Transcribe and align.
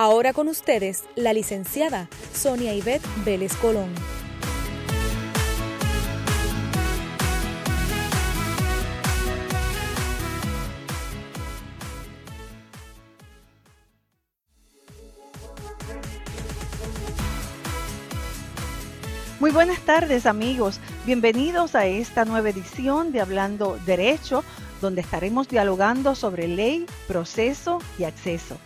Ahora 0.00 0.32
con 0.32 0.46
ustedes, 0.46 1.02
la 1.16 1.32
licenciada 1.32 2.08
Sonia 2.32 2.72
Ivette 2.72 3.04
Vélez 3.24 3.56
Colón. 3.56 3.92
Muy 19.40 19.50
buenas 19.50 19.80
tardes 19.80 20.26
amigos, 20.26 20.78
bienvenidos 21.06 21.74
a 21.74 21.86
esta 21.86 22.24
nueva 22.24 22.50
edición 22.50 23.10
de 23.10 23.20
Hablando 23.20 23.76
Derecho, 23.84 24.44
donde 24.80 25.00
estaremos 25.00 25.48
dialogando 25.48 26.14
sobre 26.14 26.46
ley, 26.46 26.86
proceso 27.08 27.80
y 27.98 28.04
acceso 28.04 28.60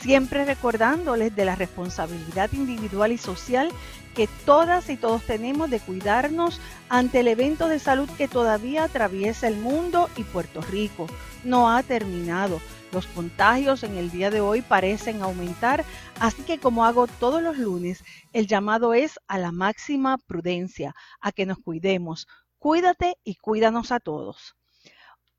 siempre 0.00 0.44
recordándoles 0.44 1.36
de 1.36 1.44
la 1.44 1.56
responsabilidad 1.56 2.50
individual 2.52 3.12
y 3.12 3.18
social 3.18 3.70
que 4.14 4.28
todas 4.44 4.90
y 4.90 4.96
todos 4.96 5.22
tenemos 5.22 5.70
de 5.70 5.78
cuidarnos 5.78 6.60
ante 6.88 7.20
el 7.20 7.28
evento 7.28 7.68
de 7.68 7.78
salud 7.78 8.08
que 8.18 8.26
todavía 8.26 8.84
atraviesa 8.84 9.46
el 9.46 9.56
mundo 9.56 10.08
y 10.16 10.24
Puerto 10.24 10.60
Rico. 10.62 11.06
No 11.44 11.70
ha 11.70 11.82
terminado. 11.82 12.60
Los 12.92 13.06
contagios 13.06 13.84
en 13.84 13.96
el 13.96 14.10
día 14.10 14.30
de 14.30 14.40
hoy 14.40 14.62
parecen 14.62 15.22
aumentar, 15.22 15.84
así 16.18 16.42
que 16.42 16.58
como 16.58 16.84
hago 16.84 17.06
todos 17.06 17.40
los 17.40 17.56
lunes, 17.56 18.02
el 18.32 18.48
llamado 18.48 18.94
es 18.94 19.20
a 19.28 19.38
la 19.38 19.52
máxima 19.52 20.18
prudencia, 20.18 20.94
a 21.20 21.30
que 21.30 21.46
nos 21.46 21.58
cuidemos. 21.58 22.26
Cuídate 22.58 23.16
y 23.22 23.36
cuídanos 23.36 23.92
a 23.92 24.00
todos. 24.00 24.56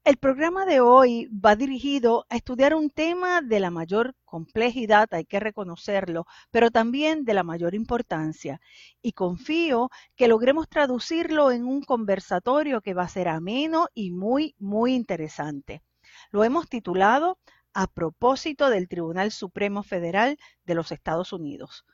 El 0.04 0.18
programa 0.18 0.66
de 0.66 0.82
hoy 0.82 1.28
va 1.28 1.56
dirigido 1.56 2.26
a 2.30 2.36
estudiar 2.36 2.74
un 2.74 2.90
tema 2.90 3.42
de 3.42 3.60
la 3.60 3.70
mayor 3.70 4.16
complejidad, 4.26 5.08
hay 5.12 5.26
que 5.26 5.40
reconocerlo, 5.40 6.26
pero 6.50 6.72
también 6.72 7.24
de 7.24 7.36
la 7.36 7.44
mayor 7.44 7.76
importancia. 7.76 8.62
Y 9.04 9.12
confío 9.12 9.92
que 10.16 10.28
logremos 10.28 10.68
traducirlo 10.70 11.52
en 11.52 11.68
un 11.68 11.84
conversatorio 11.84 12.82
que 12.82 12.96
va 12.96 13.04
a 13.04 13.10
ser 13.10 13.28
ameno 13.28 13.90
y 13.94 14.10
muy, 14.10 14.56
muy 14.58 14.96
interesante. 14.96 15.84
Lo 16.32 16.44
hemos 16.44 16.68
titulado 16.68 17.38
A 17.76 17.86
propósito 17.86 18.72
del 18.72 18.88
Tribunal 18.88 19.32
Supremo 19.32 19.84
Federal 19.84 20.40
de 20.66 20.74
los 20.74 20.92
Estados 20.92 21.32
Unidos. 21.32 21.86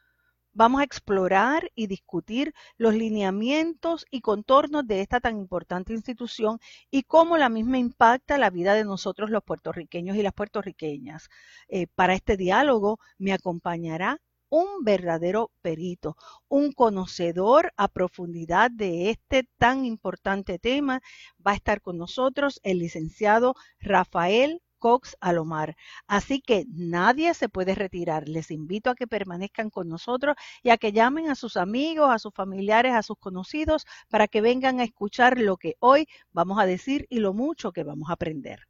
Vamos 0.58 0.81
a 0.81 0.86
explorar 0.86 1.72
y 1.75 1.86
discutir 1.86 2.52
los 2.77 2.95
lineamientos 2.95 4.08
y 4.09 4.22
contornos 4.22 4.88
de 4.88 5.02
esta 5.02 5.19
tan 5.19 5.38
importante 5.38 5.94
institución 5.94 6.58
y 6.89 7.03
cómo 7.03 7.38
la 7.38 7.47
misma 7.47 7.77
impacta 7.77 8.39
la 8.39 8.49
vida 8.49 8.73
de 8.73 8.83
nosotros 8.83 9.30
los 9.30 9.44
puertorriqueños 9.44 10.17
y 10.17 10.23
las 10.23 10.33
puertorriqueñas. 10.33 11.30
Eh, 11.67 11.86
para 11.94 12.16
este 12.16 12.38
diálogo 12.38 12.97
me 13.19 13.33
acompañará 13.33 14.19
un 14.49 14.83
verdadero 14.83 15.52
perito, 15.61 16.17
un 16.47 16.71
conocedor 16.71 17.71
a 17.77 17.88
profundidad 17.88 18.71
de 18.71 19.11
este 19.11 19.47
tan 19.59 19.86
importante 19.86 20.58
tema. 20.58 21.02
Va 21.45 21.52
a 21.52 21.55
estar 21.55 21.81
con 21.81 21.99
nosotros 21.99 22.60
el 22.64 22.80
licenciado 22.80 23.54
Rafael 23.80 24.64
Cox 24.80 25.17
Alomar. 25.20 25.76
Así 26.08 26.42
que 26.42 26.65
nadie 26.70 27.33
se 27.33 27.49
puede 27.49 27.76
retirar. 27.76 28.27
Les 28.27 28.52
invito 28.52 28.89
a 28.89 28.95
que 28.95 29.08
permanezcan 29.08 29.70
con 29.70 29.89
nosotros 29.89 30.36
y 30.64 30.70
a 30.70 30.77
que 30.77 30.92
llamen 30.92 31.30
a 31.30 31.36
sus 31.36 31.58
amigos, 31.58 32.10
a 32.11 32.20
sus 32.20 32.33
familiares, 32.33 32.93
a 32.93 33.04
sus 33.04 33.17
conocidos 33.17 33.86
para 34.10 34.27
que 34.27 34.42
vengan 34.42 34.80
a 34.80 34.83
escuchar 34.83 35.39
lo 35.39 35.58
que 35.58 35.76
hoy 35.80 36.08
vamos 36.32 36.60
a 36.60 36.66
decir 36.66 37.08
y 37.10 37.20
lo 37.20 37.33
mucho 37.33 37.71
que 37.71 37.83
vamos 37.83 38.10
a 38.10 38.14
aprender. 38.14 38.67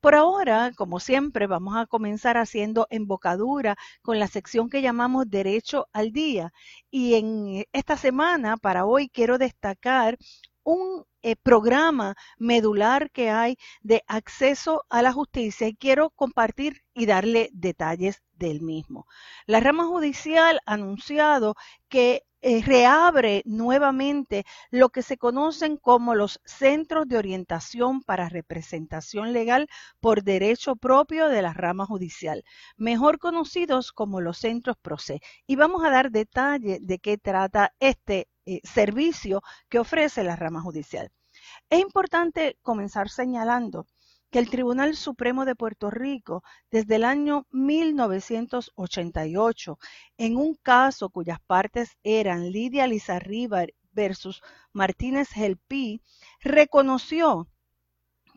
Por 0.00 0.14
ahora, 0.14 0.72
como 0.76 1.00
siempre, 1.00 1.46
vamos 1.46 1.76
a 1.76 1.86
comenzar 1.86 2.36
haciendo 2.36 2.86
embocadura 2.90 3.76
con 4.02 4.18
la 4.18 4.28
sección 4.28 4.68
que 4.68 4.82
llamamos 4.82 5.30
Derecho 5.30 5.88
al 5.92 6.12
Día. 6.12 6.52
Y 6.90 7.14
en 7.14 7.64
esta 7.72 7.96
semana, 7.96 8.56
para 8.56 8.84
hoy, 8.84 9.08
quiero 9.08 9.38
destacar 9.38 10.18
un 10.64 11.04
eh, 11.22 11.36
programa 11.36 12.16
medular 12.38 13.10
que 13.10 13.30
hay 13.30 13.56
de 13.82 14.02
acceso 14.08 14.84
a 14.90 15.02
la 15.02 15.12
justicia 15.12 15.68
y 15.68 15.76
quiero 15.76 16.10
compartir 16.10 16.82
y 16.94 17.06
darle 17.06 17.50
detalles 17.52 18.22
del 18.32 18.60
mismo. 18.60 19.06
La 19.46 19.60
rama 19.60 19.86
judicial 19.86 20.60
ha 20.66 20.74
anunciado 20.74 21.54
que 21.88 22.24
eh, 22.46 22.62
reabre 22.62 23.42
nuevamente 23.46 24.44
lo 24.70 24.90
que 24.90 25.00
se 25.00 25.16
conocen 25.16 25.78
como 25.78 26.14
los 26.14 26.40
centros 26.44 27.08
de 27.08 27.16
orientación 27.16 28.02
para 28.02 28.28
representación 28.28 29.32
legal 29.32 29.66
por 29.98 30.22
derecho 30.24 30.76
propio 30.76 31.28
de 31.28 31.40
la 31.40 31.54
rama 31.54 31.86
judicial, 31.86 32.44
mejor 32.76 33.18
conocidos 33.18 33.92
como 33.92 34.20
los 34.20 34.36
centros 34.36 34.76
PROCE. 34.76 35.22
Y 35.46 35.56
vamos 35.56 35.86
a 35.86 35.90
dar 35.90 36.10
detalle 36.10 36.80
de 36.82 36.98
qué 36.98 37.16
trata 37.16 37.72
este 37.80 38.28
eh, 38.44 38.60
servicio 38.62 39.40
que 39.70 39.78
ofrece 39.78 40.22
la 40.22 40.36
rama 40.36 40.60
judicial. 40.60 41.10
Es 41.70 41.80
importante 41.80 42.58
comenzar 42.60 43.08
señalando 43.08 43.86
que 44.34 44.40
el 44.40 44.50
Tribunal 44.50 44.96
Supremo 44.96 45.44
de 45.44 45.54
Puerto 45.54 45.92
Rico, 45.92 46.42
desde 46.68 46.96
el 46.96 47.04
año 47.04 47.46
1988, 47.52 49.78
en 50.18 50.36
un 50.36 50.56
caso 50.56 51.08
cuyas 51.08 51.38
partes 51.46 51.96
eran 52.02 52.50
Lidia 52.50 52.88
Lizarriba 52.88 53.66
versus 53.92 54.42
Martínez 54.72 55.28
Gelpi, 55.28 56.02
reconoció 56.40 57.46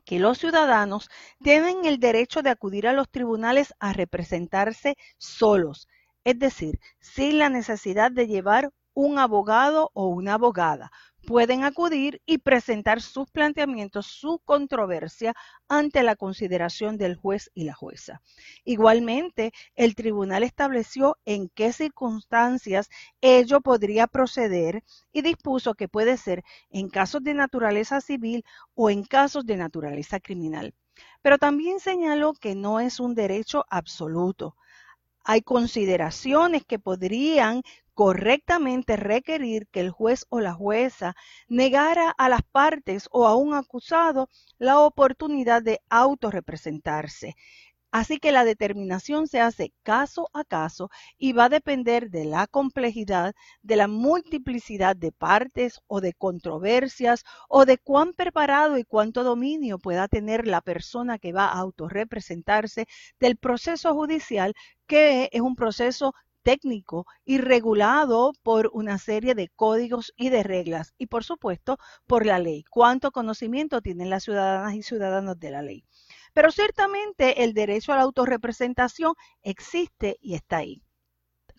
que 0.06 0.20
los 0.20 0.38
ciudadanos 0.38 1.10
tienen 1.42 1.86
el 1.86 2.00
derecho 2.00 2.44
de 2.44 2.52
acudir 2.52 2.88
a 2.88 2.94
los 2.94 3.10
tribunales 3.10 3.74
a 3.80 3.92
representarse 3.92 4.98
solos, 5.18 5.88
es 6.24 6.38
decir, 6.38 6.80
sin 7.00 7.40
la 7.40 7.50
necesidad 7.50 8.12
de 8.12 8.28
llevar 8.28 8.70
un 8.94 9.18
abogado 9.18 9.90
o 9.96 10.10
una 10.10 10.36
abogada. 10.36 10.92
Pueden 11.28 11.66
acudir 11.66 12.22
y 12.26 12.38
presentar 12.38 13.02
sus 13.02 13.30
planteamientos, 13.30 14.06
su 14.06 14.40
controversia 14.46 15.36
ante 15.68 16.02
la 16.02 16.16
consideración 16.16 16.98
del 16.98 17.18
juez 17.18 17.52
y 17.54 17.66
la 17.66 17.74
jueza. 17.74 18.22
Igualmente, 18.64 19.52
el 19.76 19.94
tribunal 19.94 20.44
estableció 20.44 21.18
en 21.26 21.50
qué 21.50 21.74
circunstancias 21.74 22.88
ello 23.20 23.60
podría 23.60 24.08
proceder 24.08 24.86
y 25.12 25.22
dispuso 25.22 25.74
que 25.74 25.90
puede 25.90 26.16
ser 26.16 26.46
en 26.70 26.88
casos 26.88 27.22
de 27.22 27.34
naturaleza 27.34 28.00
civil 28.00 28.46
o 28.74 28.90
en 28.90 29.04
casos 29.04 29.46
de 29.46 29.58
naturaleza 29.58 30.22
criminal. 30.22 30.74
Pero 31.22 31.38
también 31.38 31.82
señaló 31.82 32.36
que 32.36 32.56
no 32.56 32.80
es 32.80 33.02
un 33.02 33.16
derecho 33.16 33.66
absoluto 33.70 34.56
hay 35.30 35.42
consideraciones 35.42 36.64
que 36.66 36.80
podrían 36.80 37.62
correctamente 37.98 38.96
requerir 38.96 39.68
que 39.72 39.80
el 39.80 39.90
juez 39.90 40.28
o 40.30 40.40
la 40.40 40.54
jueza 40.54 41.16
negara 41.48 42.12
a 42.12 42.30
las 42.30 42.44
partes 42.44 43.10
o 43.12 43.26
a 43.26 43.36
un 43.36 43.56
acusado 43.56 44.30
la 44.60 44.82
oportunidad 44.82 45.64
de 45.64 45.82
autorrepresentarse. 45.90 47.34
Así 47.92 48.20
que 48.20 48.32
la 48.32 48.46
determinación 48.46 49.26
se 49.26 49.42
hace 49.42 49.74
caso 49.82 50.30
a 50.34 50.44
caso 50.44 50.92
y 51.18 51.34
va 51.34 51.46
a 51.46 51.50
depender 51.50 52.12
de 52.12 52.26
la 52.26 52.46
complejidad, 52.46 53.34
de 53.64 53.76
la 53.78 53.88
multiplicidad 53.88 54.96
de 54.96 55.12
partes 55.12 55.82
o 55.88 56.00
de 56.00 56.14
controversias 56.14 57.24
o 57.50 57.66
de 57.66 57.80
cuán 57.80 58.14
preparado 58.14 58.78
y 58.78 58.84
cuánto 58.84 59.24
dominio 59.24 59.80
pueda 59.80 60.08
tener 60.08 60.46
la 60.46 60.62
persona 60.62 61.18
que 61.18 61.34
va 61.34 61.46
a 61.46 61.58
autorrepresentarse 61.58 62.86
del 63.20 63.38
proceso 63.38 63.96
judicial, 63.96 64.54
que 64.86 65.30
es 65.32 65.42
un 65.42 65.56
proceso 65.56 66.14
técnico 66.48 67.06
y 67.26 67.40
regulado 67.40 68.32
por 68.42 68.70
una 68.72 69.00
serie 69.00 69.36
de 69.36 69.50
códigos 69.50 70.14
y 70.16 70.30
de 70.30 70.44
reglas 70.44 70.94
y 70.98 71.08
por 71.08 71.26
supuesto 71.26 71.78
por 72.06 72.26
la 72.26 72.40
ley. 72.40 72.64
¿Cuánto 72.70 73.12
conocimiento 73.12 73.82
tienen 73.82 74.10
las 74.10 74.24
ciudadanas 74.24 74.74
y 74.74 74.82
ciudadanos 74.82 75.38
de 75.38 75.52
la 75.52 75.62
ley? 75.62 75.84
Pero 76.34 76.50
ciertamente 76.54 77.44
el 77.44 77.54
derecho 77.54 77.92
a 77.92 77.98
la 77.98 78.04
autorrepresentación 78.04 79.14
existe 79.42 80.16
y 80.22 80.36
está 80.36 80.60
ahí. 80.60 80.82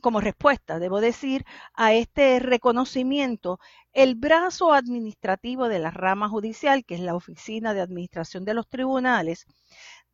Como 0.01 0.23
respuesta, 0.23 0.79
debo 0.79 1.03
decir, 1.03 1.45
a 1.75 1.93
este 1.93 2.39
reconocimiento, 2.39 3.61
el 3.93 4.15
brazo 4.15 4.73
administrativo 4.73 5.69
de 5.69 5.81
la 5.81 5.91
rama 5.91 6.31
judicial, 6.31 6.87
que 6.87 6.95
es 6.95 7.01
la 7.01 7.15
Oficina 7.15 7.75
de 7.75 7.83
Administración 7.83 8.47
de 8.47 8.55
los 8.55 8.67
Tribunales, 8.67 9.45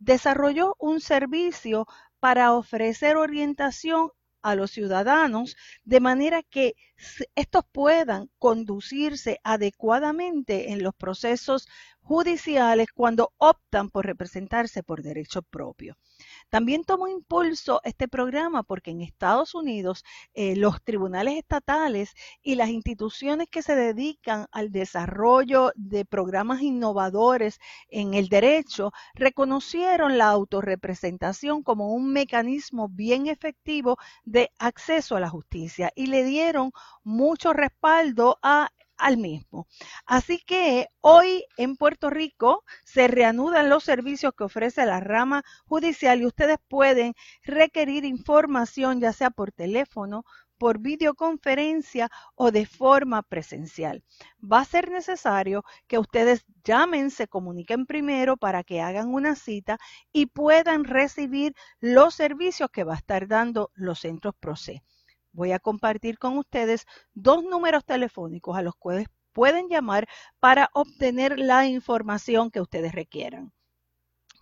desarrolló 0.01 0.75
un 0.81 1.01
servicio 1.01 1.87
para 2.19 2.55
ofrecer 2.55 3.17
orientación 3.17 4.11
a 4.45 4.55
los 4.55 4.71
ciudadanos 4.71 5.57
de 5.85 6.01
manera 6.01 6.43
que 6.43 6.77
estos 7.35 7.65
puedan 7.73 8.31
conducirse 8.39 9.41
adecuadamente 9.43 10.71
en 10.73 10.83
los 10.83 10.95
procesos 10.95 11.67
judiciales 12.03 12.89
cuando 12.95 13.33
optan 13.39 13.89
por 13.89 14.05
representarse 14.05 14.83
por 14.83 15.03
derecho 15.03 15.41
propio. 15.41 15.97
También 16.55 16.85
tomó 16.85 17.09
impulso 17.09 17.81
este 17.83 18.07
programa 18.07 18.63
porque 18.63 18.93
en 18.93 19.01
Estados 19.01 19.57
Unidos 19.57 20.05
eh, 20.35 20.55
los 20.55 20.81
tribunales 20.85 21.35
estatales 21.37 22.15
y 22.45 22.55
las 22.55 22.69
instituciones 22.69 23.49
que 23.51 23.61
se 23.61 23.75
dedican 23.75 24.47
al 24.53 24.71
desarrollo 24.71 25.73
de 25.75 26.05
programas 26.05 26.63
innovadores 26.63 27.59
en 27.89 28.15
el 28.15 28.29
derecho 28.29 28.93
reconocieron 29.15 30.17
la 30.17 30.29
autorrepresentación 30.29 31.65
como 31.65 31.93
un 31.93 32.13
mecanismo 32.13 32.89
bien 32.89 33.27
efectivo 33.27 33.97
de 34.23 34.53
acceso 34.61 35.17
a 35.17 35.21
la 35.21 35.31
justicia 35.31 35.91
y 35.97 36.07
le 36.07 36.23
dieron 36.23 36.71
mucho 37.03 37.53
respaldo 37.53 38.39
a 38.43 38.71
al 38.97 39.17
mismo. 39.19 39.67
Así 40.07 40.39
que 40.39 40.89
hoy 41.01 41.45
en 41.57 41.77
Puerto 41.77 42.11
Rico 42.11 42.65
se 42.85 43.09
reanudan 43.09 43.69
los 43.69 43.85
servicios 43.85 44.33
que 44.37 44.45
ofrece 44.45 44.87
la 44.87 45.01
rama 45.01 45.43
judicial 45.67 46.21
y 46.21 46.27
ustedes 46.27 46.59
pueden 46.69 47.15
requerir 47.43 48.05
información 48.05 49.01
ya 49.01 49.13
sea 49.13 49.31
por 49.31 49.53
teléfono, 49.53 50.25
por 50.59 50.79
videoconferencia 50.79 52.11
o 52.35 52.51
de 52.51 52.67
forma 52.67 53.23
presencial. 53.23 54.03
Va 54.41 54.61
a 54.61 54.65
ser 54.65 54.91
necesario 54.91 55.65
que 55.87 55.99
ustedes 55.99 56.45
llamen, 56.65 57.11
se 57.11 57.29
comuniquen 57.29 57.87
primero 57.87 58.37
para 58.37 58.63
que 58.65 58.81
hagan 58.81 59.13
una 59.13 59.35
cita 59.35 59.79
y 60.13 60.27
puedan 60.27 60.85
recibir 60.85 61.55
los 61.81 62.15
servicios 62.15 62.71
que 62.71 62.85
va 62.85 62.95
a 62.95 62.99
estar 62.99 63.27
dando 63.29 63.71
los 63.75 64.01
centros 64.01 64.35
PROCE 64.39 64.83
voy 65.35 65.53
a 65.53 65.59
compartir 65.59 66.19
con 66.19 66.39
ustedes 66.39 66.87
dos 67.13 67.45
números 67.45 67.85
telefónicos 67.85 68.57
a 68.57 68.63
los 68.63 68.75
cuales 68.77 69.09
pueden 69.33 69.69
llamar 69.69 70.09
para 70.41 70.71
obtener 70.73 71.39
la 71.39 71.67
información 71.67 72.51
que 72.51 72.63
ustedes 72.63 72.93
requieran. 72.93 73.53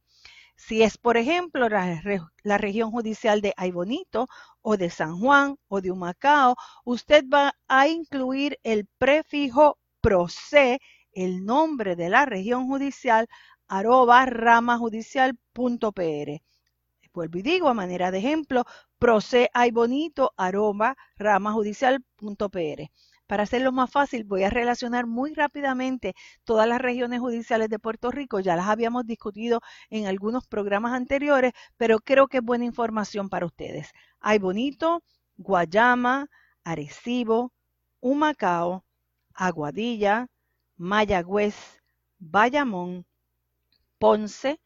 Si 0.55 0.83
es, 0.83 0.97
por 0.97 1.15
ejemplo, 1.15 1.69
la, 1.69 2.01
la, 2.43 2.57
región 2.57 2.91
judicial 2.91 3.39
de 3.39 3.53
Aybonito 3.55 4.27
o 4.61 4.75
de 4.75 4.89
San 4.89 5.17
Juan 5.17 5.55
o 5.69 5.79
de 5.79 5.89
Humacao, 5.89 6.55
usted 6.83 7.23
va 7.33 7.53
a 7.69 7.87
incluir 7.87 8.59
el 8.63 8.85
prefijo 8.97 9.77
PROCE, 10.01 10.79
el 11.13 11.45
nombre 11.45 11.95
de 11.95 12.09
la 12.09 12.25
región 12.25 12.67
judicial, 12.67 13.27
arroba 13.69 14.25
ramajudicial.pr. 14.25 16.41
Vuelvo 17.13 17.39
y 17.39 17.41
digo, 17.41 17.69
a 17.69 17.73
manera 17.73 18.11
de 18.11 18.19
ejemplo, 18.19 18.65
proce 18.97 19.49
arroba 19.53 20.95
ramajudicial.pr. 21.17 22.91
Para 23.27 23.43
hacerlo 23.43 23.71
más 23.71 23.91
fácil, 23.91 24.23
voy 24.23 24.43
a 24.43 24.49
relacionar 24.49 25.05
muy 25.05 25.35
rápidamente 25.35 26.15
todas 26.43 26.67
las 26.67 26.81
regiones 26.81 27.19
judiciales 27.19 27.69
de 27.69 27.77
Puerto 27.77 28.09
Rico. 28.09 28.39
Ya 28.39 28.55
las 28.55 28.67
habíamos 28.67 29.05
discutido 29.05 29.61
en 29.91 30.07
algunos 30.07 30.47
programas 30.47 30.93
anteriores, 30.93 31.53
pero 31.77 31.99
creo 31.99 32.27
que 32.27 32.37
es 32.37 32.43
buena 32.43 32.65
información 32.65 33.29
para 33.29 33.45
ustedes. 33.45 33.91
Hay 34.19 34.39
Bonito, 34.39 35.03
Guayama, 35.37 36.27
Arecibo, 36.63 37.53
Humacao, 37.99 38.83
Aguadilla, 39.35 40.27
Mayagüez, 40.77 41.55
Bayamón, 42.17 43.05
Ponce, 43.99 44.59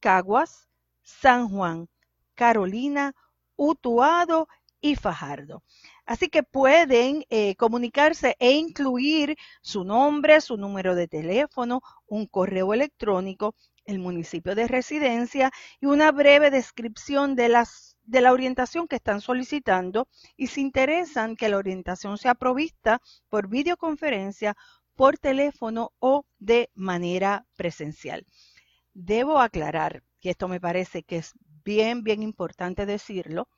Caguas, 0.00 0.68
San 1.02 1.48
Juan, 1.48 1.88
Carolina, 2.34 3.14
Utuado 3.56 4.48
y 4.80 4.94
Fajardo. 4.94 5.64
Así 6.06 6.28
que 6.28 6.42
pueden 6.42 7.24
eh, 7.28 7.56
comunicarse 7.56 8.36
e 8.38 8.52
incluir 8.52 9.36
su 9.60 9.84
nombre, 9.84 10.40
su 10.40 10.56
número 10.56 10.94
de 10.94 11.08
teléfono, 11.08 11.82
un 12.06 12.26
correo 12.26 12.72
electrónico, 12.72 13.54
el 13.84 13.98
municipio 13.98 14.54
de 14.54 14.68
residencia 14.68 15.50
y 15.80 15.86
una 15.86 16.12
breve 16.12 16.50
descripción 16.50 17.34
de, 17.34 17.64
de 18.04 18.20
la 18.20 18.32
orientación 18.32 18.86
que 18.86 18.96
están 18.96 19.20
solicitando 19.20 20.08
y 20.36 20.46
si 20.48 20.60
interesan 20.60 21.36
que 21.36 21.48
la 21.48 21.56
orientación 21.56 22.16
sea 22.18 22.34
provista 22.34 23.00
por 23.28 23.48
videoconferencia, 23.48 24.56
por 24.94 25.18
teléfono 25.18 25.92
o 25.98 26.24
de 26.38 26.70
manera 26.74 27.46
presencial. 27.56 28.24
Debo 29.00 29.38
aclarar, 29.38 30.02
que 30.20 30.30
esto 30.30 30.48
me 30.48 30.60
parece 30.60 31.04
que 31.04 31.18
es 31.18 31.32
bien, 31.64 32.02
bien 32.02 32.20
importante 32.20 32.84
decirlo, 32.84 33.48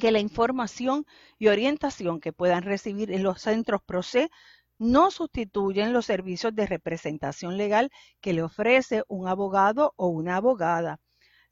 que 0.00 0.10
la 0.10 0.18
información 0.18 1.06
y 1.38 1.46
orientación 1.48 2.20
que 2.20 2.32
puedan 2.32 2.64
recibir 2.64 3.12
en 3.12 3.22
los 3.22 3.40
centros 3.40 3.80
PROCE 3.84 4.30
no 4.76 5.12
sustituyen 5.12 5.92
los 5.92 6.06
servicios 6.06 6.52
de 6.52 6.66
representación 6.66 7.56
legal 7.56 7.90
que 8.20 8.32
le 8.32 8.42
ofrece 8.42 9.04
un 9.06 9.28
abogado 9.28 9.94
o 9.96 10.08
una 10.08 10.36
abogada. 10.36 10.98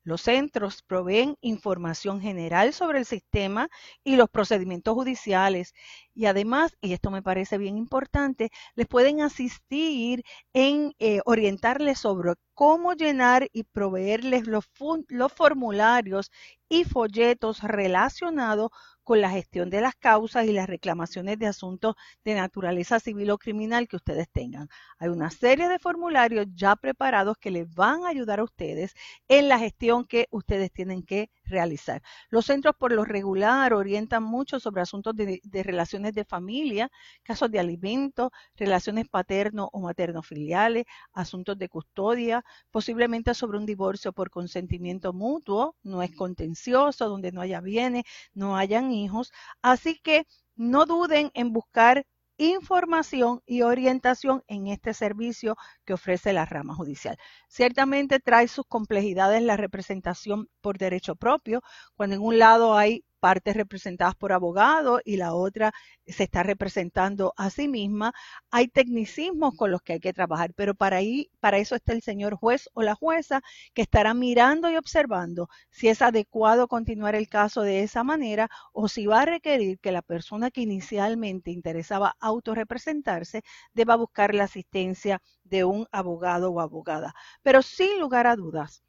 Los 0.04 0.22
centros 0.22 0.82
proveen 0.82 1.36
información 1.40 2.20
general 2.20 2.72
sobre 2.72 2.98
el 2.98 3.06
sistema 3.06 3.68
y 4.04 4.16
los 4.16 4.28
procedimientos 4.28 4.94
judiciales. 4.94 5.74
Y 6.14 6.26
además, 6.26 6.76
y 6.80 6.92
esto 6.92 7.10
me 7.10 7.22
parece 7.22 7.58
bien 7.58 7.76
importante, 7.76 8.50
les 8.74 8.86
pueden 8.86 9.20
asistir 9.20 10.24
en 10.52 10.94
eh, 10.98 11.20
orientarles 11.24 11.98
sobre 12.00 12.34
cómo 12.54 12.94
llenar 12.94 13.48
y 13.52 13.64
proveerles 13.64 14.46
los, 14.46 14.64
los 15.08 15.32
formularios 15.32 16.30
y 16.68 16.84
folletos 16.84 17.62
relacionados 17.62 18.70
con 19.02 19.20
la 19.20 19.30
gestión 19.30 19.70
de 19.70 19.80
las 19.80 19.94
causas 19.94 20.46
y 20.46 20.52
las 20.52 20.68
reclamaciones 20.68 21.38
de 21.38 21.46
asuntos 21.46 21.96
de 22.24 22.34
naturaleza 22.34 23.00
civil 23.00 23.30
o 23.30 23.38
criminal 23.38 23.88
que 23.88 23.96
ustedes 23.96 24.28
tengan. 24.30 24.68
Hay 24.98 25.08
una 25.08 25.30
serie 25.30 25.68
de 25.68 25.78
formularios 25.78 26.46
ya 26.54 26.76
preparados 26.76 27.36
que 27.38 27.50
les 27.50 27.72
van 27.74 28.04
a 28.04 28.08
ayudar 28.08 28.40
a 28.40 28.44
ustedes 28.44 28.94
en 29.28 29.48
la 29.48 29.58
gestión 29.58 30.04
que 30.04 30.28
ustedes 30.30 30.72
tienen 30.72 31.02
que 31.02 31.30
realizar. 31.44 32.02
Los 32.30 32.46
centros 32.46 32.74
por 32.78 32.92
lo 32.92 33.04
regular 33.04 33.72
orientan 33.74 34.22
mucho 34.22 34.60
sobre 34.60 34.82
asuntos 34.82 35.14
de, 35.16 35.40
relaciones 35.62 36.14
de 36.14 36.24
familia, 36.24 36.90
casos 37.22 37.50
de 37.50 37.58
alimentos, 37.58 38.30
relaciones 38.56 39.08
paterno 39.08 39.68
o 39.72 39.80
materno 39.80 40.22
filiales, 40.22 40.84
asuntos 41.12 41.58
de 41.58 41.68
custodia, 41.68 42.44
posiblemente 42.70 43.34
sobre 43.34 43.58
un 43.58 43.66
divorcio 43.66 44.12
por 44.12 44.30
consentimiento 44.30 45.12
mutuo, 45.12 45.76
no 45.82 46.02
es 46.02 46.14
contencioso, 46.14 47.08
donde 47.08 47.32
no 47.32 47.40
haya 47.40 47.60
bienes, 47.60 48.04
no 48.34 48.56
hayan 48.56 48.92
hijos. 48.92 49.32
Así 49.62 49.98
que 49.98 50.26
no 50.56 50.86
duden 50.86 51.30
en 51.34 51.52
buscar 51.52 52.06
información 52.38 53.42
y 53.46 53.62
orientación 53.62 54.42
en 54.48 54.66
este 54.66 54.94
servicio 54.94 55.56
que 55.84 55.94
ofrece 55.94 56.32
la 56.32 56.44
rama 56.44 56.74
judicial. 56.74 57.16
Ciertamente 57.48 58.20
trae 58.20 58.48
sus 58.48 58.66
complejidades 58.66 59.42
la 59.42 59.56
representación 59.56 60.48
por 60.60 60.78
derecho 60.78 61.16
propio, 61.16 61.62
cuando 61.94 62.16
en 62.16 62.22
un 62.22 62.38
lado 62.38 62.76
hay 62.76 63.04
partes 63.22 63.54
representadas 63.54 64.16
por 64.16 64.32
abogados 64.32 65.00
y 65.04 65.16
la 65.16 65.32
otra 65.32 65.72
se 66.06 66.24
está 66.24 66.42
representando 66.42 67.32
a 67.36 67.50
sí 67.50 67.68
misma. 67.68 68.12
Hay 68.50 68.66
tecnicismos 68.66 69.54
con 69.56 69.70
los 69.70 69.80
que 69.82 69.92
hay 69.94 70.00
que 70.00 70.12
trabajar, 70.12 70.52
pero 70.54 70.74
para, 70.74 70.96
ahí, 70.96 71.30
para 71.38 71.58
eso 71.58 71.76
está 71.76 71.92
el 71.92 72.02
señor 72.02 72.34
juez 72.34 72.68
o 72.74 72.82
la 72.82 72.96
jueza 72.96 73.40
que 73.74 73.82
estará 73.82 74.12
mirando 74.12 74.68
y 74.70 74.76
observando 74.76 75.48
si 75.70 75.86
es 75.88 76.02
adecuado 76.02 76.66
continuar 76.66 77.14
el 77.14 77.28
caso 77.28 77.62
de 77.62 77.84
esa 77.84 78.02
manera 78.02 78.48
o 78.72 78.88
si 78.88 79.06
va 79.06 79.20
a 79.22 79.26
requerir 79.26 79.78
que 79.78 79.92
la 79.92 80.02
persona 80.02 80.50
que 80.50 80.62
inicialmente 80.62 81.52
interesaba 81.52 82.16
autorrepresentarse 82.18 83.42
deba 83.72 83.94
buscar 83.96 84.34
la 84.34 84.44
asistencia 84.44 85.22
de 85.44 85.64
un 85.64 85.86
abogado 85.92 86.50
o 86.50 86.60
abogada. 86.60 87.14
Pero 87.42 87.62
sin 87.62 88.00
lugar 88.00 88.26
a 88.26 88.34
dudas, 88.34 88.82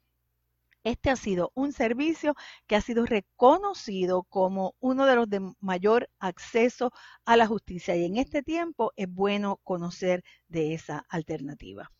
Este 0.84 1.10
ha 1.10 1.16
sido 1.16 1.50
un 1.54 1.72
servicio 1.72 2.34
que 2.66 2.76
ha 2.76 2.80
sido 2.80 3.06
reconocido 3.06 4.22
como 4.24 4.74
uno 4.80 5.06
de 5.06 5.16
los 5.16 5.28
de 5.28 5.40
mayor 5.60 6.10
acceso 6.18 6.92
a 7.24 7.36
la 7.36 7.46
justicia 7.46 7.96
y 7.96 8.04
en 8.04 8.16
este 8.18 8.42
tiempo 8.42 8.92
es 8.96 9.08
bueno 9.08 9.58
conocer 9.64 10.22
de 10.48 10.74
esa 10.74 11.06
alternativa. 11.08 11.90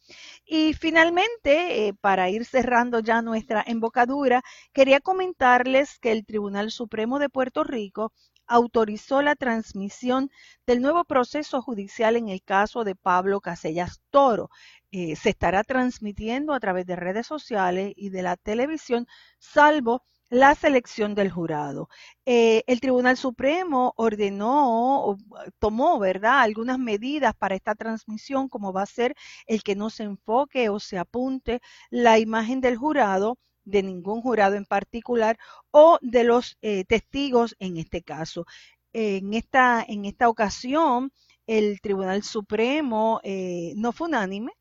Y 0.44 0.74
finalmente, 0.74 1.88
eh, 1.88 1.94
para 1.94 2.28
ir 2.30 2.44
cerrando 2.44 3.00
ya 3.00 3.22
nuestra 3.22 3.64
embocadura, 3.66 4.42
quería 4.72 5.00
comentarles 5.00 5.98
que 5.98 6.12
el 6.12 6.26
Tribunal 6.26 6.70
Supremo 6.70 7.18
de 7.18 7.30
Puerto 7.30 7.64
Rico 7.64 8.12
autorizó 8.46 9.22
la 9.22 9.36
transmisión 9.36 10.30
del 10.66 10.82
nuevo 10.82 11.04
proceso 11.04 11.62
judicial 11.62 12.16
en 12.16 12.28
el 12.28 12.42
caso 12.42 12.84
de 12.84 12.94
Pablo 12.94 13.40
Casellas 13.40 14.00
Toro. 14.10 14.50
Eh, 14.90 15.16
se 15.16 15.30
estará 15.30 15.64
transmitiendo 15.64 16.52
a 16.54 16.60
través 16.60 16.86
de 16.86 16.96
redes 16.96 17.26
sociales 17.26 17.92
y 17.96 18.10
de 18.10 18.22
la 18.22 18.36
televisión, 18.36 19.06
salvo 19.38 20.02
la 20.30 20.54
selección 20.54 21.14
del 21.14 21.30
jurado. 21.30 21.88
Eh, 22.26 22.64
el 22.66 22.80
Tribunal 22.80 23.16
Supremo 23.16 23.92
ordenó, 23.96 25.16
tomó, 25.58 25.98
¿verdad?, 25.98 26.40
algunas 26.40 26.78
medidas 26.78 27.34
para 27.34 27.54
esta 27.54 27.74
transmisión, 27.74 28.48
como 28.48 28.72
va 28.72 28.82
a 28.82 28.86
ser 28.86 29.14
el 29.46 29.62
que 29.62 29.76
no 29.76 29.90
se 29.90 30.04
enfoque 30.04 30.68
o 30.70 30.80
se 30.80 30.98
apunte 30.98 31.60
la 31.90 32.18
imagen 32.18 32.60
del 32.60 32.76
jurado 32.76 33.38
de 33.64 33.82
ningún 33.82 34.20
jurado 34.20 34.54
en 34.56 34.64
particular 34.64 35.38
o 35.70 35.98
de 36.02 36.24
los 36.24 36.58
eh, 36.62 36.84
testigos 36.84 37.56
en 37.58 37.76
este 37.76 38.02
caso. 38.02 38.46
En 38.92 39.34
esta, 39.34 39.84
en 39.86 40.04
esta 40.04 40.28
ocasión, 40.28 41.12
el 41.46 41.80
Tribunal 41.80 42.22
Supremo 42.22 43.20
eh, 43.24 43.72
no 43.76 43.92
fue 43.92 44.08
unánime, 44.08 44.52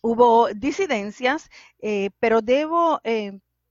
hubo 0.00 0.48
disidencias, 0.54 1.50
eh, 1.80 2.10
pero 2.18 2.40
debo 2.40 3.00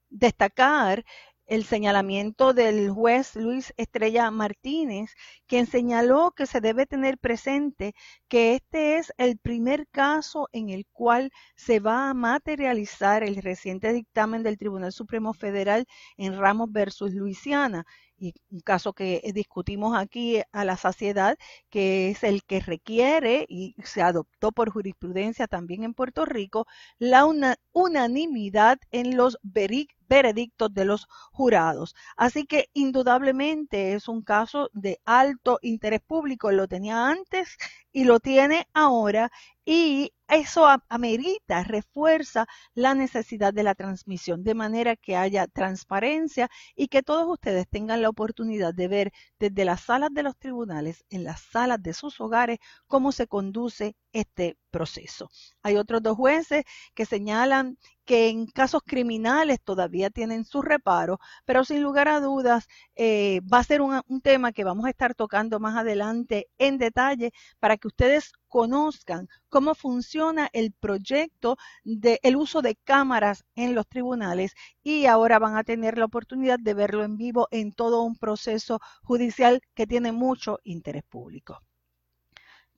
destacar 0.09 1.03
el 1.51 1.65
señalamiento 1.65 2.53
del 2.53 2.89
juez 2.91 3.35
Luis 3.35 3.73
Estrella 3.75 4.31
Martínez, 4.31 5.11
quien 5.47 5.67
señaló 5.67 6.31
que 6.31 6.45
se 6.45 6.61
debe 6.61 6.85
tener 6.85 7.17
presente 7.17 7.93
que 8.29 8.55
este 8.55 8.95
es 8.95 9.11
el 9.17 9.37
primer 9.37 9.85
caso 9.89 10.47
en 10.53 10.69
el 10.69 10.85
cual 10.93 11.29
se 11.57 11.81
va 11.81 12.09
a 12.09 12.13
materializar 12.13 13.21
el 13.23 13.35
reciente 13.35 13.91
dictamen 13.91 14.43
del 14.43 14.57
Tribunal 14.57 14.93
Supremo 14.93 15.33
Federal 15.33 15.85
en 16.15 16.39
Ramos 16.39 16.71
versus 16.71 17.13
Luisiana, 17.13 17.85
y 18.21 18.35
un 18.51 18.59
caso 18.59 18.93
que 18.93 19.21
discutimos 19.33 19.97
aquí 19.97 20.41
a 20.51 20.63
la 20.63 20.77
saciedad, 20.77 21.37
que 21.71 22.11
es 22.11 22.23
el 22.23 22.43
que 22.43 22.59
requiere, 22.59 23.45
y 23.49 23.75
se 23.83 24.03
adoptó 24.03 24.51
por 24.51 24.69
jurisprudencia 24.69 25.47
también 25.47 25.83
en 25.83 25.95
Puerto 25.95 26.25
Rico, 26.25 26.67
la 26.99 27.25
unanimidad 27.73 28.77
en 28.91 29.17
los 29.17 29.39
veredictos 29.41 30.71
de 30.73 30.85
los 30.85 31.07
jurados. 31.31 31.95
Así 32.15 32.45
que 32.45 32.69
indudablemente 32.73 33.93
es 33.93 34.07
un 34.07 34.21
caso 34.21 34.69
de 34.73 34.99
alto 35.03 35.57
interés 35.63 36.01
público, 36.01 36.51
lo 36.51 36.67
tenía 36.67 37.07
antes 37.07 37.57
y 37.91 38.03
lo 38.03 38.19
tiene 38.19 38.67
ahora 38.73 39.31
y 39.65 40.13
eso 40.27 40.65
amerita, 40.89 41.63
refuerza 41.63 42.47
la 42.73 42.93
necesidad 42.95 43.53
de 43.53 43.63
la 43.63 43.75
transmisión, 43.75 44.43
de 44.43 44.55
manera 44.55 44.95
que 44.95 45.15
haya 45.15 45.47
transparencia 45.47 46.49
y 46.75 46.87
que 46.87 47.03
todos 47.03 47.27
ustedes 47.27 47.67
tengan 47.69 48.01
la 48.01 48.09
oportunidad 48.09 48.73
de 48.73 48.87
ver 48.87 49.11
desde 49.39 49.65
las 49.65 49.81
salas 49.81 50.09
de 50.13 50.23
los 50.23 50.37
tribunales, 50.37 51.05
en 51.09 51.23
las 51.25 51.41
salas 51.41 51.81
de 51.83 51.93
sus 51.93 52.19
hogares, 52.21 52.59
cómo 52.87 53.11
se 53.11 53.27
conduce 53.27 53.95
este 54.13 54.57
proceso. 54.71 55.29
Hay 55.61 55.77
otros 55.77 56.01
dos 56.01 56.17
jueces 56.17 56.63
que 56.95 57.05
señalan 57.05 57.77
que 58.05 58.29
en 58.29 58.47
casos 58.47 58.81
criminales 58.85 59.61
todavía 59.63 60.09
tienen 60.09 60.43
su 60.43 60.61
reparo, 60.61 61.19
pero 61.45 61.63
sin 61.63 61.81
lugar 61.81 62.07
a 62.07 62.19
dudas 62.19 62.67
eh, 62.95 63.41
va 63.41 63.59
a 63.59 63.63
ser 63.63 63.81
un, 63.81 64.01
tema 64.21 64.51
que 64.51 64.63
vamos 64.63 64.85
a 64.85 64.89
estar 64.89 65.15
tocando 65.15 65.59
más 65.59 65.77
adelante 65.77 66.47
en 66.57 66.77
detalle 66.77 67.31
para 67.59 67.77
que 67.77 67.87
ustedes 67.87 68.33
conozcan 68.47 69.27
cómo 69.49 69.75
funciona 69.75 70.49
el 70.53 70.73
proyecto 70.73 71.57
del 71.83 72.19
el 72.23 72.35
uso 72.35 72.61
de 72.61 72.75
cámaras 72.75 73.45
en 73.55 73.75
los 73.75 73.87
tribunales 73.87 74.53
y 74.83 75.05
ahora 75.05 75.39
van 75.39 75.55
a 75.57 75.63
tener 75.63 75.97
la 75.97 76.05
oportunidad 76.05 76.59
de 76.59 76.73
verlo 76.73 77.03
en 77.03 77.17
vivo 77.17 77.47
en 77.51 77.71
todo 77.71 78.03
un 78.03 78.15
proceso 78.15 78.79
judicial 79.03 79.61
que 79.73 79.87
tiene 79.87 80.11
mucho 80.11 80.59
interés 80.63 81.03
público. 81.03 81.61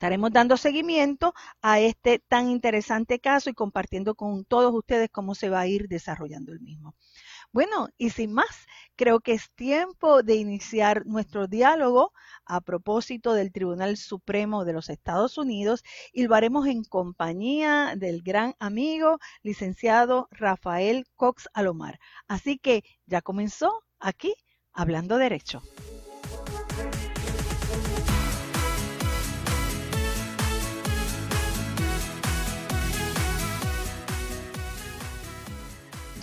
Estaremos 0.03 0.33
dando 0.33 0.57
seguimiento 0.57 1.33
a 1.61 1.79
este 1.79 2.19
tan 2.19 2.49
interesante 2.49 3.19
caso 3.19 3.49
y 3.49 3.53
compartiendo 3.53 4.15
con 4.15 4.43
todos 4.43 4.73
ustedes 4.75 5.09
cómo 5.09 5.33
se 5.33 5.47
va 5.47 5.61
a 5.61 5.67
ir 5.67 5.87
desarrollando 5.87 6.51
el 6.51 6.59
mismo. 6.59 6.93
Bueno, 7.53 7.87
y 7.97 8.09
sin 8.09 8.33
más, 8.33 8.67
creo 8.97 9.21
que 9.21 9.31
es 9.31 9.49
tiempo 9.55 10.21
de 10.21 10.35
iniciar 10.35 11.05
nuestro 11.05 11.47
diálogo 11.47 12.11
a 12.43 12.59
propósito 12.59 13.31
del 13.31 13.53
Tribunal 13.53 13.95
Supremo 13.95 14.65
de 14.65 14.73
los 14.73 14.89
Estados 14.89 15.37
Unidos 15.37 15.85
y 16.11 16.23
lo 16.23 16.35
haremos 16.35 16.67
en 16.67 16.83
compañía 16.83 17.93
del 17.95 18.23
gran 18.23 18.55
amigo 18.59 19.19
licenciado 19.41 20.27
Rafael 20.31 21.05
Cox 21.15 21.47
Alomar. 21.53 21.97
Así 22.27 22.57
que 22.57 22.83
ya 23.05 23.21
comenzó 23.21 23.85
aquí 24.01 24.35
Hablando 24.73 25.17
Derecho. 25.17 25.61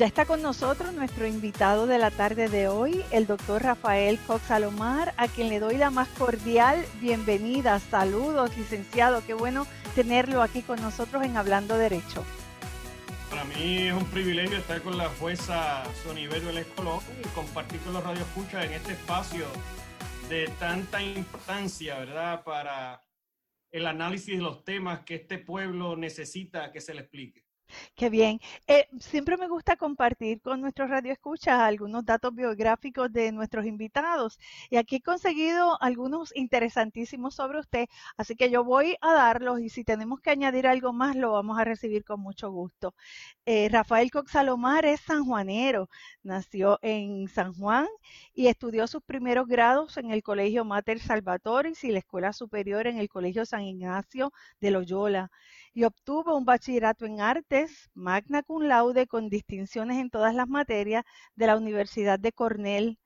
Ya 0.01 0.07
está 0.07 0.25
con 0.25 0.41
nosotros 0.41 0.95
nuestro 0.95 1.27
invitado 1.27 1.87
de 1.87 1.99
la 1.99 2.11
tarde 2.11 2.49
de 2.49 2.69
hoy, 2.69 3.05
el 3.11 3.27
doctor 3.27 3.63
Rafael 3.63 4.19
Cox 4.27 4.51
Alomar, 4.51 5.13
a 5.19 5.29
quien 5.29 5.51
le 5.51 5.61
doy 5.61 5.77
la 5.77 5.91
más 5.91 6.09
cordial 6.09 6.87
bienvenida. 7.03 7.79
Saludos, 7.81 8.57
licenciado. 8.57 9.23
Qué 9.27 9.35
bueno 9.35 9.67
tenerlo 9.95 10.41
aquí 10.41 10.63
con 10.63 10.81
nosotros 10.81 11.23
en 11.23 11.37
Hablando 11.37 11.77
Derecho. 11.77 12.25
Para 13.29 13.45
mí 13.45 13.89
es 13.89 13.93
un 13.93 14.07
privilegio 14.07 14.57
estar 14.57 14.81
con 14.81 14.97
la 14.97 15.11
jueza 15.11 15.85
Sonibel 16.03 16.47
Vélez 16.47 16.67
Colón 16.75 17.01
y 17.23 17.29
compartir 17.35 17.79
con 17.81 17.93
los 17.93 18.03
radioescuchas 18.03 18.65
en 18.65 18.73
este 18.73 18.93
espacio 18.93 19.45
de 20.31 20.49
tanta 20.59 21.03
importancia, 21.03 21.99
¿verdad?, 21.99 22.43
para 22.43 23.03
el 23.71 23.87
análisis 23.87 24.35
de 24.35 24.43
los 24.43 24.65
temas 24.65 25.01
que 25.01 25.17
este 25.17 25.37
pueblo 25.37 25.95
necesita 25.95 26.73
que 26.73 26.81
se 26.81 26.95
le 26.95 27.03
explique. 27.03 27.40
Qué 27.95 28.11
bien. 28.11 28.41
Eh, 28.67 28.89
siempre 28.99 29.37
me 29.37 29.49
gusta 29.49 29.77
compartir 29.77 30.41
con 30.41 30.61
nuestros 30.61 30.91
radioescuchas 30.91 31.59
algunos 31.61 32.05
datos 32.05 32.35
biográficos 32.35 33.13
de 33.13 33.33
nuestros 33.33 33.67
invitados. 33.67 34.39
Y 34.71 34.77
aquí 34.77 34.97
he 34.97 35.01
conseguido 35.03 35.81
algunos 35.83 36.35
interesantísimos 36.35 37.35
sobre 37.35 37.61
usted. 37.61 37.87
Así 38.17 38.37
que 38.37 38.51
yo 38.51 38.65
voy 38.65 38.97
a 39.01 39.13
darlos 39.15 39.61
y 39.61 39.69
si 39.69 39.85
tenemos 39.85 40.21
que 40.21 40.31
añadir 40.31 40.67
algo 40.67 40.93
más, 40.93 41.17
lo 41.17 41.33
vamos 41.33 41.59
a 41.59 41.65
recibir 41.65 42.05
con 42.05 42.21
mucho 42.21 42.51
gusto. 42.51 42.95
Eh, 43.47 43.69
Rafael 43.71 44.11
Coxalomar 44.11 44.85
es 44.87 45.01
sanjuanero. 45.01 45.89
Nació 46.23 46.79
en 46.83 47.29
San 47.29 47.53
Juan 47.55 47.87
y 48.35 48.47
estudió 48.49 48.87
sus 48.87 49.03
primeros 49.03 49.47
grados 49.47 49.97
en 49.97 50.11
el 50.11 50.23
Colegio 50.23 50.65
Mater 50.65 51.01
Salvatoris 51.01 51.85
y 51.85 51.93
la 51.93 51.99
Escuela 52.01 52.33
Superior 52.33 52.87
en 52.87 52.99
el 52.99 53.09
Colegio 53.09 53.45
San 53.47 53.63
Ignacio 53.63 54.33
de 54.61 54.71
Loyola 54.71 55.31
y 55.73 55.85
obtuvo 55.85 56.37
un 56.37 56.45
bachillerato 56.45 57.07
en 57.07 57.21
artes, 57.21 57.91
magna 57.95 58.43
cum 58.43 58.63
laude, 58.65 59.07
con 59.07 59.29
distinciones 59.29 59.99
en 59.99 60.11
todas 60.11 60.35
las 60.35 60.49
materias 60.49 61.05
de 61.37 61.47
la 61.47 61.57
Universidad 61.57 62.19
de 62.19 62.33
Cornell. 62.33 62.99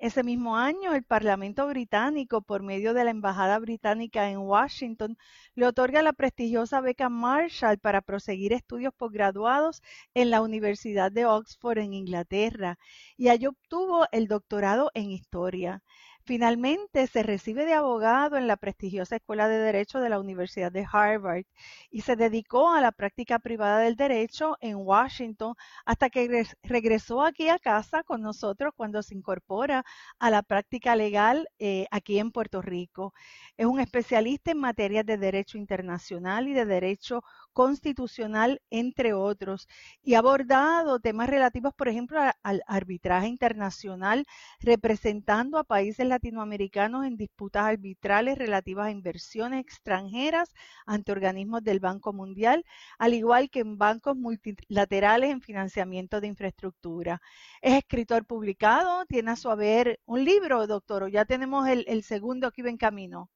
Ese 0.00 0.22
mismo 0.22 0.56
año, 0.56 0.94
el 0.94 1.04
Parlamento 1.04 1.66
británico, 1.66 2.40
por 2.40 2.62
medio 2.62 2.94
de 2.94 3.04
la 3.04 3.10
Embajada 3.10 3.58
británica 3.58 4.30
en 4.30 4.38
Washington, 4.38 5.18
le 5.54 5.66
otorga 5.66 6.02
la 6.02 6.14
prestigiosa 6.14 6.80
beca 6.80 7.10
Marshall 7.10 7.78
para 7.78 8.00
proseguir 8.00 8.54
estudios 8.54 8.94
posgraduados 8.94 9.82
en 10.14 10.30
la 10.30 10.40
Universidad 10.40 11.12
de 11.12 11.26
Oxford 11.26 11.78
en 11.78 11.92
Inglaterra, 11.92 12.78
y 13.18 13.28
allí 13.28 13.46
obtuvo 13.46 14.06
el 14.10 14.26
doctorado 14.26 14.90
en 14.94 15.10
historia. 15.10 15.82
Finalmente 16.30 17.08
se 17.08 17.24
recibe 17.24 17.66
de 17.66 17.74
abogado 17.74 18.36
en 18.36 18.46
la 18.46 18.56
prestigiosa 18.56 19.16
Escuela 19.16 19.48
de 19.48 19.58
Derecho 19.58 19.98
de 19.98 20.10
la 20.10 20.20
Universidad 20.20 20.70
de 20.70 20.86
Harvard 20.88 21.42
y 21.90 22.02
se 22.02 22.14
dedicó 22.14 22.70
a 22.70 22.80
la 22.80 22.92
práctica 22.92 23.40
privada 23.40 23.80
del 23.80 23.96
derecho 23.96 24.56
en 24.60 24.76
Washington 24.76 25.56
hasta 25.84 26.08
que 26.08 26.46
regresó 26.62 27.22
aquí 27.22 27.48
a 27.48 27.58
casa 27.58 28.04
con 28.04 28.22
nosotros 28.22 28.72
cuando 28.76 29.02
se 29.02 29.16
incorpora 29.16 29.84
a 30.20 30.30
la 30.30 30.44
práctica 30.44 30.94
legal 30.94 31.48
eh, 31.58 31.88
aquí 31.90 32.20
en 32.20 32.30
Puerto 32.30 32.62
Rico. 32.62 33.12
Es 33.56 33.66
un 33.66 33.80
especialista 33.80 34.52
en 34.52 34.58
materias 34.58 35.04
de 35.06 35.18
derecho 35.18 35.58
internacional 35.58 36.46
y 36.46 36.52
de 36.52 36.64
derecho 36.64 37.24
constitucional, 37.60 38.62
entre 38.70 39.12
otros, 39.12 39.68
y 40.02 40.14
ha 40.14 40.20
abordado 40.20 40.98
temas 40.98 41.28
relativos, 41.28 41.74
por 41.74 41.88
ejemplo, 41.88 42.18
al 42.42 42.62
arbitraje 42.66 43.28
internacional, 43.28 44.24
representando 44.60 45.58
a 45.58 45.64
países 45.64 46.06
latinoamericanos 46.06 47.04
en 47.04 47.18
disputas 47.18 47.64
arbitrales 47.64 48.38
relativas 48.38 48.86
a 48.86 48.90
inversiones 48.92 49.60
extranjeras 49.60 50.54
ante 50.86 51.12
organismos 51.12 51.62
del 51.62 51.80
Banco 51.80 52.14
Mundial, 52.14 52.64
al 52.98 53.12
igual 53.12 53.50
que 53.50 53.60
en 53.60 53.76
bancos 53.76 54.16
multilaterales 54.16 55.28
en 55.28 55.42
financiamiento 55.42 56.22
de 56.22 56.28
infraestructura. 56.28 57.20
Es 57.60 57.74
escritor 57.74 58.24
publicado, 58.24 59.04
tiene 59.04 59.32
a 59.32 59.36
su 59.36 59.50
haber 59.50 60.00
un 60.06 60.24
libro, 60.24 60.66
doctor, 60.66 61.10
ya 61.10 61.26
tenemos 61.26 61.68
el, 61.68 61.84
el 61.88 62.04
segundo 62.04 62.50
iba 62.56 62.70
en 62.70 62.78
camino. 62.78 63.28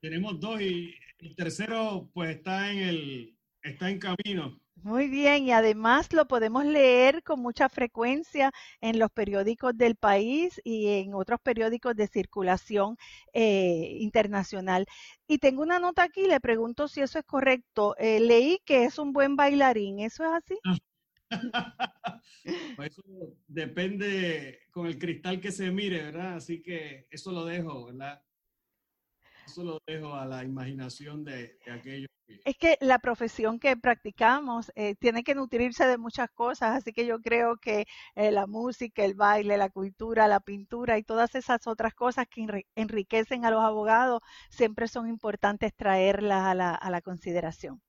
Tenemos 0.00 0.38
dos 0.38 0.60
y 0.60 0.94
el 1.18 1.34
tercero 1.34 2.08
pues 2.12 2.36
está 2.36 2.70
en 2.70 2.78
el 2.78 3.33
está 3.64 3.90
en 3.90 3.98
camino. 3.98 4.60
Muy 4.76 5.08
bien, 5.08 5.44
y 5.44 5.52
además 5.52 6.12
lo 6.12 6.26
podemos 6.28 6.66
leer 6.66 7.22
con 7.22 7.40
mucha 7.40 7.70
frecuencia 7.70 8.52
en 8.82 8.98
los 8.98 9.10
periódicos 9.10 9.76
del 9.76 9.96
país 9.96 10.60
y 10.62 10.88
en 10.88 11.14
otros 11.14 11.40
periódicos 11.40 11.96
de 11.96 12.06
circulación 12.06 12.98
eh, 13.32 13.96
internacional. 14.00 14.84
Y 15.26 15.38
tengo 15.38 15.62
una 15.62 15.78
nota 15.78 16.02
aquí, 16.02 16.26
le 16.26 16.38
pregunto 16.38 16.86
si 16.86 17.00
eso 17.00 17.18
es 17.18 17.24
correcto. 17.24 17.96
Eh, 17.98 18.20
leí 18.20 18.60
que 18.66 18.84
es 18.84 18.98
un 18.98 19.14
buen 19.14 19.36
bailarín, 19.36 20.00
¿eso 20.00 20.22
es 20.24 20.30
así? 20.30 20.58
Eso 22.78 23.02
depende 23.48 24.60
con 24.70 24.86
el 24.86 24.98
cristal 24.98 25.40
que 25.40 25.50
se 25.50 25.70
mire, 25.70 26.02
¿verdad? 26.02 26.34
Así 26.34 26.62
que 26.62 27.06
eso 27.10 27.32
lo 27.32 27.44
dejo, 27.46 27.86
¿verdad? 27.86 28.22
Eso 29.46 29.64
lo 29.64 29.80
dejo 29.86 30.14
a 30.14 30.26
la 30.26 30.44
imaginación 30.44 31.24
de, 31.24 31.58
de 31.64 31.72
aquellos 31.72 32.10
es 32.44 32.56
que 32.56 32.76
la 32.80 32.98
profesión 32.98 33.58
que 33.58 33.76
practicamos 33.76 34.72
eh, 34.74 34.94
tiene 34.96 35.24
que 35.24 35.34
nutrirse 35.34 35.86
de 35.86 35.98
muchas 35.98 36.30
cosas, 36.30 36.76
así 36.76 36.92
que 36.92 37.06
yo 37.06 37.20
creo 37.20 37.56
que 37.56 37.86
eh, 38.14 38.30
la 38.30 38.46
música, 38.46 39.04
el 39.04 39.14
baile, 39.14 39.56
la 39.56 39.70
cultura, 39.70 40.28
la 40.28 40.40
pintura 40.40 40.98
y 40.98 41.02
todas 41.02 41.34
esas 41.34 41.66
otras 41.66 41.94
cosas 41.94 42.26
que 42.28 42.66
enriquecen 42.74 43.44
a 43.44 43.50
los 43.50 43.62
abogados 43.62 44.22
siempre 44.50 44.88
son 44.88 45.08
importantes 45.08 45.74
traerlas 45.74 46.44
a 46.44 46.54
la, 46.54 46.74
a 46.74 46.90
la 46.90 47.00
consideración. 47.02 47.80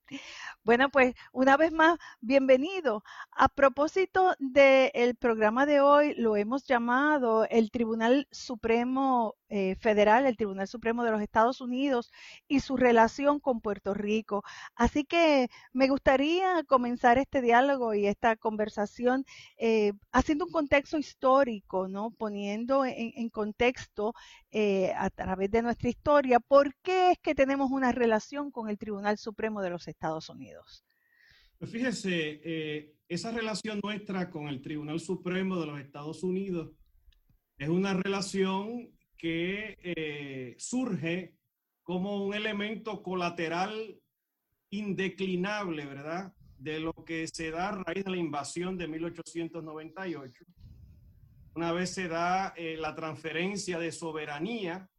Bueno, 0.63 0.89
pues 0.89 1.15
una 1.31 1.57
vez 1.57 1.71
más, 1.71 1.97
bienvenido. 2.21 3.03
A 3.31 3.49
propósito 3.49 4.35
del 4.39 5.15
programa 5.15 5.65
de 5.65 5.81
hoy, 5.81 6.13
lo 6.15 6.37
hemos 6.37 6.63
llamado 6.65 7.45
el 7.49 7.71
Tribunal 7.71 8.27
Supremo 8.31 9.35
eh, 9.49 9.75
Federal, 9.75 10.25
el 10.25 10.37
Tribunal 10.37 10.67
Supremo 10.67 11.03
de 11.03 11.11
los 11.11 11.21
Estados 11.21 11.61
Unidos 11.61 12.11
y 12.47 12.59
su 12.59 12.77
relación 12.77 13.39
con 13.39 13.61
Puerto 13.61 13.93
Rico. 13.93 14.24
Así 14.75 15.03
que 15.03 15.47
me 15.73 15.87
gustaría 15.87 16.63
comenzar 16.67 17.17
este 17.17 17.41
diálogo 17.41 17.93
y 17.93 18.07
esta 18.07 18.35
conversación 18.35 19.25
eh, 19.57 19.93
haciendo 20.11 20.45
un 20.45 20.51
contexto 20.51 20.97
histórico, 20.97 21.87
¿no? 21.87 22.11
Poniendo 22.11 22.85
en, 22.85 23.29
contexto 23.29 24.13
eh, 24.51 24.93
a 24.95 25.09
través 25.09 25.51
de 25.51 25.61
nuestra 25.61 25.89
historia 25.89 26.39
por 26.39 26.73
qué 26.81 27.11
es 27.11 27.19
que 27.19 27.35
tenemos 27.35 27.71
una 27.71 27.91
relación 27.91 28.51
con 28.51 28.69
el 28.69 28.77
Tribunal 28.77 29.17
Supremo 29.17 29.61
de 29.61 29.69
los 29.69 29.87
Estados 29.87 30.29
Unidos. 30.29 30.83
Pues 31.57 31.71
fíjese, 31.71 32.41
eh, 32.43 32.95
esa 33.07 33.31
relación 33.31 33.79
nuestra 33.83 34.29
con 34.29 34.47
el 34.47 34.61
Tribunal 34.61 34.99
Supremo 34.99 35.59
de 35.59 35.67
los 35.67 35.79
Estados 35.79 36.23
Unidos 36.23 36.71
es 37.57 37.69
una 37.69 37.93
relación 37.93 38.89
que 39.17 40.55
surge 40.57 41.35
como 41.83 42.25
un 42.25 42.33
elemento 42.33 43.01
colateral 43.01 43.99
indeclinable, 44.77 45.85
¿verdad? 45.85 46.33
De 46.57 46.79
lo 46.79 46.93
que 46.93 47.27
se 47.27 47.51
da 47.51 47.69
a 47.69 47.83
raíz 47.83 48.05
de 48.05 48.11
la 48.11 48.17
invasión 48.17 48.77
de 48.77 48.87
1898. 48.87 50.45
Una 51.55 51.71
vez 51.71 51.93
se 51.93 52.07
da 52.07 52.53
eh, 52.55 52.77
la 52.77 52.95
transferencia 52.95 53.79
de 53.79 53.91
soberanía 53.91 54.89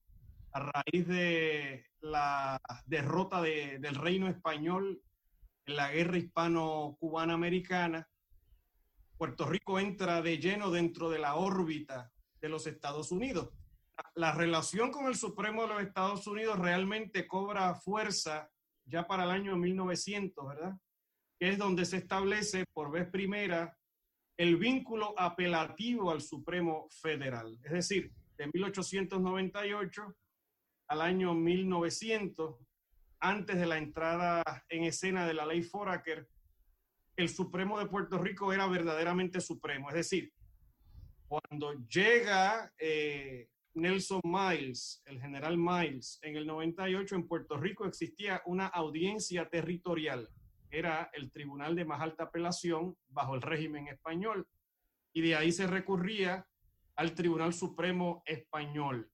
a 0.52 0.60
raíz 0.60 1.06
de 1.06 1.84
la 2.00 2.60
derrota 2.86 3.42
del 3.42 3.94
reino 3.94 4.28
español 4.28 5.02
en 5.66 5.76
la 5.76 5.90
guerra 5.90 6.18
hispano-cubana 6.18 7.34
americana, 7.34 8.08
Puerto 9.18 9.46
Rico 9.46 9.80
entra 9.80 10.20
de 10.20 10.38
lleno 10.38 10.70
dentro 10.70 11.08
de 11.10 11.18
la 11.18 11.34
órbita 11.36 12.12
de 12.40 12.48
los 12.48 12.66
Estados 12.66 13.10
Unidos. 13.10 13.50
La 14.14 14.32
relación 14.32 14.90
con 14.90 15.06
el 15.06 15.16
Supremo 15.16 15.62
de 15.62 15.68
los 15.68 15.82
Estados 15.82 16.26
Unidos 16.26 16.58
realmente 16.58 17.26
cobra 17.26 17.74
fuerza 17.74 18.50
ya 18.86 19.06
para 19.06 19.24
el 19.24 19.30
año 19.30 19.56
1900, 19.56 20.46
¿verdad? 20.48 20.76
Es 21.38 21.58
donde 21.58 21.84
se 21.84 21.98
establece 21.98 22.64
por 22.72 22.90
vez 22.90 23.08
primera 23.10 23.76
el 24.38 24.56
vínculo 24.56 25.14
apelativo 25.18 26.10
al 26.10 26.20
Supremo 26.20 26.88
Federal. 26.90 27.58
Es 27.64 27.72
decir, 27.72 28.12
de 28.36 28.50
1898 28.52 30.16
al 30.88 31.00
año 31.00 31.34
1900, 31.34 32.56
antes 33.20 33.58
de 33.58 33.66
la 33.66 33.78
entrada 33.78 34.42
en 34.68 34.84
escena 34.84 35.26
de 35.26 35.34
la 35.34 35.46
ley 35.46 35.62
Foraker, 35.62 36.28
el 37.16 37.28
Supremo 37.28 37.78
de 37.78 37.86
Puerto 37.86 38.18
Rico 38.18 38.52
era 38.52 38.66
verdaderamente 38.66 39.40
supremo. 39.40 39.88
Es 39.88 39.96
decir, 39.96 40.32
cuando 41.26 41.72
llega 41.88 42.72
eh, 42.78 43.48
Nelson 43.76 44.20
Miles, 44.24 45.02
el 45.06 45.20
general 45.20 45.56
Miles, 45.56 46.18
en 46.22 46.36
el 46.36 46.46
98 46.46 47.14
en 47.14 47.28
Puerto 47.28 47.56
Rico 47.56 47.86
existía 47.86 48.42
una 48.46 48.66
audiencia 48.66 49.48
territorial. 49.48 50.28
Era 50.70 51.10
el 51.12 51.30
tribunal 51.30 51.76
de 51.76 51.84
más 51.84 52.00
alta 52.00 52.24
apelación 52.24 52.96
bajo 53.08 53.34
el 53.34 53.42
régimen 53.42 53.86
español. 53.88 54.48
Y 55.12 55.20
de 55.22 55.36
ahí 55.36 55.52
se 55.52 55.66
recurría 55.66 56.46
al 56.96 57.14
Tribunal 57.14 57.52
Supremo 57.52 58.22
Español 58.26 59.10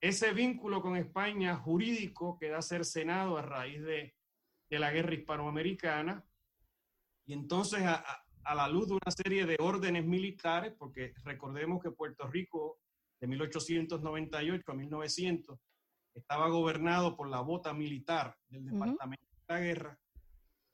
ese 0.00 0.32
vínculo 0.32 0.82
con 0.82 0.96
España 0.96 1.56
jurídico 1.56 2.38
queda 2.38 2.62
cercenado 2.62 3.38
a 3.38 3.42
raíz 3.42 3.82
de, 3.82 4.14
la 4.70 4.90
guerra 4.90 5.14
hispanoamericana 5.14 6.24
y 7.24 7.32
entonces 7.32 7.82
a, 7.82 8.04
a, 8.44 8.54
la 8.54 8.68
luz 8.68 8.88
de 8.88 8.94
una 8.94 9.10
serie 9.10 9.46
de 9.46 9.56
órdenes 9.60 10.04
militares, 10.04 10.74
porque 10.78 11.14
recordemos 11.24 11.82
que 11.82 11.92
Puerto 11.92 12.26
Rico 12.26 12.80
de 13.20 13.26
1898 13.26 14.72
a 14.72 14.74
1900 14.74 15.58
estaba 16.14 16.48
gobernado 16.48 17.16
por 17.16 17.28
la 17.28 17.40
bota 17.40 17.74
militar 17.74 18.36
del 18.48 18.66
Departamento 18.66 19.26
de 19.48 19.54
la 19.54 19.60
Guerra, 19.60 20.00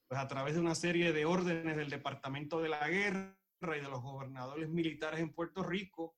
pues 0.09 0.21
a 0.21 0.29
través 0.29 0.55
de 0.55 0.61
una 0.61 0.75
serie 0.75 1.13
de 1.13 1.25
órdenes 1.25 1.77
del 1.77 1.91
Departamento 1.91 2.61
de 2.61 2.69
la 2.69 2.89
Guerra 2.89 3.37
y 3.63 3.81
de 3.81 3.89
los 3.89 4.03
gobernadores 4.03 4.69
militares 4.69 5.21
en 5.21 5.33
Puerto 5.33 5.63
Rico, 5.63 6.15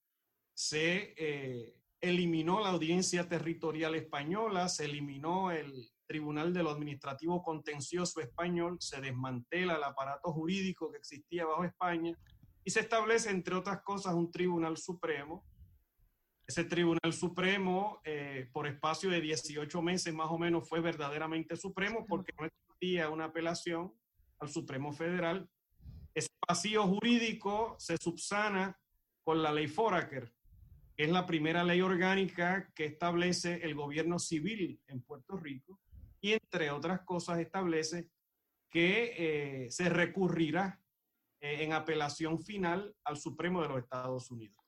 se 0.55 1.15
eh, 1.17 1.75
eliminó 2.01 2.61
la 2.61 2.71
audiencia 2.71 3.29
territorial 3.29 3.95
española, 3.95 4.69
se 4.69 4.85
eliminó 4.85 5.51
el 5.51 5.91
Tribunal 6.07 6.53
de 6.53 6.63
lo 6.63 6.71
Administrativo 6.71 7.43
Contencioso 7.43 8.21
Español, 8.21 8.77
se 8.79 9.01
desmantela 9.01 9.77
el 9.77 9.85
aparato 9.85 10.33
jurídico 10.33 10.91
que 10.91 10.99
existía 10.99 11.47
bajo 11.47 11.65
España 11.65 12.15
y 12.63 12.71
se 12.71 12.81
establece, 12.81 13.31
entre 13.31 13.55
otras 13.55 13.83
cosas, 13.83 14.15
un 14.15 14.31
Tribunal 14.31 14.77
Supremo. 14.77 15.45
Ese 16.47 16.65
Tribunal 16.65 17.13
Supremo, 17.13 18.01
eh, 18.05 18.49
por 18.53 18.67
espacio 18.67 19.09
de 19.11 19.21
18 19.21 19.81
meses 19.81 20.13
más 20.13 20.31
o 20.31 20.39
menos, 20.39 20.69
fue 20.69 20.81
verdaderamente 20.81 21.57
supremo 21.57 22.05
porque 22.07 22.33
no 22.39 22.47
existía 22.47 23.09
una 23.09 23.27
apelación 23.27 23.93
al 24.39 24.49
Supremo 24.49 24.93
Federal. 24.93 25.49
Ese 26.15 26.29
vacío 26.47 26.87
jurídico 26.87 27.77
se 27.79 27.97
subsana 27.97 28.79
con 29.23 29.43
la 29.43 29.53
ley 29.53 29.69
Foraker, 29.69 30.33
es 30.97 31.11
la 31.11 31.27
primera 31.27 31.65
ley 31.65 31.81
orgánica 31.81 32.71
que 32.75 32.85
establece 32.85 33.65
el 33.65 33.75
gobierno 33.75 34.19
civil 34.19 34.81
en 34.87 35.03
Puerto 35.03 35.37
Rico 35.37 35.81
y 36.21 36.35
entre 36.35 36.71
otras 36.71 37.01
cosas 37.01 37.39
establece 37.39 38.09
que 38.71 39.15
eh, 39.17 39.71
se 39.71 39.89
recurrirá 39.89 40.81
eh, 41.41 41.65
en 41.65 41.73
apelación 41.73 42.39
final 42.39 42.95
al 43.05 43.17
Supremo 43.17 43.63
de 43.63 43.69
los 43.69 43.79
Estados 43.79 44.31
Unidos. 44.31 44.64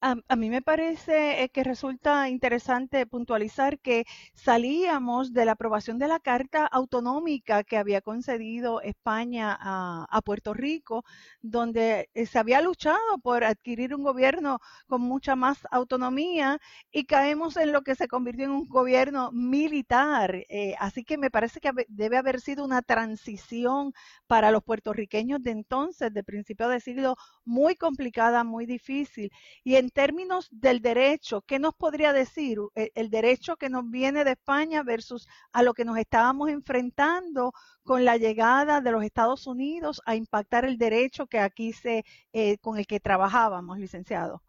A, 0.00 0.36
mí 0.36 0.50
me 0.50 0.62
parece 0.62 1.42
eh, 1.42 1.48
que 1.50 1.64
resulta 1.64 2.28
interesante 2.28 3.06
puntualizar 3.06 3.78
que 3.78 4.06
salíamos 4.34 5.32
de 5.32 5.44
la 5.44 5.52
aprobación 5.52 5.98
de 5.98 6.08
la 6.08 6.20
Carta 6.20 6.66
Autonómica 6.66 7.64
que 7.64 7.76
había 7.76 8.00
concedido 8.00 8.80
España 8.80 9.56
a, 9.60 10.20
Puerto 10.24 10.54
Rico, 10.54 11.04
donde 11.40 12.10
eh, 12.14 12.26
se 12.26 12.38
había 12.38 12.60
luchado 12.60 13.18
por 13.22 13.44
adquirir 13.44 13.94
un 13.94 14.02
gobierno 14.02 14.60
con 14.86 15.00
mucha 15.02 15.34
más 15.36 15.66
autonomía 15.70 16.60
y 16.92 17.04
caemos 17.04 17.56
en 17.56 17.72
lo 17.72 17.82
que 17.82 17.94
se 17.94 18.08
convirtió 18.08 18.44
en 18.44 18.50
un 18.52 18.68
gobierno 18.68 19.30
militar. 19.32 20.44
Eh, 20.48 20.74
así 20.78 21.04
que 21.04 21.18
me 21.18 21.30
parece 21.30 21.60
que 21.60 21.72
debe 21.88 22.16
haber 22.18 22.40
sido 22.40 22.64
una 22.64 22.82
transición 22.82 23.92
para 24.26 24.50
los 24.50 24.62
puertorriqueños 24.62 25.42
de 25.42 25.50
entonces, 25.52 26.12
de 26.12 26.24
principio 26.24 26.68
de 26.68 26.80
siglo, 26.80 27.16
muy 27.44 27.76
complicada, 27.76 28.44
muy 28.44 28.66
difícil 28.66 29.30
Y 29.62 29.76
en 29.76 29.90
términos 29.90 30.48
del 30.50 30.80
derecho, 30.80 31.42
¿qué 31.42 31.58
nos 31.58 31.74
podría 31.74 32.12
decir 32.12 32.58
el, 32.74 32.90
el, 32.94 33.10
derecho 33.10 33.56
que 33.56 33.68
nos 33.68 33.90
viene 33.90 34.24
de 34.24 34.32
España 34.32 34.82
versus 34.82 35.26
a 35.52 35.62
lo 35.62 35.74
que 35.74 35.84
nos 35.84 35.98
estábamos 35.98 36.48
enfrentando 36.48 37.52
con 37.82 38.04
la 38.04 38.16
llegada 38.16 38.80
de 38.80 38.92
los 38.92 39.04
Estados 39.04 39.46
Unidos 39.46 40.00
a 40.06 40.16
impactar 40.16 40.64
el 40.64 40.78
derecho 40.78 41.26
que 41.26 41.38
aquí 41.38 41.72
se, 41.72 42.04
eh, 42.32 42.58
con 42.58 42.78
el 42.78 42.86
que 42.86 43.00
trabajábamos, 43.00 43.78
licenciado? 43.78 44.42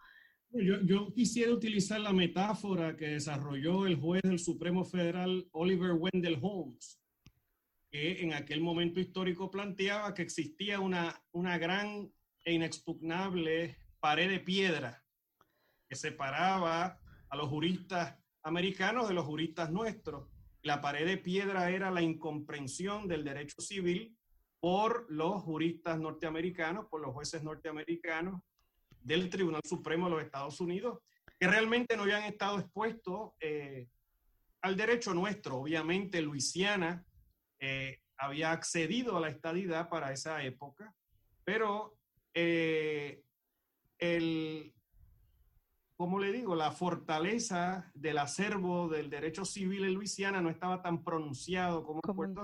Yo, 0.51 0.81
yo, 0.83 1.13
quisiera 1.13 1.51
utilizar 1.51 1.99
la 1.99 2.11
metáfora 2.11 2.95
que 2.97 3.07
desarrolló 3.07 3.87
el 3.87 3.95
juez 3.95 4.21
del 4.21 4.39
Supremo 4.39 4.83
Federal 4.83 5.47
Oliver 5.51 5.93
Wendell 5.93 6.39
Holmes, 6.41 6.99
que 7.89 8.21
en 8.21 8.33
aquel 8.33 8.61
momento 8.61 8.99
histórico 8.99 9.49
planteaba 9.49 10.13
que 10.13 10.21
existía 10.21 10.79
una, 10.79 11.21
una 11.31 11.57
gran 11.57 12.11
e 12.43 12.53
inexpugnable 12.53 13.77
pared 13.99 14.29
de 14.29 14.39
piedra 14.39 15.00
que 15.91 15.97
separaba 15.97 16.97
a 17.27 17.35
los 17.35 17.49
juristas 17.49 18.17
americanos 18.43 19.09
de 19.09 19.13
los 19.13 19.25
juristas 19.25 19.69
nuestros. 19.71 20.29
La 20.61 20.79
pared 20.79 21.05
de 21.05 21.17
piedra 21.17 21.69
era 21.69 21.91
la 21.91 22.01
incomprensión 22.01 23.09
del 23.09 23.25
derecho 23.25 23.59
civil 23.59 24.17
por 24.61 25.05
los 25.09 25.43
juristas 25.43 25.99
norteamericanos, 25.99 26.85
por 26.85 27.01
los 27.01 27.11
jueces 27.13 27.43
norteamericanos 27.43 28.41
del 29.01 29.29
Tribunal 29.29 29.59
Supremo 29.65 30.05
de 30.05 30.11
los 30.11 30.23
Estados 30.23 30.61
Unidos, 30.61 30.99
que 31.37 31.49
realmente 31.49 31.97
no 31.97 32.03
habían 32.03 32.23
estado 32.23 32.59
expuestos 32.59 33.33
eh, 33.41 33.89
al 34.61 34.77
derecho 34.77 35.13
nuestro. 35.13 35.57
Obviamente, 35.57 36.21
Luisiana 36.21 37.05
eh, 37.59 37.99
había 38.17 38.53
accedido 38.53 39.17
a 39.17 39.19
la 39.19 39.27
estadidad 39.27 39.89
para 39.89 40.13
esa 40.13 40.41
época, 40.41 40.95
pero 41.43 41.97
eh, 42.33 43.23
el, 43.99 44.73
como 46.01 46.17
le 46.17 46.31
digo, 46.31 46.55
la 46.55 46.71
fortaleza 46.71 47.91
del 47.93 48.17
acervo 48.17 48.89
del 48.89 49.11
derecho 49.11 49.45
civil 49.45 49.85
en 49.85 49.93
Luisiana 49.93 50.41
no 50.41 50.49
estaba 50.49 50.81
tan 50.81 51.03
pronunciado 51.03 51.83
como, 51.83 52.01
como 52.01 52.23
en 52.23 52.35
Rico. 52.35 52.41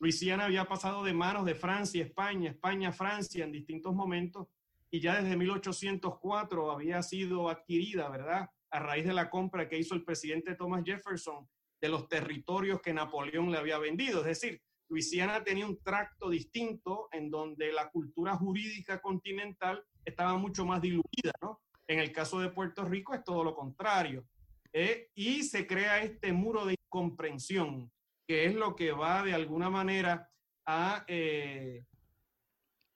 Luisiana 0.00 0.46
había 0.46 0.64
pasado 0.64 1.04
de 1.04 1.12
manos 1.12 1.46
de 1.46 1.54
Francia, 1.54 2.02
España, 2.02 2.50
España, 2.50 2.90
Francia 2.90 3.44
en 3.44 3.52
distintos 3.52 3.94
momentos 3.94 4.48
y 4.90 4.98
ya 4.98 5.22
desde 5.22 5.36
1804 5.36 6.72
había 6.72 7.00
sido 7.04 7.48
adquirida, 7.48 8.08
¿verdad? 8.08 8.50
A 8.72 8.80
raíz 8.80 9.06
de 9.06 9.14
la 9.14 9.30
compra 9.30 9.68
que 9.68 9.78
hizo 9.78 9.94
el 9.94 10.04
presidente 10.04 10.56
Thomas 10.56 10.82
Jefferson 10.84 11.48
de 11.80 11.88
los 11.88 12.08
territorios 12.08 12.82
que 12.82 12.92
Napoleón 12.92 13.52
le 13.52 13.58
había 13.58 13.78
vendido. 13.78 14.18
Es 14.22 14.40
decir, 14.40 14.60
Luisiana 14.88 15.44
tenía 15.44 15.64
un 15.64 15.80
tracto 15.80 16.28
distinto 16.28 17.08
en 17.12 17.30
donde 17.30 17.70
la 17.70 17.88
cultura 17.88 18.34
jurídica 18.34 19.00
continental 19.00 19.84
estaba 20.04 20.36
mucho 20.36 20.66
más 20.66 20.82
diluida, 20.82 21.30
¿no? 21.40 21.60
En 21.88 21.98
el 21.98 22.12
caso 22.12 22.38
de 22.38 22.50
Puerto 22.50 22.84
Rico 22.84 23.14
es 23.14 23.24
todo 23.24 23.42
lo 23.42 23.54
contrario. 23.54 24.26
¿eh? 24.72 25.10
Y 25.14 25.42
se 25.42 25.66
crea 25.66 26.02
este 26.02 26.32
muro 26.32 26.66
de 26.66 26.74
incomprensión, 26.74 27.90
que 28.26 28.44
es 28.44 28.54
lo 28.54 28.76
que 28.76 28.92
va 28.92 29.22
de 29.24 29.34
alguna 29.34 29.70
manera 29.70 30.30
a 30.66 31.04
eh, 31.08 31.84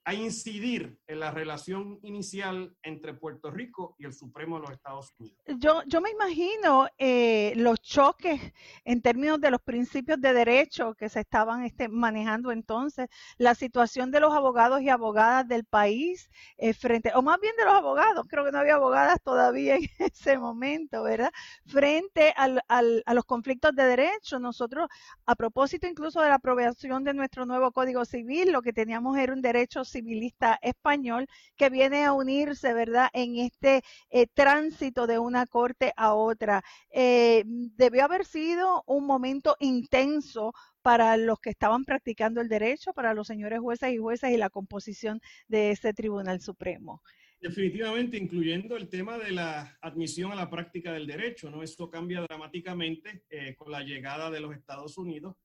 a 0.05 0.15
incidir 0.15 0.99
en 1.07 1.21
la 1.21 1.31
relación 1.31 1.99
inicial 2.03 2.75
entre 2.83 3.15
Puerto 3.15 3.51
Rico 3.51 3.95
y 3.99 4.05
el 4.05 4.13
Supremo 4.13 4.57
de 4.57 4.63
los 4.63 4.71
Estados 4.73 5.13
Unidos. 5.19 5.39
Yo, 5.59 5.83
yo 5.87 6.01
me 6.01 6.11
imagino 6.11 6.89
eh, 6.99 7.53
los 7.57 7.81
choques 7.81 8.53
en 8.85 9.01
términos 9.01 9.41
de 9.41 9.51
los 9.51 9.61
principios 9.63 10.21
de 10.21 10.33
derecho 10.33 10.95
que 10.95 11.09
se 11.09 11.21
estaban 11.21 11.65
este, 11.65 11.89
manejando 11.89 12.51
entonces, 12.51 13.09
la 13.39 13.55
situación 13.55 14.11
de 14.11 14.21
los 14.21 14.35
abogados 14.35 14.83
y 14.83 14.89
abogadas 14.89 15.47
del 15.47 15.65
país 15.65 16.31
eh, 16.59 16.75
frente, 16.75 17.13
o 17.15 17.23
más 17.23 17.39
bien 17.41 17.55
de 17.57 17.65
los 17.65 17.75
abogados, 17.75 18.27
creo 18.29 18.45
que 18.45 18.53
no 18.53 18.59
había 18.59 18.75
abogadas 18.75 19.21
todavía 19.23 19.77
en 19.77 19.83
ese 19.99 20.37
momento, 20.39 21.05
¿verdad? 21.05 21.31
Frente 21.67 22.33
al, 22.37 22.61
al, 22.67 23.03
a 23.07 23.15
los 23.15 23.25
conflictos 23.25 23.75
de 23.77 23.85
derecho. 23.85 24.41
Nosotros, 24.41 24.89
a 25.27 25.37
propósito 25.37 25.87
incluso 25.87 26.21
de 26.21 26.29
la 26.29 26.37
aprobación 26.37 27.05
de 27.05 27.15
nuestro 27.15 27.47
nuevo 27.47 27.71
Código 27.71 28.05
Civil, 28.05 28.51
lo 28.51 28.63
que 28.63 28.73
teníamos 28.73 29.17
era 29.17 29.33
un 29.33 29.43
derecho 29.43 29.85
civilista 29.93 30.59
español 30.63 31.27
que 31.57 31.71
viene 31.71 32.05
a 32.05 32.13
unirse, 32.13 32.73
¿verdad?, 32.73 33.09
en 33.13 33.37
este 33.37 33.83
eh, 34.11 34.27
tránsito 34.27 35.07
de 35.07 35.19
una 35.19 35.47
corte 35.47 35.93
a 35.97 36.15
otra. 36.15 36.63
Eh, 36.91 37.45
debió 37.47 38.05
haber 38.05 38.25
sido 38.25 38.83
un 38.87 39.07
momento 39.07 39.57
intenso 39.61 40.53
para 40.83 41.17
los 41.17 41.39
que 41.39 41.51
estaban 41.51 41.85
practicando 41.85 42.41
el 42.41 42.49
derecho, 42.49 42.93
para 42.93 43.15
los 43.15 43.27
señores 43.27 43.61
jueces 43.61 43.93
y 43.93 43.99
jueces 43.99 44.31
y 44.31 44.37
la 44.37 44.51
composición 44.51 45.21
de 45.47 45.71
ese 45.71 45.95
Tribunal 45.95 46.41
Supremo. 46.41 47.03
Definitivamente, 47.41 48.17
incluyendo 48.17 48.77
el 48.77 48.89
tema 48.89 49.19
de 49.19 49.33
la 49.33 49.77
admisión 49.81 50.31
a 50.31 50.37
la 50.37 50.49
práctica 50.49 50.93
del 50.93 51.07
derecho, 51.09 51.51
¿no? 51.51 51.63
Esto 51.63 51.91
cambia 51.91 52.21
dramáticamente 52.21 53.25
eh, 53.31 53.55
con 53.57 53.71
la 53.73 53.83
llegada 53.83 54.31
de 54.31 54.41
los 54.41 54.55
Estados 54.55 54.97
Unidos. 54.97 55.37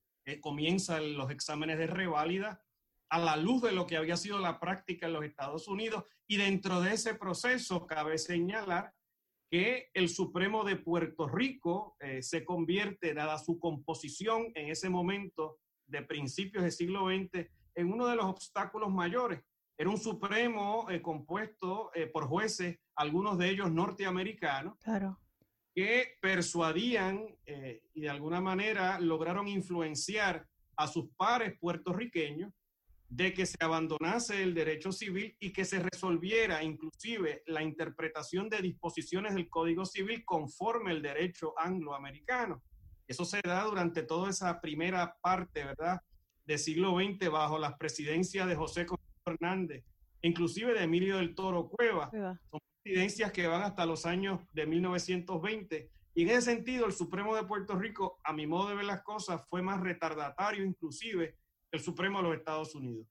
comienzan 0.42 1.14
los 1.14 1.32
exámenes 1.32 1.78
de 1.78 1.88
reválida 1.88 2.62
a 3.10 3.20
la 3.20 3.38
luz 3.38 3.62
de 3.62 3.72
lo 3.72 3.88
que 3.88 3.98
había 3.98 4.18
sido 4.18 4.40
la 4.40 4.60
práctica 4.60 5.08
en 5.08 5.14
los 5.14 5.24
Estados 5.24 5.68
Unidos. 5.68 6.04
Y 6.28 6.38
dentro 6.38 6.82
de 6.82 6.94
ese 6.94 7.16
proceso 7.16 7.86
cabe 7.88 8.18
señalar 8.18 8.94
que 9.50 9.90
el 9.94 10.10
Supremo 10.10 10.64
de 10.64 10.76
Puerto 10.76 11.28
Rico 11.28 11.96
eh, 12.00 12.22
se 12.22 12.44
convierte, 12.44 13.14
dada 13.14 13.38
su 13.38 13.60
composición 13.60 14.52
en 14.56 14.70
ese 14.70 14.90
momento 14.90 15.60
de 15.86 16.02
principios 16.02 16.64
del 16.64 16.74
siglo 16.74 17.08
XX, 17.08 17.48
en 17.76 17.92
uno 17.92 18.08
de 18.08 18.18
los 18.18 18.26
obstáculos 18.26 18.92
mayores. 18.92 19.42
Era 19.78 19.90
un 19.90 19.98
Supremo 19.98 20.88
eh, 20.90 21.02
compuesto 21.02 21.92
eh, 21.94 22.08
por 22.08 22.28
jueces, 22.28 22.78
algunos 22.96 23.38
de 23.38 23.50
ellos 23.50 23.72
norteamericanos, 23.72 24.78
claro. 24.80 25.18
que 25.74 26.18
persuadían 26.22 27.26
y 27.94 28.02
de 28.02 28.10
alguna 28.10 28.42
manera 28.42 29.00
lograron 29.00 29.48
influenciar 29.48 30.46
a 30.76 30.88
sus 30.88 31.10
pares 31.16 31.58
puertorriqueños 31.60 32.52
de 33.10 33.34
que 33.34 33.46
se 33.46 33.58
abandonase 33.60 34.44
el 34.44 34.54
derecho 34.54 34.92
civil 34.92 35.36
y 35.40 35.54
que 35.54 35.66
se 35.66 35.80
resolviera 35.80 36.64
inclusive 36.64 37.44
la 37.46 37.64
interpretación 37.64 38.50
de 38.50 38.62
disposiciones 38.62 39.34
del 39.34 39.50
Código 39.50 39.86
Civil 39.86 40.26
conforme 40.26 40.92
el 40.92 41.02
derecho 41.02 41.54
angloamericano. 41.58 42.62
Eso 43.08 43.24
se 43.24 43.42
da 43.42 43.64
durante 43.64 44.04
toda 44.04 44.30
esa 44.30 44.60
primera 44.60 45.16
parte, 45.22 45.64
¿verdad?, 45.64 46.02
del 46.46 46.60
siglo 46.60 46.98
XX 46.98 47.30
bajo 47.30 47.58
las 47.58 47.78
presidencias 47.78 48.48
de 48.48 48.56
José 48.56 48.86
Hernández, 49.26 49.86
inclusive 50.22 50.74
de 50.74 50.84
Emilio 50.84 51.18
del 51.18 51.36
Toro 51.36 51.70
Cueva. 51.70 52.10
Son 52.12 52.60
presidencias 52.84 53.32
que 53.32 53.48
van 53.48 53.64
hasta 53.64 53.86
los 53.86 54.06
años 54.06 54.42
de 54.54 54.66
1920. 54.66 55.90
Y 56.16 56.24
en 56.24 56.30
ese 56.30 56.42
sentido, 56.42 56.86
el 56.86 56.94
Supremo 56.94 57.36
de 57.36 57.44
Puerto 57.44 57.78
Rico, 57.78 58.20
a 58.24 58.34
mi 58.34 58.48
modo 58.48 58.70
de 58.70 58.76
ver 58.76 58.86
las 58.86 59.04
cosas, 59.04 59.46
fue 59.50 59.62
más 59.62 59.80
retardatario 59.82 60.66
inclusive 60.66 61.38
el 61.72 61.80
Supremo 61.80 62.20
de 62.20 62.24
los 62.30 62.38
Estados 62.38 62.76
Unidos. 62.76 63.08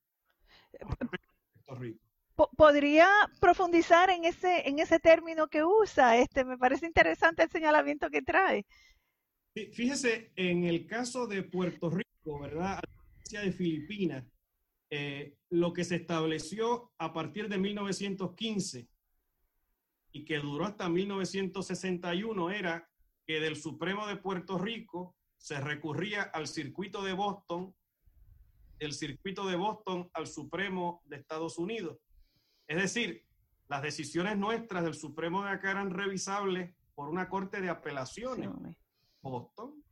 ¿Podría 2.56 3.08
profundizar 3.40 4.10
en 4.10 4.24
ese, 4.24 4.68
en 4.68 4.78
ese 4.78 4.98
término 4.98 5.48
que 5.48 5.64
usa? 5.64 6.18
Este, 6.18 6.44
me 6.44 6.58
parece 6.58 6.86
interesante 6.86 7.42
el 7.42 7.50
señalamiento 7.50 8.10
que 8.10 8.22
trae. 8.22 8.66
Fíjese, 9.54 10.32
en 10.36 10.64
el 10.64 10.86
caso 10.86 11.26
de 11.26 11.42
Puerto 11.42 11.88
Rico, 11.88 12.40
¿verdad? 12.40 12.78
A 12.78 13.40
de 13.40 13.52
Filipinas, 13.52 14.24
eh, 14.90 15.34
lo 15.50 15.72
que 15.72 15.82
se 15.82 15.96
estableció 15.96 16.92
a 16.98 17.12
partir 17.12 17.48
de 17.48 17.58
1915 17.58 18.88
y 20.12 20.24
que 20.24 20.38
duró 20.38 20.66
hasta 20.66 20.88
1961 20.88 22.50
era 22.50 22.88
que 23.26 23.40
del 23.40 23.56
Supremo 23.56 24.06
de 24.06 24.16
Puerto 24.16 24.58
Rico 24.58 25.16
se 25.36 25.60
recurría 25.60 26.22
al 26.22 26.46
circuito 26.46 27.02
de 27.02 27.14
Boston 27.14 27.74
el 28.78 28.92
circuito 28.92 29.46
de 29.46 29.56
Boston 29.56 30.10
al 30.12 30.26
Supremo 30.26 31.02
de 31.04 31.16
Estados 31.16 31.58
Unidos. 31.58 31.98
Es 32.66 32.76
decir, 32.76 33.24
las 33.68 33.82
decisiones 33.82 34.36
nuestras 34.36 34.84
del 34.84 34.94
Supremo 34.94 35.44
de 35.44 35.50
acá 35.50 35.70
eran 35.70 35.90
revisables 35.90 36.74
por 36.94 37.08
una 37.08 37.28
corte 37.28 37.60
de 37.60 37.68
apelaciones. 37.68 38.50
Boston. 39.20 39.82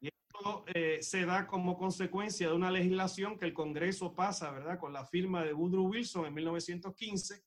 Y 0.00 0.08
esto 0.08 0.64
eh, 0.74 0.98
se 1.02 1.24
da 1.24 1.46
como 1.46 1.76
consecuencia 1.76 2.48
de 2.48 2.54
una 2.54 2.70
legislación 2.70 3.38
que 3.38 3.46
el 3.46 3.54
Congreso 3.54 4.14
pasa, 4.14 4.50
¿verdad? 4.50 4.78
Con 4.78 4.92
la 4.92 5.04
firma 5.06 5.44
de 5.44 5.52
Woodrow 5.52 5.86
Wilson 5.88 6.26
en 6.26 6.34
1915. 6.34 7.42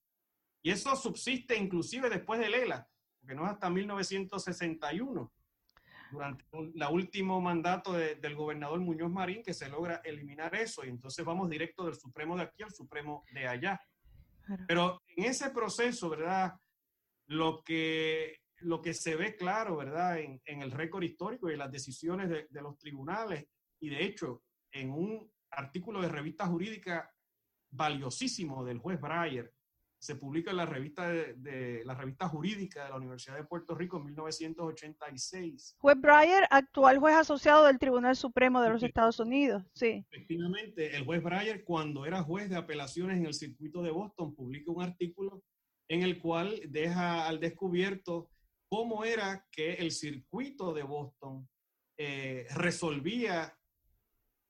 Y 0.64 0.72
eso 0.72 0.96
subsiste 0.96 1.58
inclusive 1.58 2.10
después 2.10 2.40
de 2.40 2.50
Lela, 2.50 2.88
porque 3.20 3.36
no 3.36 3.46
es 3.46 3.52
hasta 3.52 3.70
1961 3.70 5.32
durante 6.12 6.46
el 6.54 6.74
último 6.92 7.42
mandato 7.42 7.94
del 7.94 8.36
gobernador 8.36 8.80
Muñoz 8.80 9.12
Marín 9.12 9.44
que 9.44 9.54
se 9.54 9.70
logra 9.70 10.02
eliminar 10.04 10.56
eso 10.56 10.86
y 10.86 10.90
entonces 10.90 11.26
vamos 11.26 11.50
directo 11.50 11.86
del 11.86 11.96
Supremo 11.96 12.36
de 12.36 12.44
aquí 12.44 12.64
al 12.64 12.74
Supremo 12.74 13.24
de 13.32 13.48
allá. 13.48 13.82
Pero 14.68 15.02
en 15.08 15.26
ese 15.26 15.50
proceso, 15.50 16.10
¿verdad? 16.10 16.54
Lo 17.28 17.62
que, 17.64 18.42
lo 18.60 18.82
que 18.82 18.94
se 18.94 19.16
ve 19.16 19.36
claro, 19.36 19.76
¿verdad? 19.76 20.20
En, 20.20 20.42
en 20.46 20.62
el 20.62 20.72
récord 20.72 21.04
histórico 21.04 21.50
y 21.50 21.58
las 21.58 21.72
decisiones 21.72 22.30
de, 22.30 22.48
de, 22.50 22.62
los 22.62 22.78
tribunales 22.78 23.46
y 23.80 23.90
de 23.90 24.06
hecho 24.06 24.44
en 24.72 24.92
un 24.92 25.30
artículo 25.52 26.02
de 26.02 26.10
revista 26.10 26.48
jurídica 26.48 27.12
valiosísimo 27.72 28.64
del 28.64 28.80
juez 28.80 29.00
Breyer 29.00 29.54
se 30.00 30.16
publica 30.16 30.52
en 30.52 30.58
la 30.58 30.66
revista 30.66 31.10
de, 31.10 31.82
la 31.84 31.96
revista 31.96 32.28
jurídica 32.30 32.84
de 32.84 32.90
la 32.90 32.98
Universidad 32.98 33.36
de 33.36 33.44
Puerto 33.44 33.76
Rico 33.76 33.98
en 33.98 34.06
1986. 34.06 35.76
Juez 35.80 35.98
Breyer, 36.00 36.48
actual 36.50 37.00
juez 37.00 37.16
asociado 37.16 37.66
del 37.66 37.80
Tribunal 37.80 38.16
Supremo 38.16 38.62
de 38.62 38.70
los 38.70 38.84
Estados 38.84 39.20
Unidos, 39.20 39.64
sí. 39.74 40.06
Efectivamente, 40.12 40.96
el 40.96 41.06
juez 41.06 41.24
Breyer, 41.24 41.64
cuando 41.64 42.06
era 42.06 42.24
juez 42.24 42.50
de 42.50 42.58
apelaciones 42.58 43.18
en 43.18 43.26
el 43.26 43.34
circuito 43.34 43.82
de 43.82 43.92
Boston, 43.92 44.36
publica 44.36 44.72
un 44.72 44.84
artículo 44.84 45.44
en 45.90 46.04
el 46.04 46.20
cual 46.20 46.60
deja 46.70 47.28
al 47.28 47.40
descubierto 47.40 48.30
cómo 48.70 49.04
era 49.06 49.46
que 49.52 49.76
el 49.76 49.92
circuito 49.92 50.74
de 50.74 50.84
Boston 50.84 51.48
eh, 51.98 52.46
resolvía 52.52 53.58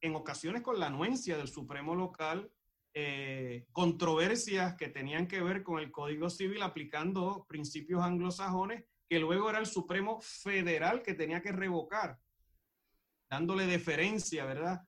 en 0.01 0.15
ocasiones 0.15 0.61
con 0.61 0.79
la 0.79 0.87
anuencia 0.87 1.37
del 1.37 1.47
Supremo 1.47 1.95
local 1.95 2.51
eh, 2.99 3.67
controversias 3.73 4.75
que 4.75 4.87
tenían 4.87 5.27
que 5.27 5.39
ver 5.39 5.61
con 5.61 5.77
el 5.77 5.91
Código 5.91 6.31
Civil 6.31 6.63
aplicando 6.63 7.45
principios 7.47 8.01
anglosajones 8.01 8.85
que 9.07 9.19
luego 9.19 9.51
era 9.51 9.59
el 9.59 9.67
Supremo 9.67 10.19
Federal 10.19 11.03
que 11.03 11.13
tenía 11.13 11.39
que 11.39 11.51
revocar, 11.51 12.17
dándole 13.29 13.67
deferencia, 13.67 14.45
¿verdad?, 14.45 14.81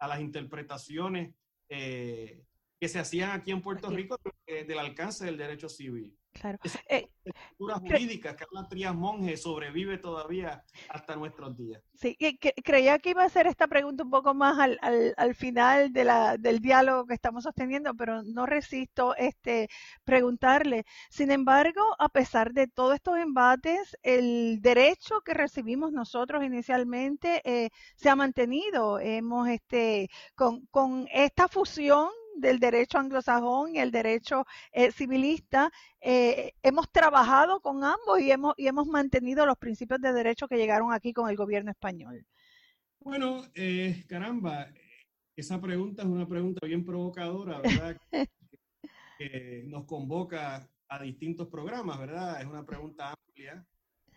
a 0.00 0.08
las 0.08 0.20
interpretaciones 0.20 1.36
eh, 1.68 2.44
que 2.80 2.88
se 2.88 2.98
hacían 2.98 3.30
aquí 3.30 3.52
en 3.52 3.62
Puerto 3.62 3.90
Rico 3.90 4.18
del 4.44 4.78
alcance 4.80 5.24
del 5.24 5.36
derecho 5.36 5.68
civil. 5.68 6.18
Claro. 6.32 6.58
Eh, 6.88 7.08
estructura 7.24 7.76
jurídica 7.76 8.34
que 8.34 8.44
habla 8.44 8.68
Trías 8.68 8.94
Monge 8.94 9.36
sobrevive 9.36 9.98
todavía 9.98 10.64
hasta 10.88 11.14
nuestros 11.14 11.56
días. 11.56 11.82
Sí, 11.94 12.16
creía 12.64 12.98
que 12.98 13.10
iba 13.10 13.22
a 13.22 13.26
hacer 13.26 13.46
esta 13.46 13.68
pregunta 13.68 14.02
un 14.02 14.10
poco 14.10 14.34
más 14.34 14.58
al, 14.58 14.78
al, 15.16 15.34
final 15.34 15.92
de 15.92 16.04
la, 16.04 16.36
del 16.36 16.60
diálogo 16.60 17.06
que 17.06 17.14
estamos 17.14 17.44
sosteniendo, 17.44 17.94
pero 17.94 18.22
no 18.22 18.46
resisto 18.46 19.14
este 19.16 19.68
preguntarle. 20.04 20.84
Sin 21.10 21.30
embargo, 21.30 21.82
a 21.98 22.08
pesar 22.08 22.52
de 22.52 22.66
todos 22.66 22.94
estos 22.94 23.18
embates, 23.18 23.96
el 24.02 24.60
derecho 24.60 25.20
que 25.20 25.34
recibimos 25.34 25.92
nosotros 25.92 26.42
inicialmente 26.42 27.42
eh, 27.44 27.70
se 27.94 28.08
ha 28.08 28.16
mantenido. 28.16 28.98
Hemos 28.98 29.48
este 29.48 30.08
con, 30.34 30.66
con 30.66 31.06
esta 31.12 31.46
fusión 31.46 32.08
del 32.36 32.58
derecho 32.58 32.98
anglosajón 32.98 33.74
y 33.74 33.78
el 33.78 33.90
derecho 33.90 34.44
eh, 34.72 34.92
civilista, 34.92 35.70
eh, 36.00 36.52
hemos 36.62 36.90
trabajado 36.90 37.60
con 37.60 37.84
ambos 37.84 38.20
y 38.20 38.30
hemos, 38.30 38.54
y 38.56 38.66
hemos 38.66 38.86
mantenido 38.86 39.46
los 39.46 39.58
principios 39.58 40.00
de 40.00 40.12
derecho 40.12 40.48
que 40.48 40.56
llegaron 40.56 40.92
aquí 40.92 41.12
con 41.12 41.28
el 41.28 41.36
gobierno 41.36 41.70
español. 41.70 42.26
Bueno, 43.00 43.42
eh, 43.54 44.04
caramba, 44.08 44.68
esa 45.36 45.60
pregunta 45.60 46.02
es 46.02 46.08
una 46.08 46.28
pregunta 46.28 46.66
bien 46.66 46.84
provocadora, 46.84 47.60
¿verdad? 47.60 47.96
que 49.18 49.64
nos 49.66 49.84
convoca 49.84 50.68
a 50.88 51.02
distintos 51.02 51.48
programas, 51.48 51.98
¿verdad? 51.98 52.40
Es 52.40 52.46
una 52.46 52.64
pregunta 52.64 53.12
amplia. 53.12 53.66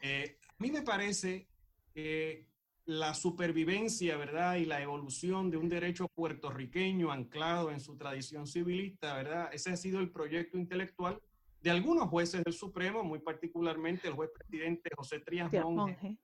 a 0.01 0.63
mí 0.63 0.71
me 0.71 0.81
parece 0.81 1.47
que 1.93 2.47
la 2.85 3.15
supervivencia, 3.15 4.15
¿verdad? 4.15 4.55
Y 4.55 4.65
la 4.65 4.81
evolución 4.81 5.49
de 5.49 5.57
un 5.57 5.69
derecho 5.69 6.07
puertorriqueño 6.07 7.11
anclado 7.11 7.71
en 7.71 7.79
su 7.79 7.97
tradición 7.97 8.45
civilista, 8.45 9.15
¿verdad? 9.15 9.49
Ese 9.51 9.71
ha 9.71 9.77
sido 9.77 9.99
el 9.99 10.11
proyecto 10.11 10.57
intelectual 10.57 11.19
de 11.61 11.71
algunos 11.71 12.07
jueces 12.09 12.43
del 12.43 12.53
Supremo, 12.53 13.03
muy 13.03 13.19
particularmente 13.19 14.07
el 14.07 14.13
juez 14.13 14.29
presidente 14.31 14.91
José 14.95 15.19
Trías 15.19 15.51
Monge, 15.51 16.15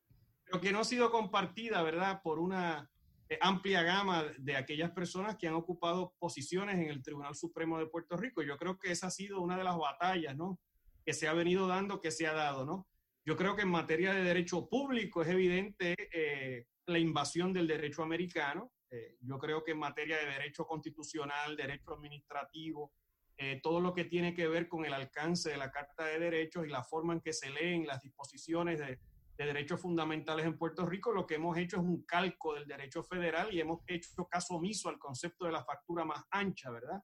pero 0.45 0.61
que 0.61 0.71
no 0.71 0.81
ha 0.81 0.83
sido 0.83 1.09
compartida, 1.09 1.81
¿verdad? 1.81 2.21
Por 2.21 2.37
una 2.37 2.87
eh, 3.27 3.39
amplia 3.41 3.81
gama 3.81 4.25
de 4.37 4.55
aquellas 4.55 4.91
personas 4.91 5.37
que 5.37 5.47
han 5.47 5.55
ocupado 5.55 6.13
posiciones 6.19 6.75
en 6.75 6.89
el 6.89 7.01
Tribunal 7.01 7.33
Supremo 7.33 7.79
de 7.79 7.87
Puerto 7.87 8.17
Rico. 8.17 8.43
Yo 8.43 8.55
creo 8.57 8.77
que 8.77 8.91
esa 8.91 9.07
ha 9.07 9.11
sido 9.11 9.41
una 9.41 9.57
de 9.57 9.63
las 9.63 9.77
batallas, 9.77 10.37
¿no? 10.37 10.59
Que 11.03 11.13
se 11.13 11.27
ha 11.27 11.33
venido 11.33 11.65
dando, 11.65 12.01
que 12.01 12.11
se 12.11 12.27
ha 12.27 12.33
dado, 12.33 12.63
¿no? 12.63 12.85
Yo 13.25 13.35
creo 13.35 13.55
que 13.55 13.61
en 13.61 13.69
materia 13.69 14.13
de 14.13 14.23
derecho 14.23 14.67
público 14.67 15.21
es 15.21 15.29
evidente 15.29 15.95
eh, 16.11 16.65
la 16.87 16.97
invasión 16.97 17.53
del 17.53 17.67
derecho 17.67 18.01
americano. 18.03 18.71
Eh, 18.89 19.17
yo 19.21 19.37
creo 19.37 19.63
que 19.63 19.71
en 19.71 19.79
materia 19.79 20.17
de 20.17 20.25
derecho 20.25 20.65
constitucional, 20.65 21.55
derecho 21.55 21.93
administrativo, 21.93 22.93
eh, 23.37 23.59
todo 23.61 23.79
lo 23.79 23.93
que 23.93 24.05
tiene 24.05 24.33
que 24.33 24.47
ver 24.47 24.67
con 24.67 24.85
el 24.85 24.93
alcance 24.93 25.49
de 25.51 25.57
la 25.57 25.71
Carta 25.71 26.05
de 26.05 26.19
Derechos 26.19 26.65
y 26.65 26.69
la 26.69 26.83
forma 26.83 27.13
en 27.13 27.21
que 27.21 27.33
se 27.33 27.49
leen 27.49 27.85
las 27.85 28.01
disposiciones 28.01 28.79
de, 28.79 28.99
de 29.37 29.45
derechos 29.45 29.79
fundamentales 29.79 30.45
en 30.45 30.57
Puerto 30.57 30.85
Rico, 30.85 31.11
lo 31.11 31.25
que 31.25 31.35
hemos 31.35 31.57
hecho 31.57 31.77
es 31.77 31.83
un 31.83 32.03
calco 32.03 32.53
del 32.53 32.67
derecho 32.67 33.03
federal 33.03 33.53
y 33.53 33.61
hemos 33.61 33.81
hecho 33.87 34.27
caso 34.27 34.55
omiso 34.55 34.89
al 34.89 34.99
concepto 34.99 35.45
de 35.45 35.51
la 35.51 35.63
factura 35.63 36.05
más 36.05 36.23
ancha, 36.31 36.71
¿verdad? 36.71 37.01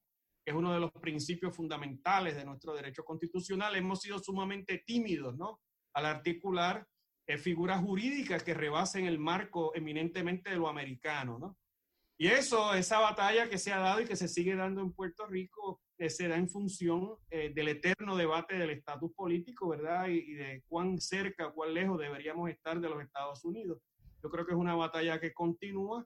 que 0.48 0.52
es 0.52 0.58
uno 0.58 0.74
de 0.74 0.80
los 0.80 0.92
principios 0.94 1.54
fundamentales 1.54 2.38
de 2.38 2.46
nuestro 2.46 2.74
derecho 2.74 3.04
constitucional. 3.04 3.76
Hemos 3.76 4.00
sido 4.00 4.18
sumamente 4.18 4.82
tímidos, 4.86 5.36
¿no? 5.36 5.60
Al 5.98 6.06
articular 6.06 6.88
eh, 7.26 7.40
figuras 7.40 7.82
jurídicas 7.82 8.44
que 8.44 8.54
rebasen 8.54 9.06
el 9.06 9.18
marco 9.18 9.74
eminentemente 9.74 10.52
de 10.52 10.56
lo 10.56 10.70
americano, 10.70 11.40
¿no? 11.40 11.58
Y 12.20 12.28
eso, 12.28 12.76
esa 12.76 13.00
batalla 13.00 13.50
que 13.50 13.58
se 13.58 13.74
ha 13.74 13.80
dado 13.80 14.02
y 14.02 14.06
que 14.06 14.16
se 14.16 14.28
sigue 14.28 14.56
dando 14.56 14.82
en 14.82 14.94
Puerto 14.94 15.26
Rico, 15.26 15.82
eh, 15.98 16.12
se 16.12 16.28
da 16.28 16.36
en 16.36 16.50
función 16.50 17.16
eh, 17.32 17.52
del 17.52 17.70
eterno 17.70 18.16
debate 18.16 18.60
del 18.60 18.70
estatus 18.70 19.12
político, 19.14 19.70
¿verdad? 19.70 20.08
Y, 20.08 20.34
de 20.36 20.64
cuán 20.68 21.02
cerca, 21.02 21.50
cuán 21.50 21.74
lejos 21.74 22.00
deberíamos 22.00 22.48
estar 22.52 22.80
de 22.80 22.90
los 22.90 23.02
Estados 23.02 23.44
Unidos. 23.44 23.82
Yo 24.22 24.30
creo 24.30 24.46
que 24.46 24.52
es 24.52 24.58
una 24.58 24.76
batalla 24.76 25.20
que 25.20 25.34
continúa 25.34 26.06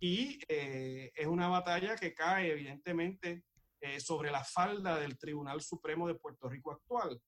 y 0.00 0.38
es 0.48 1.26
una 1.26 1.48
batalla 1.48 1.96
que 1.96 2.14
cae, 2.14 2.50
evidentemente, 2.50 3.44
sobre 3.98 4.30
la 4.30 4.42
falda 4.42 4.98
del 4.98 5.18
Tribunal 5.18 5.60
Supremo 5.60 6.08
de 6.08 6.14
Puerto 6.14 6.48
Rico 6.48 6.72
actual. 6.72 7.20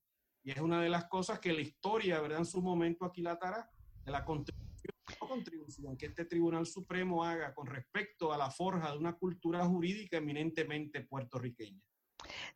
Y 0.45 0.51
es 0.51 0.59
una 0.59 0.81
de 0.81 0.89
las 0.89 1.05
cosas 1.05 1.39
que 1.39 1.53
la 1.53 1.61
historia, 1.61 2.21
¿verdad? 2.21 2.41
En 2.41 2.47
su 2.47 2.61
momento 2.61 3.05
aquilatará 3.05 3.71
de 4.05 4.11
la 4.11 4.25
contribución, 4.25 4.95
contribución 5.19 5.97
que 5.97 6.07
este 6.07 6.25
Tribunal 6.25 6.67
Supremo 6.67 7.25
haga 7.25 7.55
con 7.55 7.67
respecto 7.67 8.33
a 8.33 8.39
la 8.39 8.51
forja 8.51 8.91
de 8.91 8.99
una 8.99 9.15
cultura 9.15 9.65
jurídica 9.65 10.17
eminentemente 10.17 11.03
puertorriqueña. 11.03 11.81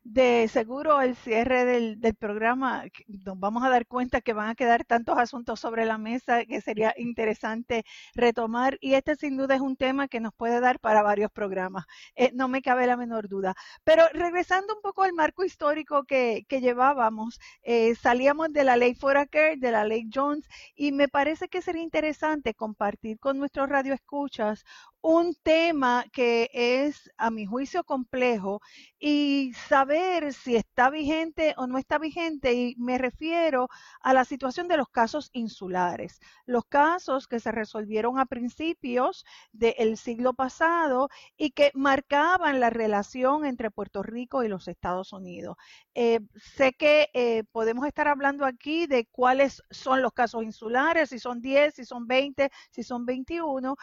De 0.03 0.47
seguro 0.47 1.01
el 1.01 1.15
cierre 1.15 1.65
del, 1.65 1.97
programa 2.15 2.85
nos 3.07 3.39
vamos 3.39 3.63
a 3.63 3.69
dar 3.69 3.85
cuenta 3.85 4.21
que 4.21 4.33
van 4.33 4.49
a 4.49 4.55
quedar 4.55 4.85
tantos 4.85 5.17
asuntos 5.17 5.59
sobre 5.59 5.85
la 5.85 5.97
mesa 5.97 6.45
que 6.45 6.61
sería 6.61 6.93
interesante 6.97 7.85
retomar 8.15 8.77
y 8.81 8.93
este 8.93 9.15
sin 9.15 9.37
duda 9.37 9.55
es 9.55 9.61
un 9.61 9.75
tema 9.75 10.07
que 10.07 10.19
nos 10.19 10.33
puede 10.33 10.59
dar 10.59 10.79
para 10.79 11.03
varios 11.03 11.31
programas, 11.31 11.85
eh, 12.15 12.31
no 12.33 12.47
me 12.47 12.61
cabe 12.61 12.87
la 12.87 12.97
menor 12.97 13.27
duda. 13.27 13.55
Pero 13.83 14.03
regresando 14.13 14.75
un 14.75 14.81
poco 14.81 15.03
al 15.03 15.13
marco 15.13 15.43
histórico 15.43 16.03
que, 16.05 16.45
llevábamos, 16.49 17.39
eh, 17.61 17.95
salíamos 17.95 18.51
de 18.53 18.63
la 18.63 18.77
ley 18.77 18.95
Foraker, 18.95 19.57
de 19.57 19.71
la 19.71 19.85
ley 19.85 20.09
Jones 20.13 20.47
y 20.75 20.91
me 20.91 21.07
parece 21.07 21.47
que 21.49 21.61
sería 21.61 21.83
interesante 21.83 22.53
compartir 22.53 23.19
con 23.19 23.37
nuestros 23.37 23.69
radioescuchas 23.69 24.63
un 25.01 25.35
tema 25.43 26.05
que 26.11 26.49
es, 26.53 27.09
a 27.17 27.29
mi 27.29 27.45
juicio, 27.45 27.83
complejo 27.83 28.61
y 28.99 29.53
saber 29.67 30.33
si 30.33 30.55
está 30.55 30.89
vigente 30.89 31.53
o 31.57 31.67
no 31.67 31.77
está 31.77 31.97
vigente. 31.99 32.53
Y 32.53 32.75
me 32.77 32.97
refiero 32.97 33.69
a 34.01 34.13
la 34.13 34.25
situación 34.25 34.67
de 34.67 34.77
los 34.77 34.89
casos 34.89 35.29
insulares, 35.33 36.19
los 36.45 36.65
casos 36.65 37.27
que 37.27 37.39
se 37.39 37.51
resolvieron 37.51 38.19
a 38.19 38.25
principios 38.25 39.25
del 39.51 39.97
siglo 39.97 40.33
pasado 40.33 41.09
y 41.37 41.51
que 41.51 41.71
marcaban 41.73 42.59
la 42.59 42.69
relación 42.69 43.45
entre 43.45 43.71
Puerto 43.71 44.03
Rico 44.03 44.43
y 44.43 44.47
los 44.49 44.67
Estados 44.67 45.13
Unidos. 45.13 45.55
Eh, 45.93 46.19
sé 46.35 46.73
que 46.73 47.09
eh, 47.13 47.43
podemos 47.51 47.87
estar 47.87 48.07
hablando 48.07 48.45
aquí 48.45 48.87
de 48.87 49.07
cuáles 49.11 49.63
son 49.69 50.01
los 50.01 50.13
casos 50.13 50.43
insulares, 50.43 51.09
si 51.09 51.19
son 51.19 51.41
10, 51.41 51.75
si 51.75 51.85
son 51.85 52.07
20, 52.07 52.49
si 52.71 52.83
son 52.83 53.05
21 53.05 53.75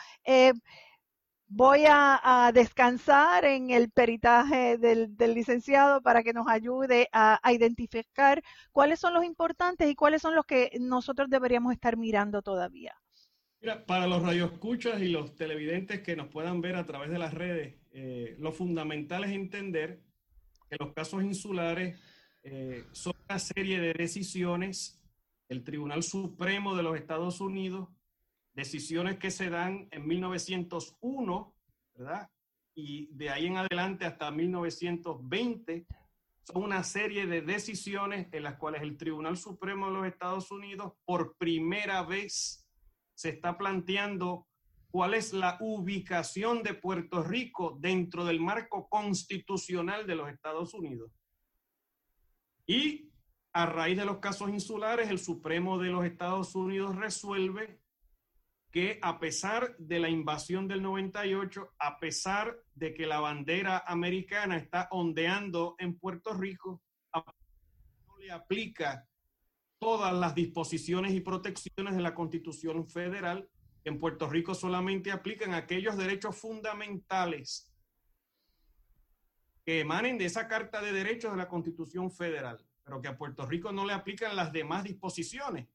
voy 1.46 1.84
a, 1.88 2.50
descansar 2.54 3.44
en 3.44 3.70
el 3.70 3.90
peritaje 3.90 4.78
del, 4.78 5.16
licenciado 5.34 6.00
para 6.02 6.22
que 6.22 6.32
nos 6.32 6.46
ayude 6.48 7.08
a, 7.12 7.40
identificar 7.52 8.42
cuáles 8.72 9.00
son 9.00 9.14
los 9.14 9.24
importantes 9.24 9.88
y 9.88 9.94
cuáles 9.94 10.22
son 10.22 10.34
los 10.34 10.46
que 10.46 10.70
nosotros 10.80 11.28
deberíamos 11.30 11.72
estar 11.72 11.96
mirando 11.96 12.42
todavía. 12.42 12.94
Mira, 13.60 13.86
para 13.86 14.06
los 14.06 14.22
radioescuchas 14.22 15.00
y 15.00 15.08
los 15.08 15.34
televidentes 15.36 16.00
que 16.02 16.16
nos 16.16 16.28
puedan 16.28 16.60
ver 16.60 16.76
a 16.76 16.84
través 16.84 17.10
de 17.10 17.18
las 17.18 17.32
redes, 17.32 17.76
eh, 17.92 18.36
lo 18.38 18.52
fundamental 18.52 19.24
es 19.24 19.30
entender 19.30 20.02
que 20.68 20.76
los 20.78 20.92
casos 20.92 21.22
insulares 21.22 21.98
eh, 22.42 22.84
son 22.92 23.14
una 23.26 23.38
serie 23.38 23.80
de 23.80 23.94
decisiones 23.94 25.00
del 25.48 25.64
Tribunal 25.64 26.02
Supremo 26.02 26.76
de 26.76 26.82
los 26.82 26.96
Estados 26.96 27.40
Unidos 27.40 27.88
decisiones 28.54 29.18
que 29.18 29.30
se 29.30 29.50
dan 29.50 29.88
en 29.90 30.06
1901, 30.06 31.54
¿verdad? 31.94 32.30
Y 32.74 33.06
de 33.12 33.30
ahí 33.30 33.46
en 33.46 33.56
adelante 33.58 34.04
hasta 34.04 34.30
1920 34.30 35.86
son 36.42 36.62
una 36.62 36.84
serie 36.84 37.26
de 37.26 37.42
decisiones 37.42 38.28
en 38.32 38.42
las 38.42 38.56
cuales 38.56 38.82
el 38.82 38.96
Tribunal 38.96 39.36
Supremo 39.36 39.86
de 39.86 39.92
los 39.92 40.06
Estados 40.06 40.50
Unidos 40.50 40.92
por 41.04 41.36
primera 41.36 42.02
vez 42.02 42.68
se 43.14 43.30
está 43.30 43.56
planteando 43.56 44.46
cuál 44.90 45.14
es 45.14 45.32
la 45.32 45.56
ubicación 45.60 46.62
de 46.62 46.74
Puerto 46.74 47.22
Rico 47.22 47.76
dentro 47.80 48.24
del 48.24 48.40
marco 48.40 48.88
constitucional 48.88 50.06
de 50.06 50.14
los 50.14 50.28
Estados 50.28 50.74
Unidos. 50.74 51.10
Y 52.66 53.10
a 53.52 53.66
raíz 53.66 53.96
de 53.96 54.04
los 54.04 54.18
casos 54.18 54.50
insulares, 54.50 55.10
el 55.10 55.18
Supremo 55.18 55.78
de 55.78 55.90
los 55.90 56.04
Estados 56.04 56.54
Unidos 56.54 56.96
resuelve 56.96 57.80
que 58.74 58.98
a 59.02 59.20
pesar 59.20 59.76
de 59.78 60.00
la 60.00 60.08
invasión 60.08 60.66
del 60.66 60.82
98, 60.82 61.74
a 61.78 62.00
pesar 62.00 62.58
de 62.74 62.92
que 62.92 63.06
la 63.06 63.20
bandera 63.20 63.84
americana 63.86 64.56
está 64.56 64.88
ondeando 64.90 65.76
en 65.78 65.96
Puerto 65.96 66.34
Rico, 66.34 66.82
no 67.14 68.18
le 68.18 68.32
aplica 68.32 69.06
todas 69.78 70.12
las 70.12 70.34
disposiciones 70.34 71.12
y 71.14 71.20
protecciones 71.20 71.94
de 71.94 72.02
la 72.02 72.16
Constitución 72.16 72.88
Federal. 72.88 73.48
En 73.84 74.00
Puerto 74.00 74.28
Rico 74.28 74.56
solamente 74.56 75.12
aplican 75.12 75.54
aquellos 75.54 75.96
derechos 75.96 76.36
fundamentales 76.36 77.72
que 79.64 79.82
emanen 79.82 80.18
de 80.18 80.24
esa 80.24 80.48
Carta 80.48 80.82
de 80.82 80.92
Derechos 80.92 81.30
de 81.30 81.38
la 81.38 81.46
Constitución 81.46 82.10
Federal, 82.10 82.66
pero 82.82 83.00
que 83.00 83.06
a 83.06 83.16
Puerto 83.16 83.46
Rico 83.46 83.70
no 83.70 83.86
le 83.86 83.92
aplican 83.92 84.34
las 84.34 84.52
demás 84.52 84.82
disposiciones 84.82 85.68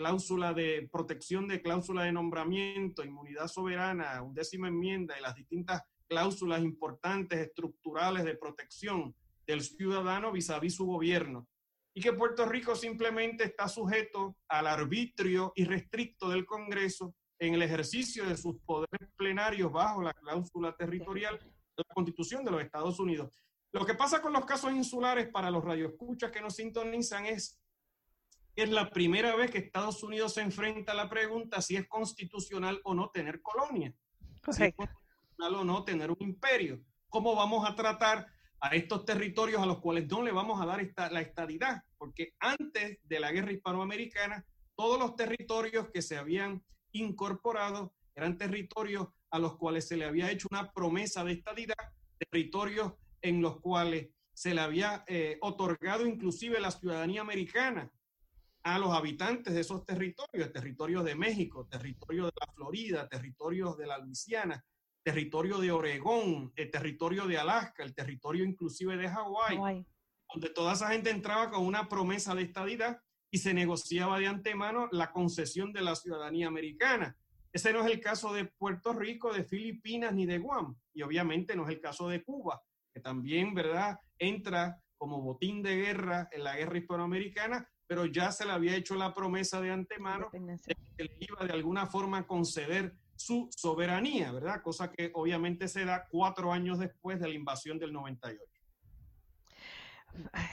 cláusula 0.00 0.54
de 0.54 0.88
protección 0.90 1.46
de 1.46 1.60
cláusula 1.60 2.04
de 2.04 2.12
nombramiento, 2.12 3.04
inmunidad 3.04 3.48
soberana, 3.48 4.22
undécima 4.22 4.68
enmienda 4.68 5.18
y 5.18 5.20
las 5.20 5.34
distintas 5.34 5.82
cláusulas 6.08 6.62
importantes 6.62 7.38
estructurales 7.38 8.24
de 8.24 8.34
protección 8.34 9.14
del 9.46 9.60
ciudadano 9.60 10.32
vis 10.32 10.48
a 10.48 10.58
vis 10.58 10.76
su 10.76 10.86
gobierno. 10.86 11.46
Y 11.92 12.00
que 12.00 12.14
Puerto 12.14 12.46
Rico 12.46 12.74
simplemente 12.74 13.44
está 13.44 13.68
sujeto 13.68 14.38
al 14.48 14.68
arbitrio 14.68 15.52
irrestricto 15.54 16.30
del 16.30 16.46
Congreso 16.46 17.14
en 17.38 17.52
el 17.52 17.60
ejercicio 17.60 18.26
de 18.26 18.38
sus 18.38 18.56
poderes 18.62 19.10
plenarios 19.16 19.70
bajo 19.70 20.00
la 20.00 20.14
cláusula 20.14 20.74
territorial 20.74 21.38
de 21.38 21.84
la 21.86 21.94
Constitución 21.94 22.42
de 22.42 22.52
los 22.52 22.62
Estados 22.62 22.98
Unidos. 23.00 23.30
Lo 23.70 23.84
que 23.84 23.92
pasa 23.92 24.22
con 24.22 24.32
los 24.32 24.46
casos 24.46 24.72
insulares 24.72 25.28
para 25.28 25.50
los 25.50 25.62
radioescuchas 25.62 26.30
que 26.30 26.40
nos 26.40 26.56
sintonizan 26.56 27.26
es 27.26 27.60
es 28.62 28.70
la 28.70 28.90
primera 28.90 29.34
vez 29.36 29.50
que 29.50 29.58
Estados 29.58 30.02
Unidos 30.02 30.34
se 30.34 30.42
enfrenta 30.42 30.92
a 30.92 30.94
la 30.94 31.08
pregunta 31.08 31.62
si 31.62 31.76
es 31.76 31.88
constitucional 31.88 32.80
o 32.84 32.94
no 32.94 33.10
tener 33.10 33.40
colonia. 33.40 33.94
Si 34.50 34.64
es 34.64 34.74
constitucional 34.74 35.54
o 35.54 35.64
no 35.64 35.84
tener 35.84 36.10
un 36.10 36.18
imperio. 36.20 36.80
¿Cómo 37.08 37.34
vamos 37.34 37.68
a 37.68 37.74
tratar 37.74 38.26
a 38.60 38.68
estos 38.74 39.04
territorios 39.04 39.62
a 39.62 39.66
los 39.66 39.80
cuales 39.80 40.08
no 40.08 40.22
le 40.22 40.32
vamos 40.32 40.60
a 40.60 40.66
dar 40.66 40.80
esta, 40.80 41.10
la 41.10 41.20
estadidad? 41.20 41.82
Porque 41.96 42.34
antes 42.38 42.98
de 43.02 43.20
la 43.20 43.32
guerra 43.32 43.52
hispanoamericana, 43.52 44.44
todos 44.76 44.98
los 44.98 45.16
territorios 45.16 45.88
que 45.92 46.02
se 46.02 46.16
habían 46.16 46.62
incorporado 46.92 47.94
eran 48.14 48.36
territorios 48.36 49.08
a 49.30 49.38
los 49.38 49.56
cuales 49.56 49.88
se 49.88 49.96
le 49.96 50.04
había 50.04 50.30
hecho 50.30 50.48
una 50.50 50.70
promesa 50.72 51.24
de 51.24 51.32
estadidad, 51.32 51.76
territorios 52.18 52.94
en 53.22 53.40
los 53.40 53.60
cuales 53.60 54.08
se 54.32 54.54
le 54.54 54.60
había 54.60 55.04
eh, 55.06 55.38
otorgado 55.40 56.06
inclusive 56.06 56.60
la 56.60 56.70
ciudadanía 56.70 57.20
americana 57.20 57.90
a 58.62 58.78
los 58.78 58.90
habitantes 58.92 59.54
de 59.54 59.60
esos 59.60 59.84
territorios, 59.84 60.52
territorios 60.52 61.04
de 61.04 61.14
México, 61.14 61.66
territorio 61.66 62.26
de 62.26 62.32
la 62.38 62.52
Florida, 62.52 63.08
territorios 63.08 63.76
de 63.76 63.86
la 63.86 63.98
Luisiana, 63.98 64.64
territorio 65.02 65.58
de 65.58 65.72
Oregón, 65.72 66.52
el 66.56 66.70
territorio 66.70 67.26
de 67.26 67.38
Alaska, 67.38 67.82
el 67.82 67.94
territorio 67.94 68.44
inclusive 68.44 68.96
de 68.96 69.08
Hawái, 69.08 69.86
donde 70.32 70.50
toda 70.50 70.74
esa 70.74 70.90
gente 70.90 71.10
entraba 71.10 71.50
con 71.50 71.64
una 71.64 71.88
promesa 71.88 72.34
de 72.34 72.42
estadidad 72.42 73.00
y 73.30 73.38
se 73.38 73.54
negociaba 73.54 74.18
de 74.18 74.26
antemano 74.26 74.88
la 74.92 75.10
concesión 75.12 75.72
de 75.72 75.82
la 75.82 75.94
ciudadanía 75.94 76.48
americana. 76.48 77.16
Ese 77.52 77.72
no 77.72 77.80
es 77.80 77.90
el 77.90 78.00
caso 78.00 78.32
de 78.32 78.44
Puerto 78.44 78.92
Rico, 78.92 79.32
de 79.32 79.44
Filipinas 79.44 80.12
ni 80.12 80.26
de 80.26 80.38
Guam, 80.38 80.76
y 80.92 81.02
obviamente 81.02 81.56
no 81.56 81.64
es 81.64 81.70
el 81.70 81.80
caso 81.80 82.08
de 82.08 82.22
Cuba, 82.22 82.62
que 82.92 83.00
también, 83.00 83.54
¿verdad?, 83.54 83.98
entra 84.18 84.80
como 84.98 85.22
botín 85.22 85.62
de 85.62 85.76
guerra 85.76 86.28
en 86.30 86.44
la 86.44 86.56
guerra 86.56 86.78
hispanoamericana, 86.78 87.66
pero 87.90 88.06
ya 88.06 88.30
se 88.30 88.44
le 88.46 88.52
había 88.52 88.76
hecho 88.76 88.94
la 88.94 89.12
promesa 89.12 89.60
de 89.60 89.72
antemano 89.72 90.30
de 90.32 90.76
que 90.96 91.02
le 91.02 91.16
iba 91.18 91.44
de 91.44 91.52
alguna 91.52 91.86
forma 91.86 92.18
a 92.18 92.22
conceder 92.24 92.94
su 93.16 93.48
soberanía, 93.50 94.30
¿verdad? 94.30 94.62
Cosa 94.62 94.92
que 94.92 95.10
obviamente 95.12 95.66
se 95.66 95.84
da 95.84 96.06
cuatro 96.08 96.52
años 96.52 96.78
después 96.78 97.18
de 97.18 97.26
la 97.26 97.34
invasión 97.34 97.80
del 97.80 97.92
98. 97.92 98.44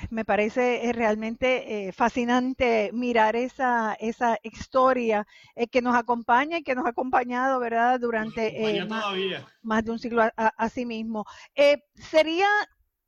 Me 0.10 0.26
parece 0.26 0.90
eh, 0.90 0.94
realmente 0.94 1.90
eh, 1.90 1.92
fascinante 1.92 2.90
mirar 2.92 3.36
esa, 3.36 3.94
esa 4.00 4.40
historia 4.42 5.28
eh, 5.56 5.68
que 5.68 5.84
nos 5.84 5.96
acompaña 5.96 6.58
y 6.58 6.64
que 6.64 6.74
nos 6.74 6.88
ha 6.88 6.90
acompañado, 6.90 7.60
¿verdad? 7.60 8.00
Durante 8.00 8.84
más, 9.62 9.86
de 9.86 9.92
un 9.92 10.00
siglo 10.00 10.24
a, 10.36 10.70
sí 10.70 10.88
mismo. 10.88 11.24
sería 11.94 12.48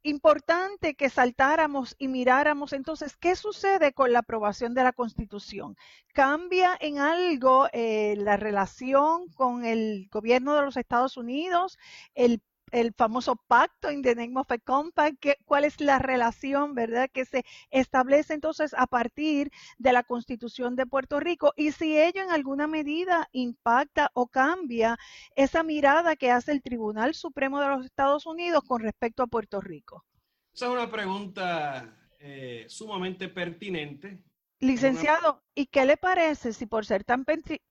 importante 0.04 0.96
que 0.96 1.10
saltáramos 1.10 1.96
y 1.98 2.08
miráramos 2.08 2.74
entonces 2.74 3.18
qué 3.18 3.36
sucede 3.36 3.94
con 3.94 4.14
la 4.14 4.20
aprobación 4.20 4.74
de 4.74 4.84
la 4.84 4.94
Constitución. 4.94 5.76
¿Cambia 6.14 6.78
en 6.80 7.00
algo 7.00 7.68
eh, 7.74 8.16
la 8.18 8.38
relación 8.38 9.28
con 9.30 9.66
el 9.66 10.08
gobierno 10.12 10.56
de 10.56 10.62
los 10.62 10.78
Estados 10.78 11.18
Unidos, 11.18 11.78
el 12.16 12.42
el 12.72 12.94
famoso 12.94 13.36
pacto 13.36 13.92
in 13.92 14.02
the 14.02 14.16
name 14.16 14.40
of 14.40 14.48
compact, 14.64 15.26
cuál 15.46 15.66
es 15.66 15.80
la 15.82 16.00
relación, 16.00 16.74
¿verdad?, 16.76 17.10
que 17.12 17.26
se 17.26 17.46
establece 17.72 18.34
entonces 18.34 18.74
a 18.78 18.88
partir 18.88 19.52
de 19.78 19.94
la 19.94 20.04
Constitución 20.04 20.76
de 20.76 20.86
Puerto 20.86 21.20
Rico 21.20 21.54
y 21.56 21.72
si 21.72 21.98
ello 21.98 22.22
en 22.22 22.32
alguna 22.32 22.68
medida 22.68 23.28
impacta 23.32 24.10
o 24.14 24.28
cambia 24.28 24.98
esa 25.36 25.64
mirada 25.64 26.16
que 26.16 26.32
hace 26.32 26.52
el 26.52 26.62
Tribunal 26.62 27.14
Supremo 27.14 27.60
de 27.60 27.68
los 27.68 27.86
Estados 27.86 28.26
Unidos 28.26 28.64
con 28.68 28.82
respecto 28.82 29.24
a 29.24 29.28
Puerto 29.28 29.62
Rico. 29.62 30.06
Esa 30.54 30.66
es 30.66 30.72
una 30.72 30.90
pregunta 30.90 31.96
eh, 32.20 32.66
sumamente 32.68 33.30
pertinente 33.30 34.24
Licenciado, 34.62 35.42
¿y 35.56 35.68
qué 35.68 35.86
le 35.86 35.96
parece 35.96 36.52
si 36.52 36.66
por 36.66 36.86
ser 36.86 37.06
tan 37.06 37.24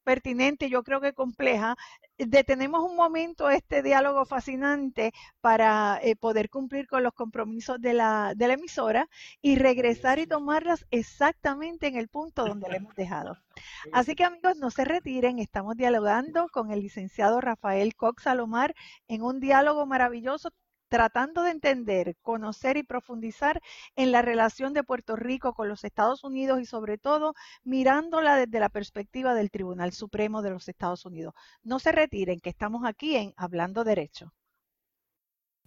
pertinente, 0.04 0.70
yo 0.70 0.82
creo 0.82 1.02
que 1.02 1.12
compleja, 1.12 1.76
detenemos 2.16 2.82
un 2.82 2.96
momento 2.96 3.50
este 3.50 3.82
diálogo 3.82 4.24
fascinante 4.24 5.12
para 5.42 6.00
eh, 6.02 6.16
poder 6.16 6.48
cumplir 6.48 6.86
con 6.86 7.02
los 7.02 7.12
compromisos 7.12 7.78
de 7.78 7.92
la, 7.92 8.32
de 8.34 8.48
la 8.48 8.54
emisora 8.54 9.06
y 9.42 9.56
regresar 9.56 10.18
y 10.18 10.26
tomarlas 10.26 10.86
exactamente 10.90 11.88
en 11.88 11.96
el 11.96 12.08
punto 12.08 12.46
donde 12.46 12.70
le 12.70 12.76
hemos 12.78 12.94
dejado? 12.94 13.36
Así 13.92 14.14
que 14.14 14.24
amigos, 14.24 14.56
no 14.56 14.70
se 14.70 14.86
retiren, 14.86 15.38
estamos 15.38 15.76
dialogando 15.76 16.48
con 16.48 16.70
el 16.70 16.80
licenciado 16.80 17.42
Rafael 17.42 17.96
Cox 17.96 18.22
Salomar 18.22 18.74
en 19.08 19.22
un 19.22 19.40
diálogo 19.40 19.84
maravilloso 19.84 20.52
tratando 20.88 21.42
de 21.42 21.50
entender, 21.50 22.16
conocer 22.22 22.76
y 22.76 22.82
profundizar 22.82 23.60
en 23.96 24.12
la 24.12 24.22
relación 24.22 24.72
de 24.72 24.84
Puerto 24.84 25.16
Rico 25.16 25.54
con 25.54 25.68
los 25.68 25.84
Estados 25.84 26.24
Unidos 26.24 26.60
y 26.60 26.66
sobre 26.66 26.98
todo 26.98 27.34
mirándola 27.64 28.36
desde 28.36 28.60
la 28.60 28.68
perspectiva 28.68 29.34
del 29.34 29.50
Tribunal 29.50 29.92
Supremo 29.92 30.42
de 30.42 30.50
los 30.50 30.68
Estados 30.68 31.04
Unidos. 31.04 31.34
No 31.62 31.78
se 31.78 31.92
retiren, 31.92 32.40
que 32.40 32.50
estamos 32.50 32.82
aquí 32.84 33.16
en 33.16 33.34
Hablando 33.36 33.84
Derecho. 33.84 34.32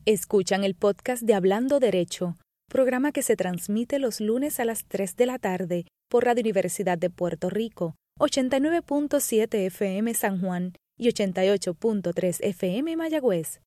Escuchan 0.05 0.63
el 0.63 0.75
podcast 0.75 1.21
de 1.21 1.35
Hablando 1.35 1.79
Derecho, 1.79 2.37
programa 2.67 3.11
que 3.11 3.21
se 3.21 3.35
transmite 3.35 3.99
los 3.99 4.19
lunes 4.19 4.59
a 4.59 4.65
las 4.65 4.85
3 4.87 5.15
de 5.15 5.25
la 5.27 5.37
tarde 5.37 5.85
por 6.09 6.25
Radio 6.25 6.41
Universidad 6.41 6.97
de 6.97 7.11
Puerto 7.11 7.49
Rico, 7.49 7.95
89.7 8.19 9.65
FM 9.67 10.13
San 10.13 10.41
Juan 10.41 10.73
y 10.97 11.09
88.3 11.09 12.39
FM 12.41 12.95
Mayagüez. 12.95 13.61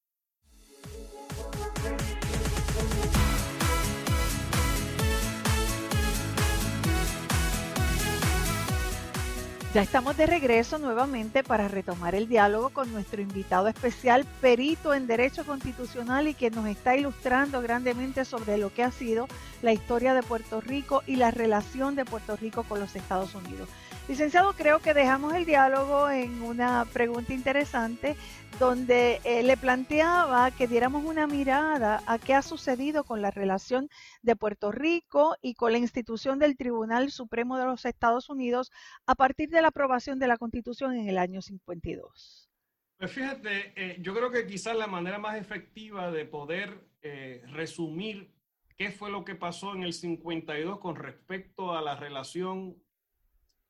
Ya 9.74 9.82
estamos 9.82 10.16
de 10.16 10.26
regreso 10.26 10.78
nuevamente 10.78 11.42
para 11.42 11.66
retomar 11.66 12.14
el 12.14 12.28
diálogo 12.28 12.70
con 12.70 12.92
nuestro 12.92 13.20
invitado 13.20 13.66
especial, 13.66 14.24
perito 14.40 14.94
en 14.94 15.08
Derecho 15.08 15.44
Constitucional 15.44 16.28
y 16.28 16.34
que 16.34 16.48
nos 16.48 16.68
está 16.68 16.96
ilustrando 16.96 17.60
grandemente 17.60 18.24
sobre 18.24 18.56
lo 18.56 18.72
que 18.72 18.84
ha 18.84 18.92
sido 18.92 19.26
la 19.62 19.72
historia 19.72 20.14
de 20.14 20.22
Puerto 20.22 20.60
Rico 20.60 21.02
y 21.08 21.16
la 21.16 21.32
relación 21.32 21.96
de 21.96 22.04
Puerto 22.04 22.36
Rico 22.36 22.62
con 22.62 22.78
los 22.78 22.94
Estados 22.94 23.34
Unidos. 23.34 23.68
Licenciado, 24.06 24.52
creo 24.52 24.80
que 24.80 24.92
dejamos 24.92 25.32
el 25.32 25.46
diálogo 25.46 26.10
en 26.10 26.42
una 26.42 26.84
pregunta 26.92 27.32
interesante 27.32 28.16
donde 28.58 29.18
eh, 29.24 29.42
le 29.42 29.56
planteaba 29.56 30.50
que 30.50 30.68
diéramos 30.68 31.04
una 31.04 31.26
mirada 31.26 32.02
a 32.06 32.18
qué 32.18 32.34
ha 32.34 32.42
sucedido 32.42 33.04
con 33.04 33.22
la 33.22 33.30
relación 33.30 33.88
de 34.20 34.36
Puerto 34.36 34.70
Rico 34.70 35.36
y 35.40 35.54
con 35.54 35.72
la 35.72 35.78
institución 35.78 36.38
del 36.38 36.54
Tribunal 36.54 37.10
Supremo 37.10 37.56
de 37.56 37.64
los 37.64 37.86
Estados 37.86 38.28
Unidos 38.28 38.70
a 39.06 39.14
partir 39.14 39.48
de 39.48 39.62
la 39.62 39.68
aprobación 39.68 40.18
de 40.18 40.28
la 40.28 40.36
Constitución 40.36 40.94
en 40.94 41.08
el 41.08 41.16
año 41.16 41.40
52. 41.40 42.50
Pues 42.98 43.10
fíjate, 43.10 43.72
eh, 43.74 43.96
yo 44.02 44.14
creo 44.14 44.30
que 44.30 44.46
quizás 44.46 44.76
la 44.76 44.86
manera 44.86 45.18
más 45.18 45.36
efectiva 45.36 46.10
de 46.10 46.26
poder 46.26 46.78
eh, 47.00 47.42
resumir 47.46 48.34
qué 48.76 48.90
fue 48.90 49.10
lo 49.10 49.24
que 49.24 49.34
pasó 49.34 49.74
en 49.74 49.82
el 49.82 49.94
52 49.94 50.78
con 50.78 50.96
respecto 50.96 51.72
a 51.72 51.80
la 51.80 51.96
relación 51.96 52.76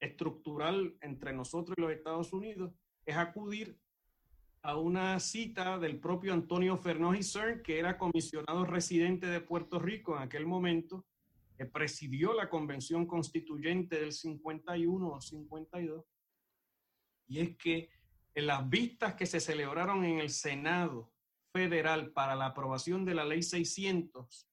estructural 0.05 0.97
entre 1.01 1.33
nosotros 1.33 1.75
y 1.77 1.81
los 1.81 1.93
Estados 1.93 2.33
Unidos 2.33 2.73
es 3.05 3.17
acudir 3.17 3.79
a 4.63 4.77
una 4.77 5.21
cita 5.21 5.79
del 5.79 6.01
propio 6.01 6.33
Antonio 6.33 6.79
Fernández 6.79 7.31
CERN, 7.33 7.63
que 7.63 7.79
era 7.79 7.99
comisionado 7.99 8.65
residente 8.65 9.27
de 9.27 9.41
Puerto 9.41 9.79
Rico 9.79 10.17
en 10.17 10.23
aquel 10.23 10.47
momento, 10.47 11.05
que 11.57 11.67
presidió 11.67 12.33
la 12.33 12.49
convención 12.49 13.07
constituyente 13.07 14.01
del 14.01 14.13
51 14.13 15.07
o 15.07 15.21
52, 15.21 16.05
y 17.27 17.41
es 17.41 17.57
que 17.57 17.91
en 18.35 18.47
las 18.47 18.69
vistas 18.69 19.15
que 19.15 19.27
se 19.27 19.39
celebraron 19.39 20.05
en 20.05 20.19
el 20.19 20.31
Senado 20.31 21.13
federal 21.53 22.11
para 22.13 22.35
la 22.35 22.47
aprobación 22.47 23.05
de 23.05 23.15
la 23.15 23.25
ley 23.25 23.43
600, 23.43 24.49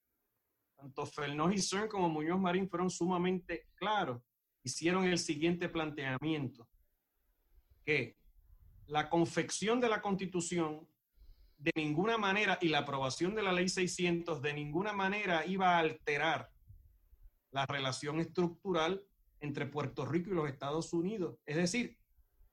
tanto 0.76 1.06
Fernández 1.06 1.58
y 1.58 1.62
Cern 1.62 1.88
como 1.88 2.08
Muñoz 2.08 2.38
Marín 2.38 2.68
fueron 2.68 2.90
sumamente 2.90 3.68
claros. 3.74 4.22
Hicieron 4.62 5.04
el 5.04 5.18
siguiente 5.18 5.68
planteamiento, 5.68 6.68
que 7.84 8.16
la 8.86 9.08
confección 9.08 9.80
de 9.80 9.88
la 9.88 10.00
constitución 10.00 10.88
de 11.58 11.72
ninguna 11.76 12.18
manera 12.18 12.58
y 12.60 12.68
la 12.68 12.78
aprobación 12.78 13.34
de 13.34 13.42
la 13.42 13.52
ley 13.52 13.68
600 13.68 14.42
de 14.42 14.52
ninguna 14.52 14.92
manera 14.92 15.46
iba 15.46 15.76
a 15.76 15.78
alterar 15.78 16.50
la 17.52 17.66
relación 17.66 18.18
estructural 18.18 19.04
entre 19.40 19.66
Puerto 19.66 20.04
Rico 20.04 20.30
y 20.30 20.34
los 20.34 20.48
Estados 20.48 20.92
Unidos. 20.92 21.38
Es 21.46 21.56
decir, 21.56 21.98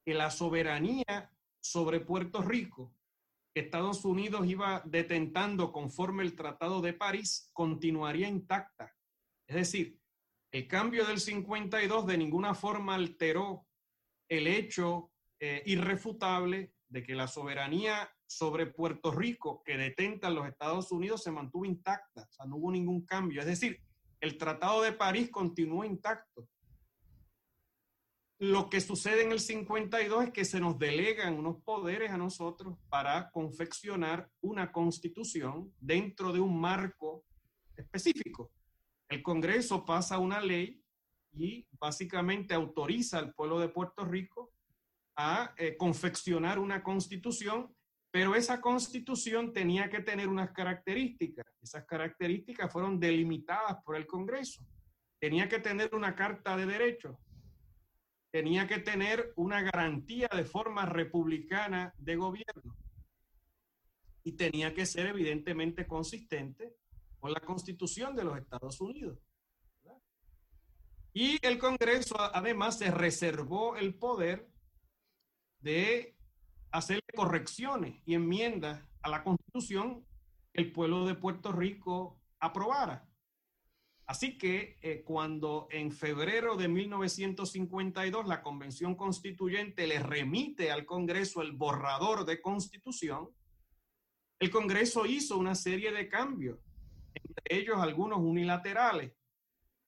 que 0.06 0.14
la 0.14 0.30
soberanía 0.32 1.32
sobre 1.60 2.00
Puerto 2.00 2.42
Rico 2.42 2.94
que 3.54 3.62
Estados 3.62 4.06
Unidos 4.06 4.48
iba 4.48 4.84
detentando 4.86 5.72
conforme 5.72 6.24
el 6.24 6.36
Tratado 6.36 6.82
de 6.82 6.94
París 6.94 7.50
continuaría 7.54 8.28
intacta. 8.28 8.96
Es 9.48 9.56
decir, 9.56 9.99
el 10.52 10.68
cambio 10.68 11.06
del 11.06 11.20
52 11.20 12.08
de 12.08 12.18
ninguna 12.18 12.56
forma 12.56 12.96
alteró 12.96 13.68
el 14.28 14.48
hecho 14.48 15.12
eh, 15.40 15.62
irrefutable 15.66 16.74
de 16.88 17.04
que 17.04 17.16
la 17.16 17.28
soberanía 17.28 18.10
sobre 18.26 18.68
Puerto 18.68 19.12
Rico 19.12 19.62
que 19.64 19.78
detentan 19.78 20.36
los 20.36 20.48
Estados 20.48 20.92
Unidos 20.92 21.24
se 21.24 21.32
mantuvo 21.32 21.66
intacta, 21.66 22.24
o 22.24 22.32
sea, 22.32 22.46
no 22.46 22.58
hubo 22.58 22.72
ningún 22.72 23.06
cambio. 23.06 23.42
Es 23.42 23.48
decir, 23.48 23.80
el 24.20 24.38
Tratado 24.38 24.82
de 24.82 24.92
París 24.92 25.30
continuó 25.30 25.84
intacto. 25.84 26.48
Lo 28.40 28.70
que 28.70 28.82
sucede 28.82 29.24
en 29.24 29.32
el 29.32 29.40
52 29.40 30.26
es 30.26 30.32
que 30.32 30.46
se 30.46 30.60
nos 30.60 30.80
delegan 30.80 31.38
unos 31.38 31.62
poderes 31.62 32.12
a 32.12 32.18
nosotros 32.18 32.78
para 32.90 33.30
confeccionar 33.32 34.32
una 34.42 34.72
constitución 34.72 35.74
dentro 35.80 36.32
de 36.32 36.40
un 36.40 36.60
marco 36.60 37.26
específico. 37.76 38.52
El 39.10 39.22
Congreso 39.24 39.86
pasa 39.86 40.20
una 40.20 40.40
ley 40.40 40.82
y 41.34 41.68
básicamente 41.80 42.54
autoriza 42.54 43.20
al 43.20 43.34
pueblo 43.34 43.60
de 43.60 43.70
Puerto 43.70 44.06
Rico 44.06 44.54
a 45.18 45.54
eh, 45.58 45.76
confeccionar 45.76 46.60
una 46.60 46.82
constitución, 46.82 47.76
pero 48.12 48.36
esa 48.36 48.62
constitución 48.62 49.52
tenía 49.52 49.90
que 49.90 50.00
tener 50.00 50.28
unas 50.30 50.52
características. 50.52 51.46
Esas 51.62 51.86
características 51.86 52.72
fueron 52.72 53.00
delimitadas 53.00 53.84
por 53.84 53.96
el 53.96 54.08
Congreso. 54.08 54.64
Tenía 55.20 55.50
que 55.50 55.60
tener 55.60 55.94
una 55.94 56.16
carta 56.16 56.56
de 56.56 56.66
derechos 56.66 57.18
tenía 58.32 58.68
que 58.68 58.80
tener 58.80 59.34
una 59.36 59.62
garantía 59.62 60.30
de 60.36 60.44
forma 60.44 60.86
republicana 60.86 61.94
de 61.98 62.16
gobierno 62.16 62.78
y 64.24 64.34
tenía 64.34 64.74
que 64.74 64.86
ser 64.86 65.08
evidentemente 65.08 65.88
consistente 65.88 66.76
con 67.20 67.34
la 67.34 67.40
constitución 67.40 68.16
de 68.16 68.24
los 68.24 68.38
Estados 68.38 68.80
Unidos. 68.82 69.18
Y 71.14 71.38
el 71.46 71.58
Congreso 71.58 72.16
además 72.20 72.78
se 72.78 72.92
reservó 72.92 73.76
el 73.76 73.96
poder 73.96 74.48
de 75.60 76.16
hacer 76.72 77.02
correcciones 77.16 78.02
y 78.06 78.14
enmiendas 78.14 78.84
a 79.02 79.10
la 79.10 79.24
constitución 79.24 80.06
que 80.54 80.62
el 80.62 80.72
pueblo 80.72 81.06
de 81.06 81.16
Puerto 81.16 81.52
Rico 81.52 82.22
aprobara. 82.40 83.10
Así 84.06 84.38
que 84.40 84.80
eh, 84.82 85.04
cuando 85.04 85.68
en 85.70 85.92
febrero 85.92 86.56
de 86.56 86.68
1952 86.68 88.28
la 88.28 88.42
Convención 88.42 88.96
Constituyente 88.96 89.86
le 89.86 90.00
remite 90.00 90.72
al 90.72 90.86
Congreso 90.86 91.44
el 91.44 91.52
borrador 91.52 92.26
de 92.26 92.42
constitución, 92.42 93.30
el 94.40 94.50
Congreso 94.50 95.06
hizo 95.06 95.38
una 95.38 95.54
serie 95.54 95.92
de 95.92 96.10
cambios, 96.10 96.60
entre 97.14 97.58
ellos 97.58 97.78
algunos 97.80 98.20
unilaterales. 98.20 99.14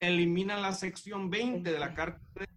Eliminan 0.00 0.62
la 0.62 0.72
sección 0.72 1.30
20 1.30 1.72
de 1.72 1.78
la 1.78 1.94
Carta 1.94 2.20
de 2.34 2.48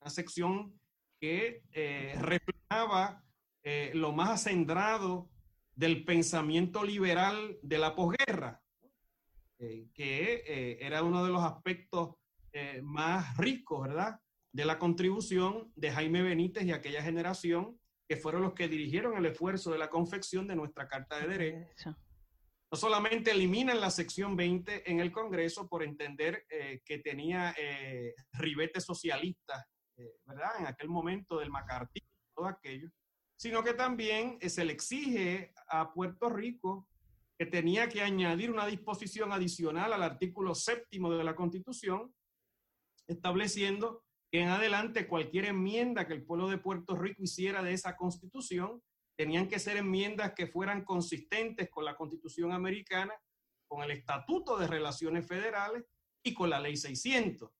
una 0.00 0.10
sección 0.10 0.78
que 1.20 1.62
eh, 1.72 2.14
reflejaba 2.20 3.24
eh, 3.62 3.92
lo 3.94 4.12
más 4.12 4.30
acendrado 4.30 5.30
del 5.74 6.04
pensamiento 6.04 6.82
liberal 6.82 7.58
de 7.62 7.78
la 7.78 7.94
posguerra 7.94 8.62
eh, 9.64 9.86
que 9.94 10.42
eh, 10.44 10.78
era 10.80 11.04
uno 11.04 11.24
de 11.24 11.30
los 11.30 11.44
aspectos 11.44 12.16
eh, 12.52 12.80
más 12.82 13.36
ricos, 13.36 13.86
¿verdad? 13.86 14.18
De 14.50 14.64
la 14.64 14.76
contribución 14.76 15.72
de 15.76 15.92
Jaime 15.92 16.20
Benítez 16.22 16.64
y 16.64 16.72
aquella 16.72 17.00
generación 17.00 17.78
que 18.08 18.16
fueron 18.16 18.42
los 18.42 18.54
que 18.54 18.66
dirigieron 18.66 19.16
el 19.16 19.24
esfuerzo 19.24 19.70
de 19.70 19.78
la 19.78 19.88
confección 19.88 20.48
de 20.48 20.56
nuestra 20.56 20.88
Carta 20.88 21.16
de 21.20 21.28
Derecho. 21.28 21.96
No 22.72 22.78
solamente 22.78 23.32
eliminan 23.32 23.82
la 23.82 23.90
sección 23.90 24.34
20 24.34 24.90
en 24.90 25.00
el 25.00 25.12
Congreso 25.12 25.68
por 25.68 25.82
entender 25.82 26.46
que 26.86 26.98
tenía 27.00 27.54
ribetes 28.32 28.84
socialistas, 28.84 29.66
¿verdad? 30.24 30.52
En 30.58 30.66
aquel 30.66 30.88
momento 30.88 31.38
del 31.38 31.50
macartismo, 31.50 32.08
todo 32.34 32.46
aquello, 32.46 32.88
sino 33.36 33.62
que 33.62 33.74
también 33.74 34.38
se 34.48 34.64
le 34.64 34.72
exige 34.72 35.52
a 35.68 35.92
Puerto 35.92 36.30
Rico 36.30 36.88
que 37.38 37.44
tenía 37.44 37.90
que 37.90 38.00
añadir 38.00 38.50
una 38.50 38.66
disposición 38.66 39.32
adicional 39.32 39.92
al 39.92 40.02
artículo 40.02 40.54
séptimo 40.54 41.12
de 41.12 41.24
la 41.24 41.34
Constitución, 41.36 42.14
estableciendo 43.06 44.02
que 44.30 44.40
en 44.40 44.48
adelante 44.48 45.06
cualquier 45.06 45.44
enmienda 45.44 46.06
que 46.06 46.14
el 46.14 46.24
pueblo 46.24 46.48
de 46.48 46.56
Puerto 46.56 46.96
Rico 46.96 47.22
hiciera 47.22 47.62
de 47.62 47.74
esa 47.74 47.96
Constitución 47.96 48.82
tenían 49.16 49.48
que 49.48 49.58
ser 49.58 49.76
enmiendas 49.76 50.32
que 50.34 50.46
fueran 50.46 50.84
consistentes 50.84 51.68
con 51.70 51.84
la 51.84 51.96
Constitución 51.96 52.52
americana, 52.52 53.14
con 53.68 53.82
el 53.82 53.90
Estatuto 53.90 54.56
de 54.56 54.66
Relaciones 54.66 55.26
Federales 55.26 55.84
y 56.22 56.34
con 56.34 56.50
la 56.50 56.60
Ley 56.60 56.76
600. 56.76 57.50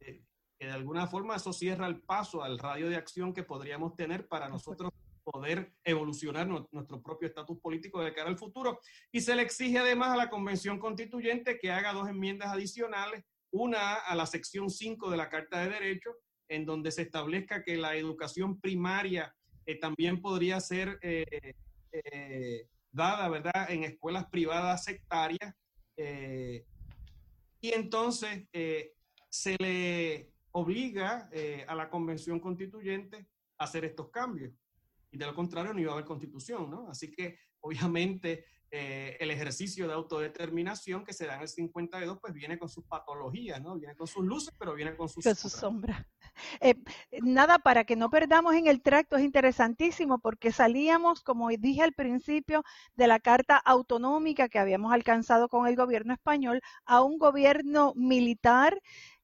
Eh, 0.00 0.22
que 0.58 0.66
de 0.66 0.72
alguna 0.72 1.06
forma 1.06 1.36
eso 1.36 1.52
cierra 1.52 1.86
el 1.86 2.00
paso 2.00 2.42
al 2.42 2.58
radio 2.58 2.88
de 2.88 2.96
acción 2.96 3.32
que 3.32 3.44
podríamos 3.44 3.94
tener 3.94 4.28
para 4.28 4.48
nosotros 4.48 4.90
poder 5.30 5.74
evolucionar 5.84 6.48
nuestro 6.48 7.02
propio 7.02 7.28
estatus 7.28 7.58
político 7.60 8.02
de 8.02 8.14
cara 8.14 8.28
al 8.30 8.38
futuro. 8.38 8.80
Y 9.12 9.20
se 9.20 9.34
le 9.34 9.42
exige 9.42 9.78
además 9.78 10.10
a 10.10 10.16
la 10.16 10.30
Convención 10.30 10.78
Constituyente 10.78 11.58
que 11.58 11.70
haga 11.70 11.92
dos 11.92 12.08
enmiendas 12.08 12.50
adicionales, 12.50 13.24
una 13.50 13.94
a 13.94 14.14
la 14.14 14.26
sección 14.26 14.70
5 14.70 15.10
de 15.10 15.16
la 15.16 15.28
Carta 15.28 15.60
de 15.60 15.70
Derechos, 15.70 16.16
en 16.48 16.64
donde 16.64 16.90
se 16.90 17.02
establezca 17.02 17.62
que 17.62 17.76
la 17.76 17.96
educación 17.96 18.58
primaria 18.60 19.34
eh, 19.68 19.78
también 19.78 20.22
podría 20.22 20.58
ser 20.60 20.98
eh, 21.02 21.52
eh, 21.92 22.66
dada, 22.90 23.28
¿verdad?, 23.28 23.70
en 23.70 23.84
escuelas 23.84 24.24
privadas 24.30 24.82
sectarias. 24.82 25.54
y 27.60 27.72
entonces 27.74 28.48
se 29.28 29.56
le 29.58 30.32
obliga 30.52 31.28
a 31.66 31.74
la 31.74 31.90
Convención 31.90 32.40
Constituyente 32.40 33.26
a 33.58 33.64
hacer 33.64 33.84
estos 33.84 34.08
cambios 34.10 34.54
y 35.10 35.18
de 35.18 35.26
lo 35.26 35.34
contrario 35.34 35.74
no 35.74 35.80
iba 35.80 35.90
a 35.90 35.94
haber 35.94 36.06
constitución, 36.06 36.70
¿no? 36.70 36.88
Así 36.88 37.10
que 37.10 37.38
obviamente 37.60 38.46
eh, 38.70 39.16
el 39.20 39.30
ejercicio 39.30 39.86
de 39.88 39.94
autodeterminación 39.94 41.02
que 41.02 41.14
se 41.14 41.26
da 41.26 41.36
en 41.36 41.42
el 41.42 41.48
52 41.48 42.18
pues 42.20 42.34
viene 42.34 42.58
con 42.58 42.68
sus 42.68 42.84
patologías, 42.84 43.62
¿no? 43.62 43.76
Viene 43.78 43.96
con 43.96 44.06
sus 44.06 44.24
luces, 44.24 44.54
pero 44.58 44.74
viene 44.74 44.94
con 44.94 45.08
sus, 45.08 45.24
sombras. 45.24 46.04
Eh, 46.60 46.74
nada, 47.20 47.58
para 47.58 47.82
que 47.82 47.96
no 47.96 48.10
perdamos 48.10 48.54
en 48.54 48.68
el 48.68 48.80
tracto, 48.80 49.16
es 49.16 49.24
interesantísimo 49.24 50.20
porque 50.20 50.52
salíamos, 50.52 51.22
como 51.22 51.48
dije 51.48 51.82
al 51.82 51.94
principio, 51.94 52.62
de 52.94 53.08
la 53.08 53.18
carta 53.18 53.56
autonómica 53.56 54.48
que 54.48 54.60
habíamos 54.60 54.92
alcanzado 54.92 55.48
con 55.48 55.66
el 55.66 55.74
gobierno 55.74 56.12
español 56.12 56.60
a 56.84 57.02
un 57.02 57.18
gobierno 57.18 57.92
militar 57.96 58.80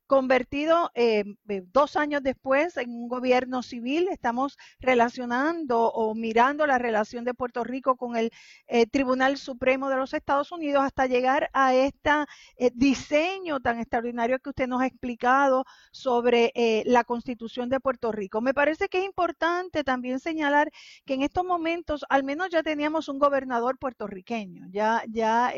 convertido 0.07 0.91
eh, 0.95 1.25
eh, 1.49 1.63
dos 1.73 1.97
años 1.97 2.23
después 2.23 2.77
en 2.77 2.91
un 2.91 3.09
gobierno 3.09 3.63
civil. 3.63 4.09
Estamos 4.11 4.59
relacionando 4.79 5.91
o 5.91 6.15
mirando 6.15 6.67
la 6.67 6.79
relación 6.79 7.25
de 7.25 7.35
Puerto 7.35 7.65
Rico 7.65 7.97
con 7.97 8.17
el 8.17 8.31
eh, 8.67 8.87
Tribunal 8.87 9.39
Supremo 9.39 9.89
de 9.89 9.97
los 9.97 10.13
Estados 10.15 10.53
Unidos 10.53 10.85
hasta 10.85 11.07
llegar 11.07 11.51
a 11.53 11.75
este 11.75 12.11
diseño 12.75 13.61
tan 13.61 13.79
extraordinario 13.79 14.39
que 14.39 14.51
usted 14.51 14.69
nos 14.69 14.83
ha 14.83 14.87
explicado 14.87 15.65
sobre 15.91 16.53
la 16.85 17.05
Constitución 17.05 17.69
de 17.69 17.81
Puerto 17.81 18.13
Rico. 18.13 18.41
Me 18.41 18.55
parece 18.55 18.89
que 18.89 18.99
es 18.99 19.05
importante 19.05 19.85
también 19.85 20.21
señalar 20.21 20.71
que 21.07 21.15
en 21.15 21.23
estos 21.23 21.45
momentos 21.45 22.05
al 22.09 22.25
menos 22.25 22.51
ya 22.51 22.63
teníamos 22.63 23.09
un 23.09 23.19
gobernador 23.19 23.79
puertorriqueño, 23.79 24.67
ya, 24.71 25.03
ya 25.09 25.53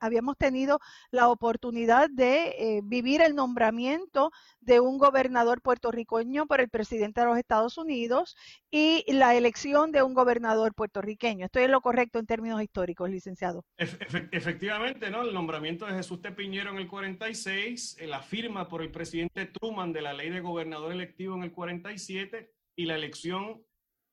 habíamos 0.00 0.36
tenido 0.38 0.80
la 1.10 1.28
oportunidad 1.28 2.08
de 2.10 2.80
vivir 2.84 3.20
el 3.20 3.34
nombramiento 3.42 4.30
de 4.60 4.78
un 4.78 4.98
gobernador 4.98 5.60
puertorriqueño 5.62 6.46
por 6.46 6.60
el 6.60 6.68
presidente 6.68 7.20
de 7.20 7.26
los 7.26 7.38
Estados 7.38 7.76
Unidos 7.76 8.36
y 8.70 9.04
la 9.12 9.34
elección 9.34 9.90
de 9.90 10.02
un 10.02 10.14
gobernador 10.14 10.74
puertorriqueño. 10.74 11.46
Esto 11.46 11.58
es 11.58 11.68
lo 11.68 11.80
correcto 11.80 12.20
en 12.20 12.26
términos 12.26 12.62
históricos, 12.62 13.10
licenciado. 13.10 13.64
efectivamente, 13.76 15.10
¿no? 15.10 15.22
El 15.22 15.34
nombramiento 15.34 15.86
de 15.86 15.94
Jesús 15.94 16.20
Tepiñero 16.22 16.70
en 16.70 16.76
el 16.76 16.86
46, 16.86 17.96
eh, 17.98 18.06
la 18.06 18.22
firma 18.22 18.68
por 18.68 18.80
el 18.82 18.92
presidente 18.92 19.46
Truman 19.46 19.92
de 19.92 20.02
la 20.02 20.12
ley 20.12 20.30
de 20.30 20.40
gobernador 20.40 20.92
electivo 20.92 21.34
en 21.34 21.42
el 21.42 21.52
47 21.52 22.52
y 22.76 22.86
la 22.86 22.94
elección 22.94 23.60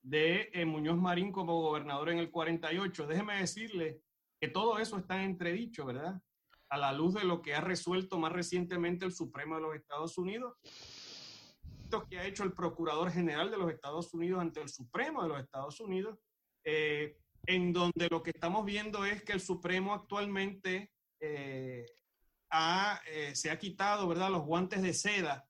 de 0.01 0.49
eh, 0.53 0.65
Muñoz 0.65 0.97
Marín 0.97 1.31
como 1.31 1.61
gobernador 1.61 2.09
en 2.09 2.17
el 2.17 2.31
48. 2.31 3.05
Déjeme 3.05 3.35
decirle 3.35 4.01
que 4.41 4.47
todo 4.47 4.79
eso 4.79 4.97
está 4.97 5.23
entredicho, 5.23 5.85
¿verdad? 5.85 6.19
A 6.69 6.77
la 6.77 6.93
luz 6.93 7.15
de 7.15 7.23
lo 7.23 7.41
que 7.41 7.55
ha 7.55 7.61
resuelto 7.61 8.19
más 8.19 8.31
recientemente 8.31 9.05
el 9.05 9.11
Supremo 9.11 9.55
de 9.55 9.61
los 9.61 9.75
Estados 9.75 10.17
Unidos, 10.17 10.55
lo 11.91 12.05
que 12.05 12.19
ha 12.19 12.25
hecho 12.25 12.43
el 12.43 12.53
Procurador 12.53 13.11
General 13.11 13.49
de 13.49 13.57
los 13.57 13.71
Estados 13.71 14.13
Unidos 14.13 14.41
ante 14.41 14.61
el 14.61 14.69
Supremo 14.69 15.23
de 15.23 15.29
los 15.29 15.41
Estados 15.41 15.79
Unidos, 15.79 16.19
eh, 16.63 17.17
en 17.47 17.73
donde 17.73 18.07
lo 18.09 18.21
que 18.21 18.29
estamos 18.29 18.65
viendo 18.65 19.05
es 19.05 19.23
que 19.23 19.33
el 19.33 19.41
Supremo 19.41 19.93
actualmente 19.93 20.91
eh, 21.19 21.85
se 23.33 23.49
ha 23.49 23.57
quitado, 23.57 24.07
¿verdad?, 24.07 24.29
los 24.29 24.45
guantes 24.45 24.81
de 24.81 24.93
seda 24.93 25.49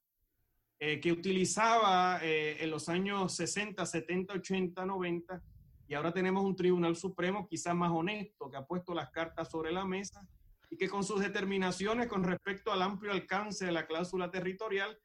eh, 0.82 1.02
que 1.02 1.12
utilizaba 1.12 2.20
eh, 2.24 2.64
en 2.64 2.72
los 2.72 2.88
años 2.88 3.36
60, 3.36 3.86
70, 3.86 4.36
80, 4.36 4.86
90, 4.86 5.44
y 5.90 5.94
ahora 5.94 6.14
tenemos 6.14 6.46
un 6.46 6.56
Tribunal 6.56 6.96
Supremo 6.96 7.46
quizás 7.50 7.76
más 7.76 7.92
honesto, 7.92 8.50
que 8.50 8.56
ha 8.56 8.66
puesto 8.66 8.94
las 8.94 9.10
cartas 9.12 9.50
sobre 9.50 9.74
la 9.74 9.84
mesa 9.84 10.26
y 10.70 10.78
que 10.78 10.90
con 10.90 11.04
sus 11.04 11.22
determinaciones 11.22 12.08
con 12.08 12.24
respecto 12.24 12.72
al 12.72 12.82
amplio 12.82 13.12
alcance 13.12 13.66
de 13.66 13.72
la 13.72 13.88
cláusula 13.88 14.30
territorial 14.30 14.98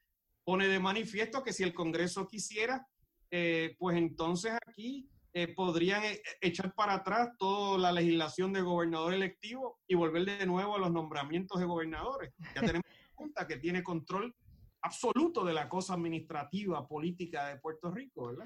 pone 0.44 0.68
de 0.68 0.78
manifiesto 0.78 1.42
que 1.42 1.52
si 1.52 1.62
el 1.62 1.72
Congreso 1.72 2.26
quisiera, 2.28 2.86
eh, 3.30 3.74
pues 3.78 3.96
entonces 3.96 4.52
aquí 4.66 5.08
podrían 5.56 6.00
echar 6.40 6.72
para 6.74 6.94
atrás 6.94 7.30
toda 7.38 7.76
la 7.76 7.90
legislación 7.90 8.52
de 8.52 8.60
gobernador 8.60 9.12
electivo 9.12 9.80
y 9.88 9.96
volver 9.96 10.24
de 10.26 10.46
nuevo 10.46 10.76
a 10.76 10.78
los 10.78 10.92
nombramientos 10.92 11.58
de 11.58 11.66
gobernadores. 11.66 12.32
Ya 12.54 12.60
tenemos 12.60 12.84
una 12.86 13.14
Junta 13.16 13.46
que 13.46 13.56
tiene 13.56 13.82
control 13.82 14.32
absoluto 14.84 15.44
de 15.44 15.54
la 15.54 15.66
cosa 15.66 15.94
administrativa, 15.94 16.86
política 16.86 17.46
de 17.46 17.56
Puerto 17.56 17.90
Rico, 17.90 18.26
¿verdad? 18.26 18.44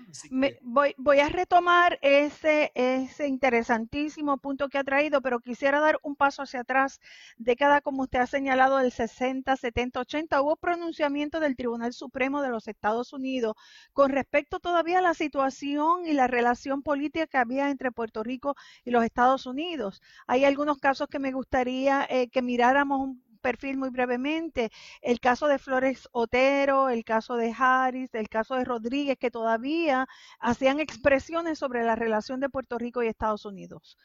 voy, 0.62 0.94
voy 0.96 1.18
a 1.18 1.28
retomar 1.28 1.98
ese, 2.00 2.70
ese 2.76 3.26
interesantísimo 3.26 4.38
punto 4.38 4.68
que 4.68 4.78
ha 4.78 4.84
traído, 4.84 5.20
pero 5.20 5.40
quisiera 5.40 5.80
dar 5.80 5.98
un 6.04 6.14
paso 6.14 6.42
hacia 6.42 6.60
atrás. 6.60 7.00
Década, 7.38 7.80
como 7.80 8.02
usted 8.02 8.20
ha 8.20 8.26
señalado, 8.28 8.78
del 8.78 8.92
60, 8.92 9.56
70, 9.56 9.98
80, 9.98 10.40
hubo 10.40 10.54
pronunciamiento 10.54 11.40
del 11.40 11.56
Tribunal 11.56 11.92
Supremo 11.92 12.40
de 12.40 12.50
los 12.50 12.68
Estados 12.68 13.12
Unidos 13.12 13.56
con 13.92 14.12
respecto 14.12 14.60
todavía 14.60 15.00
a 15.00 15.02
la 15.02 15.14
situación 15.14 16.06
y 16.06 16.12
la 16.12 16.28
relación 16.28 16.82
política 16.82 17.26
que 17.26 17.38
había 17.38 17.68
entre 17.68 17.90
Puerto 17.90 18.22
Rico 18.22 18.54
y 18.84 18.92
los 18.92 19.02
Estados 19.02 19.46
Unidos. 19.46 20.00
Hay 20.28 20.44
algunos 20.44 20.78
casos 20.78 21.08
que 21.08 21.18
me 21.18 21.32
gustaría 21.32 22.06
eh, 22.08 22.28
que 22.28 22.42
miráramos 22.42 23.00
un 23.00 23.27
perfil 23.48 23.78
muy 23.78 23.88
brevemente, 23.88 24.70
el 25.00 25.20
caso 25.20 25.48
de 25.48 25.58
Flores 25.58 26.06
Otero, 26.12 26.90
el 26.90 27.02
caso 27.02 27.36
de 27.36 27.50
Harris, 27.56 28.14
el 28.14 28.28
caso 28.28 28.56
de 28.56 28.64
Rodríguez, 28.64 29.16
que 29.16 29.30
todavía 29.30 30.06
hacían 30.38 30.80
expresiones 30.80 31.58
sobre 31.58 31.82
la 31.82 31.96
relación 31.96 32.40
de 32.40 32.50
Puerto 32.50 32.76
Rico 32.76 33.02
y 33.02 33.06
Estados 33.06 33.46
Unidos. 33.46 33.96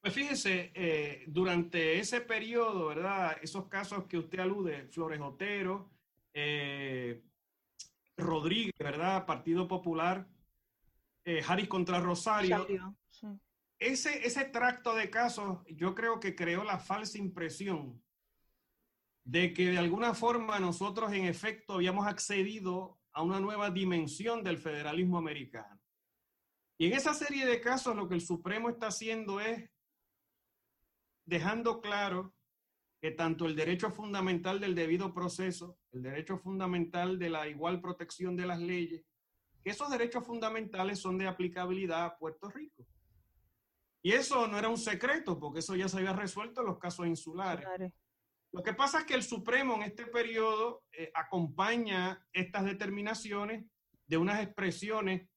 Pues 0.00 0.14
fíjese, 0.14 0.70
eh, 0.74 1.24
durante 1.26 1.98
ese 1.98 2.20
periodo, 2.20 2.86
¿verdad? 2.86 3.36
Esos 3.42 3.66
casos 3.66 4.04
que 4.04 4.18
usted 4.18 4.38
alude, 4.38 4.86
Flores 4.92 5.20
Otero, 5.20 5.90
eh, 6.32 7.20
Rodríguez, 8.16 8.74
¿verdad? 8.78 9.26
Partido 9.26 9.66
Popular, 9.66 10.24
eh, 11.24 11.42
Harris 11.44 11.66
contra 11.66 11.98
Rosario. 11.98 12.64
Ese, 13.76 14.24
ese 14.24 14.44
tracto 14.44 14.94
de 14.94 15.10
casos 15.10 15.64
yo 15.66 15.96
creo 15.96 16.20
que 16.20 16.36
creó 16.36 16.62
la 16.62 16.78
falsa 16.78 17.18
impresión 17.18 18.03
de 19.24 19.52
que 19.54 19.70
de 19.70 19.78
alguna 19.78 20.14
forma 20.14 20.60
nosotros 20.60 21.12
en 21.12 21.24
efecto 21.24 21.74
habíamos 21.74 22.06
accedido 22.06 23.00
a 23.12 23.22
una 23.22 23.40
nueva 23.40 23.70
dimensión 23.70 24.44
del 24.44 24.58
federalismo 24.58 25.18
americano. 25.18 25.80
Y 26.76 26.86
en 26.86 26.92
esa 26.92 27.14
serie 27.14 27.46
de 27.46 27.60
casos 27.60 27.96
lo 27.96 28.08
que 28.08 28.14
el 28.14 28.20
Supremo 28.20 28.68
está 28.68 28.88
haciendo 28.88 29.40
es 29.40 29.70
dejando 31.24 31.80
claro 31.80 32.34
que 33.00 33.12
tanto 33.12 33.46
el 33.46 33.54
derecho 33.54 33.90
fundamental 33.90 34.60
del 34.60 34.74
debido 34.74 35.14
proceso, 35.14 35.78
el 35.92 36.02
derecho 36.02 36.38
fundamental 36.38 37.18
de 37.18 37.30
la 37.30 37.48
igual 37.48 37.80
protección 37.80 38.36
de 38.36 38.46
las 38.46 38.60
leyes, 38.60 39.04
que 39.62 39.70
esos 39.70 39.90
derechos 39.90 40.26
fundamentales 40.26 41.00
son 41.00 41.16
de 41.16 41.26
aplicabilidad 41.26 42.04
a 42.04 42.18
Puerto 42.18 42.50
Rico. 42.50 42.86
Y 44.02 44.12
eso 44.12 44.46
no 44.46 44.58
era 44.58 44.68
un 44.68 44.76
secreto, 44.76 45.38
porque 45.38 45.60
eso 45.60 45.74
ya 45.76 45.88
se 45.88 45.98
había 45.98 46.12
resuelto 46.12 46.60
en 46.60 46.66
los 46.66 46.78
casos 46.78 47.06
insulares. 47.06 47.66
Lo 48.54 48.62
que 48.62 48.72
pasa 48.72 49.00
es 49.00 49.04
que 49.04 49.14
el 49.14 49.24
Supremo 49.24 49.74
en 49.74 49.82
este 49.82 50.06
periodo 50.06 50.84
eh, 50.92 51.10
acompaña 51.12 52.24
estas 52.32 52.64
determinaciones 52.64 53.64
de 54.06 54.16
unas 54.16 54.40
expresiones 54.44 55.28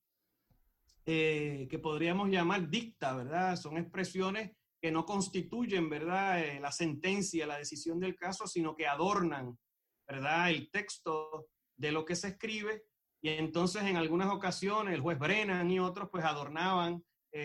eh, 1.04 1.68
que 1.68 1.80
podríamos 1.80 2.30
llamar 2.30 2.70
dicta, 2.70 3.16
¿verdad? 3.16 3.56
Son 3.56 3.76
expresiones 3.76 4.56
que 4.80 4.92
no 4.92 5.04
constituyen, 5.04 5.90
¿verdad?, 5.90 6.42
eh, 6.44 6.60
la 6.60 6.72
sentencia, 6.72 7.48
la 7.48 7.58
decisión 7.58 8.00
del 8.00 8.16
caso, 8.16 8.46
sino 8.46 8.76
que 8.76 8.86
adornan, 8.86 9.58
¿verdad?, 10.08 10.52
el 10.52 10.70
texto 10.70 11.48
de 11.76 11.92
lo 11.92 12.06
que 12.06 12.16
se 12.16 12.28
escribe. 12.28 12.84
Y 13.24 13.30
entonces 13.30 13.82
en 13.82 13.98
algunas 13.98 14.32
ocasiones 14.32 14.94
el 14.94 15.02
juez 15.02 15.18
Brennan 15.18 15.72
y 15.72 15.80
otros 15.80 16.10
pues 16.12 16.24
adornaban 16.24 17.04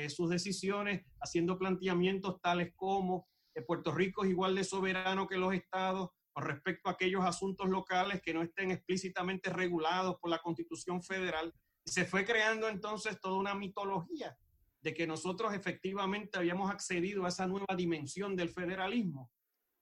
sus 0.08 0.30
decisiones 0.30 1.04
haciendo 1.20 1.58
planteamientos 1.58 2.40
tales 2.40 2.72
como 2.76 3.26
Puerto 3.60 3.92
Rico 3.92 4.24
es 4.24 4.30
igual 4.30 4.54
de 4.54 4.64
soberano 4.64 5.26
que 5.26 5.36
los 5.36 5.52
estados 5.52 6.08
con 6.32 6.44
respecto 6.44 6.88
a 6.88 6.92
aquellos 6.92 7.24
asuntos 7.24 7.68
locales 7.68 8.22
que 8.22 8.32
no 8.32 8.42
estén 8.42 8.70
explícitamente 8.70 9.50
regulados 9.50 10.16
por 10.18 10.30
la 10.30 10.40
Constitución 10.40 11.02
Federal. 11.02 11.52
Se 11.84 12.06
fue 12.06 12.24
creando 12.24 12.68
entonces 12.68 13.20
toda 13.20 13.38
una 13.38 13.54
mitología 13.54 14.34
de 14.80 14.94
que 14.94 15.06
nosotros 15.06 15.52
efectivamente 15.52 16.38
habíamos 16.38 16.70
accedido 16.70 17.24
a 17.24 17.28
esa 17.28 17.46
nueva 17.46 17.74
dimensión 17.76 18.34
del 18.34 18.48
federalismo. 18.48 19.30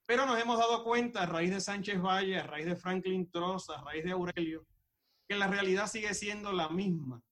Pero 0.07 0.27
nos 0.27 0.41
hemos 0.41 0.59
dado 0.59 0.83
cuenta 0.83 1.23
a 1.23 1.27
raíz 1.27 1.51
de 1.51 1.61
Sánchez 1.61 2.01
Valle, 2.01 2.39
a 2.39 2.47
raíz 2.47 2.67
de 2.67 2.75
Franklin 2.75 3.31
Trost, 3.31 3.71
a 3.71 3.81
raíz 3.81 4.05
de 4.05 4.11
Aurelio, 4.11 4.67
que 5.29 5.37
la 5.37 5.47
realidad 5.47 5.87
sigue 5.87 6.13
siendo 6.15 6.53
la 6.53 6.69
misma 6.69 7.23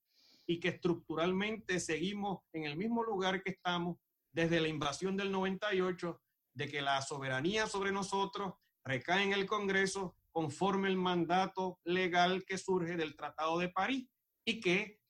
y 0.47 0.61
que 0.61 0.69
estructuralmente 0.69 1.81
seguimos 1.81 2.41
en 2.53 2.65
el 2.65 2.77
mismo 2.77 3.03
lugar 3.03 3.43
que 3.43 3.51
estamos 3.51 3.99
desde 4.33 4.61
la 4.61 4.69
invasión 4.69 5.17
del 5.17 5.33
98 5.33 6.21
de 6.59 6.69
que 6.69 6.83
la 6.83 7.01
soberanía 7.01 7.69
sobre 7.69 7.93
nosotros 7.93 8.55
recae 8.85 9.23
en 9.23 9.33
el 9.33 9.47
Congreso 9.47 10.17
conforme 10.33 10.89
el 10.89 10.97
mandato 10.97 11.79
legal 11.85 12.45
que 12.45 12.59
surge 12.59 12.97
del 12.97 13.15
Tratado 13.15 13.61
de 13.61 13.69
París 13.69 14.09
y 14.45 14.61
que 14.61 15.01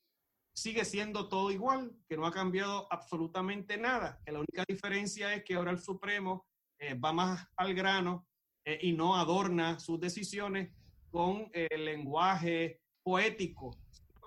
sigue 0.53 0.85
siendo 0.85 1.27
todo 1.27 1.49
igual, 1.49 1.91
que 2.07 2.17
no 2.17 2.27
ha 2.27 2.31
cambiado 2.31 2.87
absolutamente 2.91 3.77
nada, 3.77 4.21
que 4.23 4.31
la 4.31 4.39
única 4.39 4.63
diferencia 4.67 5.33
es 5.33 5.43
que 5.43 5.55
ahora 5.55 5.71
el 5.71 5.79
Supremo 5.79 6.45
eh, 6.77 6.93
va 6.93 7.13
más 7.13 7.47
al 7.57 7.73
grano 7.73 8.27
eh, 8.63 8.77
y 8.83 8.93
no 8.93 9.15
adorna 9.15 9.79
sus 9.79 9.99
decisiones 9.99 10.71
con 11.09 11.49
el 11.51 11.83
lenguaje 11.83 12.79
poético, 13.01 13.75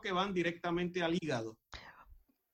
que 0.03 0.11
van 0.11 0.35
directamente 0.35 1.05
al 1.05 1.15
hígado. 1.15 1.57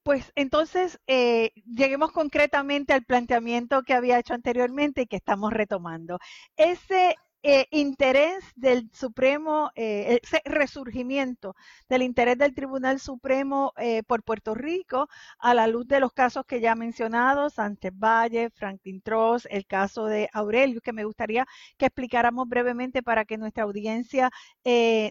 Pues 0.08 0.32
entonces 0.36 0.98
eh, 1.06 1.50
lleguemos 1.66 2.12
concretamente 2.12 2.94
al 2.94 3.04
planteamiento 3.04 3.82
que 3.82 3.92
había 3.92 4.18
hecho 4.18 4.32
anteriormente 4.32 5.02
y 5.02 5.06
que 5.06 5.16
estamos 5.16 5.52
retomando. 5.52 6.18
Ese 6.56 7.14
eh, 7.50 7.66
interés 7.70 8.44
del 8.56 8.90
Supremo, 8.92 9.70
eh, 9.74 10.20
resurgimiento 10.44 11.56
del 11.88 12.02
interés 12.02 12.36
del 12.36 12.54
Tribunal 12.54 13.00
Supremo 13.00 13.72
eh, 13.78 14.02
por 14.02 14.22
Puerto 14.22 14.54
Rico 14.54 15.08
a 15.38 15.54
la 15.54 15.66
luz 15.66 15.88
de 15.88 15.98
los 15.98 16.12
casos 16.12 16.44
que 16.44 16.60
ya 16.60 16.72
he 16.72 16.76
mencionado, 16.76 17.48
Sánchez 17.48 17.94
Valle, 17.94 18.50
Franklin 18.50 19.00
Trost, 19.00 19.46
el 19.48 19.64
caso 19.64 20.04
de 20.04 20.28
Aurelio, 20.34 20.82
que 20.82 20.92
me 20.92 21.04
gustaría 21.04 21.46
que 21.78 21.86
explicáramos 21.86 22.46
brevemente 22.46 23.02
para 23.02 23.24
que 23.24 23.38
nuestra 23.38 23.64
audiencia 23.64 24.30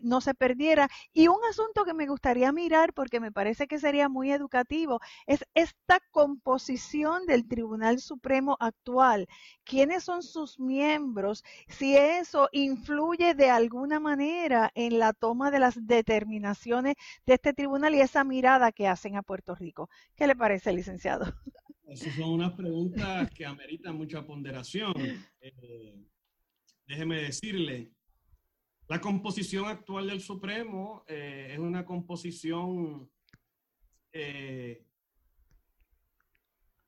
no 0.04 0.22
se 0.22 0.36
perdiera. 0.36 0.88
Y 1.14 1.30
un 1.30 1.40
asunto 1.50 1.86
que 1.86 1.96
me 1.96 2.06
gustaría 2.06 2.52
mirar, 2.52 2.94
porque 2.94 3.20
me 3.20 3.32
parece 3.32 3.66
que 3.66 3.80
sería 3.80 4.10
muy 4.10 4.32
educativo, 4.32 5.00
es 5.26 5.44
esta 5.56 6.00
composición 6.12 7.26
del 7.26 7.48
Tribunal 7.48 8.00
Supremo 8.00 8.58
actual. 8.60 9.28
¿Quiénes 9.64 10.04
son 10.04 10.22
sus 10.22 10.60
miembros? 10.60 11.44
Si 11.68 11.98
es 11.98 12.27
eso 12.28 12.50
influye 12.52 13.34
de 13.36 13.50
alguna 13.50 14.02
manera 14.02 14.70
en 14.76 15.00
la 15.00 15.14
toma 15.14 15.50
de 15.50 15.60
las 15.60 15.88
determinaciones 15.88 16.96
de 17.26 17.36
este 17.36 17.54
tribunal 17.54 17.96
y 17.96 18.02
esa 18.02 18.26
mirada 18.26 18.74
que 18.74 18.88
hacen 18.88 19.16
a 19.16 19.24
Puerto 19.24 19.56
Rico. 19.56 19.90
¿Qué 20.16 20.28
le 20.28 20.36
parece, 20.36 20.74
licenciado? 20.74 21.34
Esas 21.88 22.14
son 22.16 22.32
unas 22.32 22.52
preguntas 22.52 23.30
que 23.32 23.46
ameritan 23.46 23.96
mucha 23.96 24.26
ponderación. 24.26 24.94
Eh, 25.40 26.06
déjeme 26.86 27.22
decirle, 27.22 27.92
La 28.90 29.00
composición 29.00 29.66
actual 29.66 30.08
del 30.08 30.20
Supremo 30.20 31.06
eh, 31.08 31.52
es 31.54 31.60
una 31.60 31.86
composición 31.86 33.10
eh, 34.12 34.86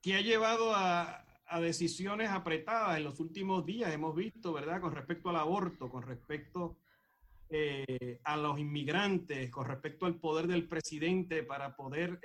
que 0.02 0.16
ha 0.16 0.22
llevado 0.22 0.74
a, 0.76 1.29
decisiones 1.58 2.30
apretadas 2.30 2.98
en 2.98 3.04
los 3.04 3.20
últimos 3.20 3.66
días. 3.66 3.94
Hemos 3.94 4.16
visto, 4.16 4.54
¿verdad?, 4.54 4.82
con 4.82 4.94
respecto 4.94 5.30
al 5.30 5.38
aborto, 5.38 5.90
con 5.90 6.04
respecto 6.04 6.78
eh, 7.50 8.20
a 8.24 8.38
los 8.38 8.60
inmigrantes, 8.60 9.50
con 9.50 9.66
respecto 9.66 10.06
al 10.06 10.20
poder 10.20 10.48
del 10.48 10.68
presidente 10.68 11.44
para 11.44 11.76
poder 11.76 12.20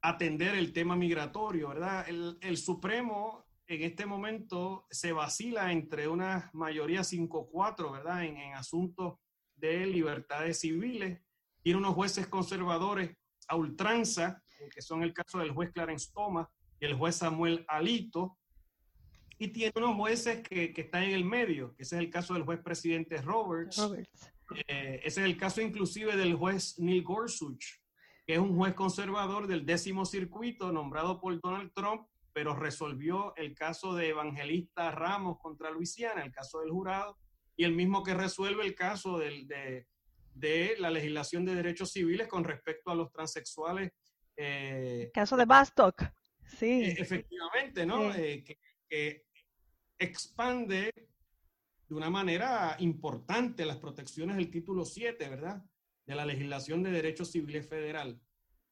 atender 0.00 0.54
el 0.54 0.72
tema 0.72 0.96
migratorio, 0.96 1.68
¿verdad? 1.68 2.08
El, 2.08 2.38
el 2.40 2.56
Supremo 2.56 3.46
en 3.68 3.82
este 3.82 4.06
momento 4.06 4.86
se 4.90 5.12
vacila 5.12 5.72
entre 5.72 6.08
una 6.08 6.50
mayoría 6.52 7.00
5-4, 7.00 7.92
¿verdad? 7.92 8.24
En, 8.24 8.54
asuntos 8.54 9.18
de 9.56 9.86
libertades 9.86 10.60
civiles. 10.60 11.20
Tiene 11.62 11.78
unos 11.78 11.94
jueces 11.94 12.28
conservadores 12.28 13.16
a 13.48 13.56
ultranza, 13.56 14.42
eh, 14.44 14.45
que 14.72 14.82
son 14.82 15.02
el 15.02 15.12
caso 15.12 15.38
del 15.38 15.52
juez 15.52 15.70
Clarence 15.72 16.10
Thomas 16.12 16.48
y 16.80 16.86
el 16.86 16.94
juez 16.94 17.16
Samuel 17.16 17.64
Alito. 17.68 18.38
Y 19.38 19.48
tiene 19.48 19.72
unos 19.76 19.96
jueces 19.96 20.42
que, 20.42 20.72
están 20.74 21.04
en 21.04 21.12
el 21.12 21.24
medio, 21.24 21.74
que 21.74 21.82
ese 21.82 21.96
es 21.96 22.02
el 22.02 22.10
caso 22.10 22.34
del 22.34 22.44
juez 22.44 22.60
presidente 22.60 23.20
Roberts. 23.20 23.78
Eh, 24.68 25.00
ese 25.04 25.20
es 25.20 25.26
el 25.26 25.36
caso 25.36 25.60
inclusive 25.60 26.16
del 26.16 26.34
juez 26.34 26.78
Neil 26.78 27.02
Gorsuch, 27.02 27.64
que 28.26 28.34
es 28.34 28.38
un 28.38 28.56
juez 28.56 28.74
conservador 28.74 29.46
del 29.46 29.66
décimo 29.66 30.06
circuito 30.06 30.72
nombrado 30.72 31.20
por 31.20 31.38
Donald 31.40 31.72
Trump 31.74 32.06
pero 32.36 32.54
resolvió 32.54 33.34
el 33.36 33.54
caso 33.54 33.94
de 33.94 34.10
Evangelista 34.10 34.90
Ramos 34.90 35.38
contra 35.38 35.70
Luisiana, 35.70 36.22
el 36.22 36.30
caso 36.30 36.60
del 36.60 36.68
jurado, 36.68 37.16
y 37.56 37.64
el 37.64 37.72
mismo 37.72 38.02
que 38.02 38.12
resuelve 38.12 38.62
el 38.62 38.74
caso 38.74 39.16
de, 39.16 39.86
la 40.78 40.90
legislación 40.90 41.46
de 41.46 41.54
derechos 41.54 41.92
civiles 41.92 42.28
con 42.28 42.44
respecto 42.44 42.90
a 42.90 42.94
los 42.94 43.10
transexuales. 43.10 43.90
Eh, 44.36 45.10
caso 45.14 45.36
de 45.36 45.44
Bastock, 45.44 46.12
sí. 46.46 46.84
E, 46.84 46.92
efectivamente, 46.92 47.86
¿no? 47.86 48.14
Eh, 48.14 48.44
que, 48.44 49.26
expande 49.98 50.92
de 51.88 51.94
una 51.94 52.10
manera 52.10 52.76
importante 52.80 53.64
las 53.64 53.78
protecciones 53.78 54.36
del 54.36 54.50
título 54.50 54.84
7, 54.84 55.28
¿verdad? 55.28 55.62
De 56.04 56.14
la 56.14 56.26
legislación 56.26 56.82
de 56.82 56.90
derechos 56.90 57.30
civiles 57.30 57.68
federal. 57.68 58.20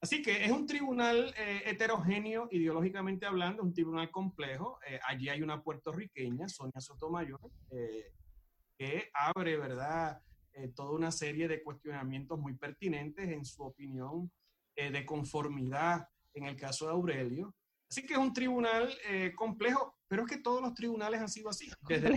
Así 0.04 0.20
que 0.20 0.44
es 0.44 0.50
un 0.50 0.66
tribunal 0.66 1.32
eh, 1.38 1.62
heterogéneo, 1.64 2.48
ideológicamente 2.50 3.24
hablando, 3.24 3.62
un 3.62 3.72
tribunal 3.72 4.10
complejo. 4.10 4.78
Eh, 4.86 5.00
allí 5.08 5.30
hay 5.30 5.40
una 5.40 5.62
puertorriqueña, 5.62 6.46
Sonia 6.46 6.78
Sotomayor, 6.78 7.40
eh, 7.70 8.12
que 8.76 9.10
abre, 9.14 9.56
¿verdad?, 9.56 10.20
toda 10.76 10.92
una 10.92 11.10
serie 11.10 11.48
de 11.48 11.62
cuestionamientos 11.64 12.38
muy 12.38 12.54
pertinentes 12.54 13.28
en 13.28 13.44
su 13.44 13.64
opinión 13.64 14.30
de 14.76 15.06
conformidad 15.06 16.08
en 16.32 16.44
el 16.44 16.56
caso 16.56 16.86
de 16.86 16.92
Aurelio. 16.92 17.54
Así 17.88 18.06
que 18.06 18.14
es 18.14 18.18
un 18.18 18.32
tribunal 18.32 18.92
complejo, 19.36 19.96
pero 20.08 20.22
es 20.22 20.28
que 20.28 20.38
todos 20.38 20.60
los 20.60 20.74
tribunales 20.74 21.20
han 21.20 21.28
sido 21.28 21.50
así. 21.50 21.70
Desde 21.88 22.16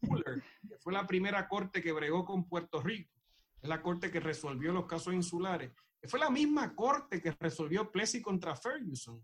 Fuller, 0.00 0.42
que 0.68 0.78
fue 0.78 0.92
la 0.92 1.06
primera 1.06 1.46
corte 1.48 1.82
que 1.82 1.92
bregó 1.92 2.24
con 2.24 2.48
Puerto 2.48 2.80
Rico, 2.80 3.12
es 3.60 3.68
la 3.68 3.82
corte 3.82 4.10
que 4.10 4.20
resolvió 4.20 4.72
los 4.72 4.86
casos 4.86 5.12
insulares 5.12 5.72
fue 6.08 6.18
la 6.18 6.30
misma 6.30 6.74
corte 6.74 7.20
que 7.20 7.36
resolvió 7.38 7.90
Plessy 7.90 8.22
contra 8.22 8.56
Ferguson. 8.56 9.22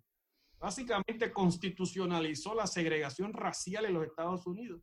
Básicamente 0.58 1.32
constitucionalizó 1.32 2.54
la 2.54 2.66
segregación 2.66 3.32
racial 3.32 3.86
en 3.86 3.94
los 3.94 4.06
Estados 4.06 4.46
Unidos. 4.46 4.82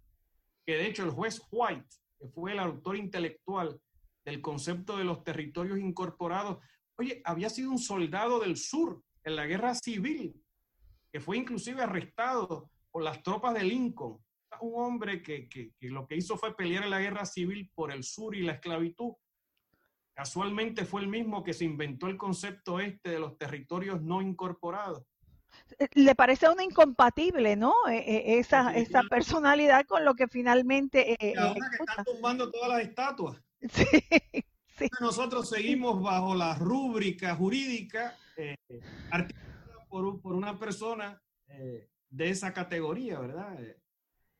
Que 0.66 0.78
de 0.78 0.88
hecho 0.88 1.04
el 1.04 1.12
juez 1.12 1.42
White, 1.52 1.96
que 2.18 2.28
fue 2.30 2.54
el 2.54 2.60
autor 2.60 2.96
intelectual 2.96 3.80
del 4.26 4.42
concepto 4.42 4.98
de 4.98 5.04
los 5.04 5.24
territorios 5.24 5.78
incorporados, 5.78 6.58
oye, 6.98 7.22
había 7.26 7.50
sido 7.50 7.72
un 7.72 7.80
soldado 7.80 8.40
del 8.40 8.58
sur 8.58 9.02
en 9.24 9.36
la 9.36 9.46
guerra 9.46 9.76
civil, 9.76 10.42
que 11.12 11.20
fue 11.20 11.38
inclusive 11.38 11.82
arrestado 11.82 12.70
por 12.92 13.04
las 13.04 13.22
tropas 13.24 13.54
de 13.54 13.64
Lincoln. 13.64 14.20
Un 14.62 14.84
hombre 14.84 15.24
que, 15.24 15.50
que 15.50 15.74
lo 15.82 16.06
que 16.06 16.16
hizo 16.16 16.38
fue 16.38 16.56
pelear 16.56 16.84
en 16.84 16.92
la 16.92 17.00
guerra 17.00 17.26
civil 17.26 17.72
por 17.74 17.92
el 17.92 18.04
sur 18.04 18.36
y 18.36 18.44
la 18.44 18.54
esclavitud 18.54 19.14
Casualmente 20.14 20.86
fue 20.86 21.02
el 21.02 21.08
mismo 21.08 21.44
que 21.44 21.54
se 21.54 21.66
inventó 21.66 22.08
el 22.08 22.18
concepto 22.18 22.80
este 22.80 23.10
de 23.12 23.20
los 23.20 23.38
territorios 23.38 24.02
no 24.02 24.22
incorporados. 24.22 25.04
Eh, 25.80 25.88
le 25.94 26.14
parece 26.14 26.46
a 26.46 26.52
uno 26.52 26.62
incompatible, 26.62 27.56
¿no? 27.56 27.74
E, 27.90 27.98
e, 27.98 28.40
esa, 28.40 28.76
esa 28.76 29.02
personalidad 29.04 29.86
con 29.88 30.06
lo 30.06 30.14
que 30.14 30.28
finalmente... 30.28 31.14
Eh, 31.20 31.34
ahora 31.38 31.70
que 31.70 31.84
están 31.84 32.06
tumbando 32.06 32.52
todas 32.52 32.70
las 32.70 32.82
estatuas. 32.82 33.42
Sí, 33.70 33.86
Nosotros 35.00 35.50
seguimos 35.50 36.02
bajo 36.02 36.36
la 36.36 36.56
rúbrica 36.56 37.36
jurídica 37.36 38.18
eh, 38.38 38.56
articulada 39.12 39.86
por, 39.90 40.22
por, 40.22 40.34
una 40.34 40.58
persona 40.58 41.22
eh, 41.48 41.90
de 42.10 42.30
esa 42.30 42.54
categoría, 42.54 43.20
¿verdad? 43.20 43.60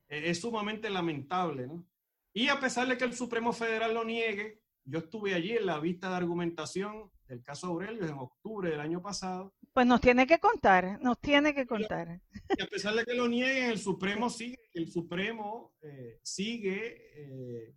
es 0.08 0.40
sumamente 0.40 0.90
lamentable, 0.90 1.66
¿no? 1.66 1.86
Y 2.32 2.48
a 2.48 2.58
pesar 2.58 2.88
de 2.88 2.98
que 2.98 3.04
el 3.04 3.14
Supremo 3.14 3.52
Federal 3.52 3.94
lo 3.94 4.04
niegue, 4.04 4.60
yo 4.84 4.98
estuve 4.98 5.34
allí 5.34 5.52
en 5.52 5.66
la 5.66 5.78
vista 5.78 6.10
de 6.10 6.16
argumentación 6.16 7.10
del 7.28 7.42
caso 7.42 7.68
Aurelio 7.68 8.04
en 8.04 8.14
octubre 8.14 8.70
del 8.70 8.80
año 8.80 9.00
pasado. 9.00 9.54
Pues 9.72 9.86
nos 9.86 10.00
tiene 10.00 10.26
que 10.26 10.38
contar, 10.38 11.00
nos 11.00 11.20
tiene 11.20 11.54
que 11.54 11.66
contar. 11.66 12.20
Y 12.56 12.62
a 12.62 12.66
pesar 12.66 12.94
de 12.94 13.04
que 13.04 13.14
lo 13.14 13.28
nieguen, 13.28 13.70
el 13.70 13.78
Supremo 13.78 14.28
sigue, 14.28 14.58
el 14.74 14.90
Supremo 14.90 15.74
eh, 15.80 16.18
sigue 16.22 17.12
eh, 17.14 17.74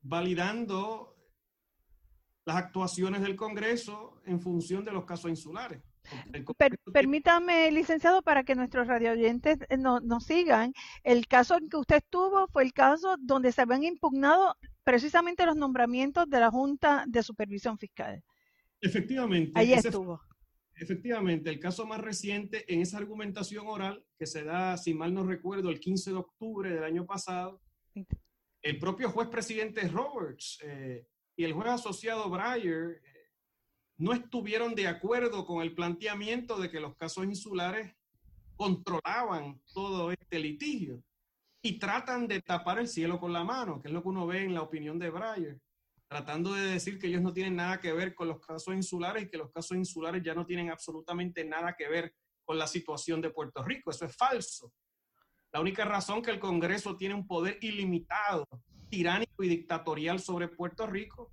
validando 0.00 1.13
las 2.44 2.56
actuaciones 2.56 3.22
del 3.22 3.36
Congreso 3.36 4.20
en 4.26 4.40
función 4.40 4.84
de 4.84 4.92
los 4.92 5.04
casos 5.04 5.30
insulares 5.30 5.82
permítame, 6.92 7.70
licenciado, 7.70 8.22
para 8.22 8.44
que 8.44 8.54
nuestros 8.54 8.86
radioyentes 8.86 9.58
eh, 9.68 9.76
nos 9.76 10.24
sigan. 10.24 10.72
El 11.02 11.26
caso 11.26 11.56
en 11.56 11.68
que 11.68 11.76
usted 11.76 11.96
estuvo 11.96 12.46
fue 12.48 12.64
el 12.64 12.72
caso 12.72 13.16
donde 13.20 13.52
se 13.52 13.62
habían 13.62 13.84
impugnado 13.84 14.56
precisamente 14.82 15.46
los 15.46 15.56
nombramientos 15.56 16.28
de 16.28 16.40
la 16.40 16.50
Junta 16.50 17.04
de 17.08 17.22
Supervisión 17.22 17.78
Fiscal. 17.78 18.22
Efectivamente. 18.80 19.52
Ahí 19.54 19.72
estuvo. 19.72 20.20
Efectivamente, 20.76 21.50
el 21.50 21.60
caso 21.60 21.86
más 21.86 22.00
reciente 22.00 22.64
en 22.72 22.80
esa 22.80 22.98
argumentación 22.98 23.66
oral 23.68 24.04
que 24.18 24.26
se 24.26 24.42
da, 24.42 24.76
si 24.76 24.92
mal 24.92 25.14
no 25.14 25.22
recuerdo, 25.24 25.70
el 25.70 25.78
15 25.78 26.10
de 26.10 26.16
octubre 26.16 26.70
del 26.70 26.82
año 26.82 27.06
pasado, 27.06 27.60
el 28.60 28.78
propio 28.78 29.08
juez 29.10 29.28
presidente 29.28 29.86
Roberts 29.86 30.58
eh, 30.64 31.06
y 31.36 31.44
el 31.44 31.52
juez 31.52 31.68
asociado 31.68 32.28
Breyer 32.30 33.00
no 33.96 34.12
estuvieron 34.12 34.74
de 34.74 34.88
acuerdo 34.88 35.46
con 35.46 35.62
el 35.62 35.74
planteamiento 35.74 36.58
de 36.58 36.70
que 36.70 36.80
los 36.80 36.96
casos 36.96 37.24
insulares 37.24 37.94
controlaban 38.56 39.60
todo 39.72 40.10
este 40.10 40.38
litigio 40.38 41.02
y 41.62 41.78
tratan 41.78 42.28
de 42.28 42.42
tapar 42.42 42.78
el 42.78 42.88
cielo 42.88 43.18
con 43.18 43.32
la 43.32 43.44
mano, 43.44 43.80
que 43.80 43.88
es 43.88 43.94
lo 43.94 44.02
que 44.02 44.08
uno 44.08 44.26
ve 44.26 44.44
en 44.44 44.54
la 44.54 44.62
opinión 44.62 44.98
de 44.98 45.10
Breyer, 45.10 45.60
tratando 46.08 46.52
de 46.52 46.66
decir 46.66 46.98
que 46.98 47.06
ellos 47.06 47.22
no 47.22 47.32
tienen 47.32 47.56
nada 47.56 47.80
que 47.80 47.92
ver 47.92 48.14
con 48.14 48.28
los 48.28 48.40
casos 48.40 48.74
insulares 48.74 49.24
y 49.24 49.28
que 49.28 49.38
los 49.38 49.50
casos 49.50 49.76
insulares 49.76 50.22
ya 50.22 50.34
no 50.34 50.44
tienen 50.44 50.70
absolutamente 50.70 51.44
nada 51.44 51.74
que 51.74 51.88
ver 51.88 52.14
con 52.44 52.58
la 52.58 52.66
situación 52.66 53.20
de 53.20 53.30
Puerto 53.30 53.62
Rico. 53.62 53.90
Eso 53.90 54.04
es 54.04 54.14
falso. 54.14 54.72
La 55.52 55.60
única 55.60 55.84
razón 55.84 56.20
que 56.20 56.30
el 56.30 56.38
Congreso 56.38 56.96
tiene 56.96 57.14
un 57.14 57.26
poder 57.26 57.58
ilimitado, 57.62 58.46
tiránico 58.94 59.42
y 59.42 59.48
dictatorial 59.48 60.20
sobre 60.20 60.46
Puerto 60.46 60.86
Rico 60.86 61.32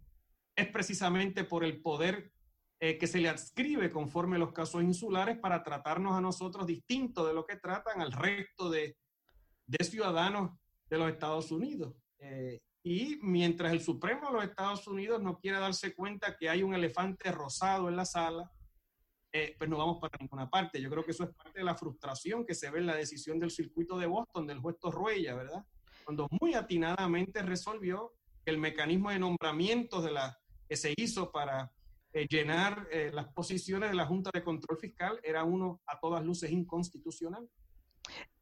es 0.55 0.68
precisamente 0.68 1.43
por 1.43 1.64
el 1.64 1.80
poder 1.80 2.32
eh, 2.80 2.97
que 2.97 3.05
se 3.05 3.20
le 3.20 3.30
adscribe 3.30 3.91
conforme 3.91 4.39
los 4.39 4.51
casos 4.51 4.82
insulares 4.82 5.38
para 5.38 5.62
tratarnos 5.62 6.18
a 6.18 6.22
nosotros 6.22 6.66
distinto 6.66 7.28
de 7.28 7.36
lo 7.36 7.45
que 7.45 7.57
tratan 7.57 8.01
al 8.01 8.12
resto 8.12 8.72
de, 8.72 8.97
de 9.68 9.86
ciudadanos 9.86 10.57
de 10.89 10.97
los 10.97 11.12
Estados 11.12 11.51
Unidos. 11.51 11.93
Eh, 12.18 12.59
y 12.84 13.20
mientras 13.22 13.72
el 13.72 13.82
Supremo 13.82 14.30
de 14.30 14.34
los 14.34 14.43
Estados 14.43 14.88
Unidos 14.88 15.22
no 15.22 15.38
quiere 15.38 15.59
darse 15.59 15.93
cuenta 15.93 16.36
que 16.36 16.49
hay 16.49 16.64
un 16.64 16.74
elefante 16.74 17.32
rosado 17.32 17.89
en 17.89 17.95
la 17.95 18.05
sala, 18.05 18.51
eh, 19.32 19.53
pues 19.55 19.70
no 19.70 19.78
vamos 19.78 19.99
para 20.01 20.18
ninguna 20.20 20.49
parte. 20.49 20.82
Yo 20.82 20.89
creo 20.89 21.05
que 21.05 21.12
eso 21.12 21.26
es 21.26 21.36
parte 21.36 21.59
de 21.59 21.66
la 21.66 21.76
frustración 21.76 22.43
que 22.43 22.55
se 22.55 22.72
ve 22.72 22.80
en 22.80 22.88
la 22.88 22.95
decisión 22.95 23.39
del 23.39 23.51
circuito 23.51 23.99
de 23.99 24.07
Boston 24.07 24.47
del 24.47 24.59
juez 24.59 24.80
Torruella, 24.80 25.36
¿verdad? 25.36 25.64
Cuando 26.03 26.27
muy 26.39 26.53
atinadamente 26.53 27.41
resolvió 27.41 28.13
que 28.43 28.51
el 28.51 28.57
mecanismo 28.57 29.09
de 29.11 29.19
nombramiento 29.19 30.01
de 30.01 30.11
la, 30.11 30.37
que 30.67 30.75
se 30.75 30.93
hizo 30.97 31.31
para 31.31 31.71
eh, 32.13 32.27
llenar 32.29 32.87
eh, 32.91 33.09
las 33.13 33.27
posiciones 33.29 33.89
de 33.89 33.95
la 33.95 34.05
Junta 34.05 34.31
de 34.33 34.43
Control 34.43 34.77
Fiscal 34.77 35.17
era 35.23 35.45
uno 35.45 35.79
a 35.85 35.97
todas 35.97 36.25
luces 36.25 36.51
inconstitucional. 36.51 37.47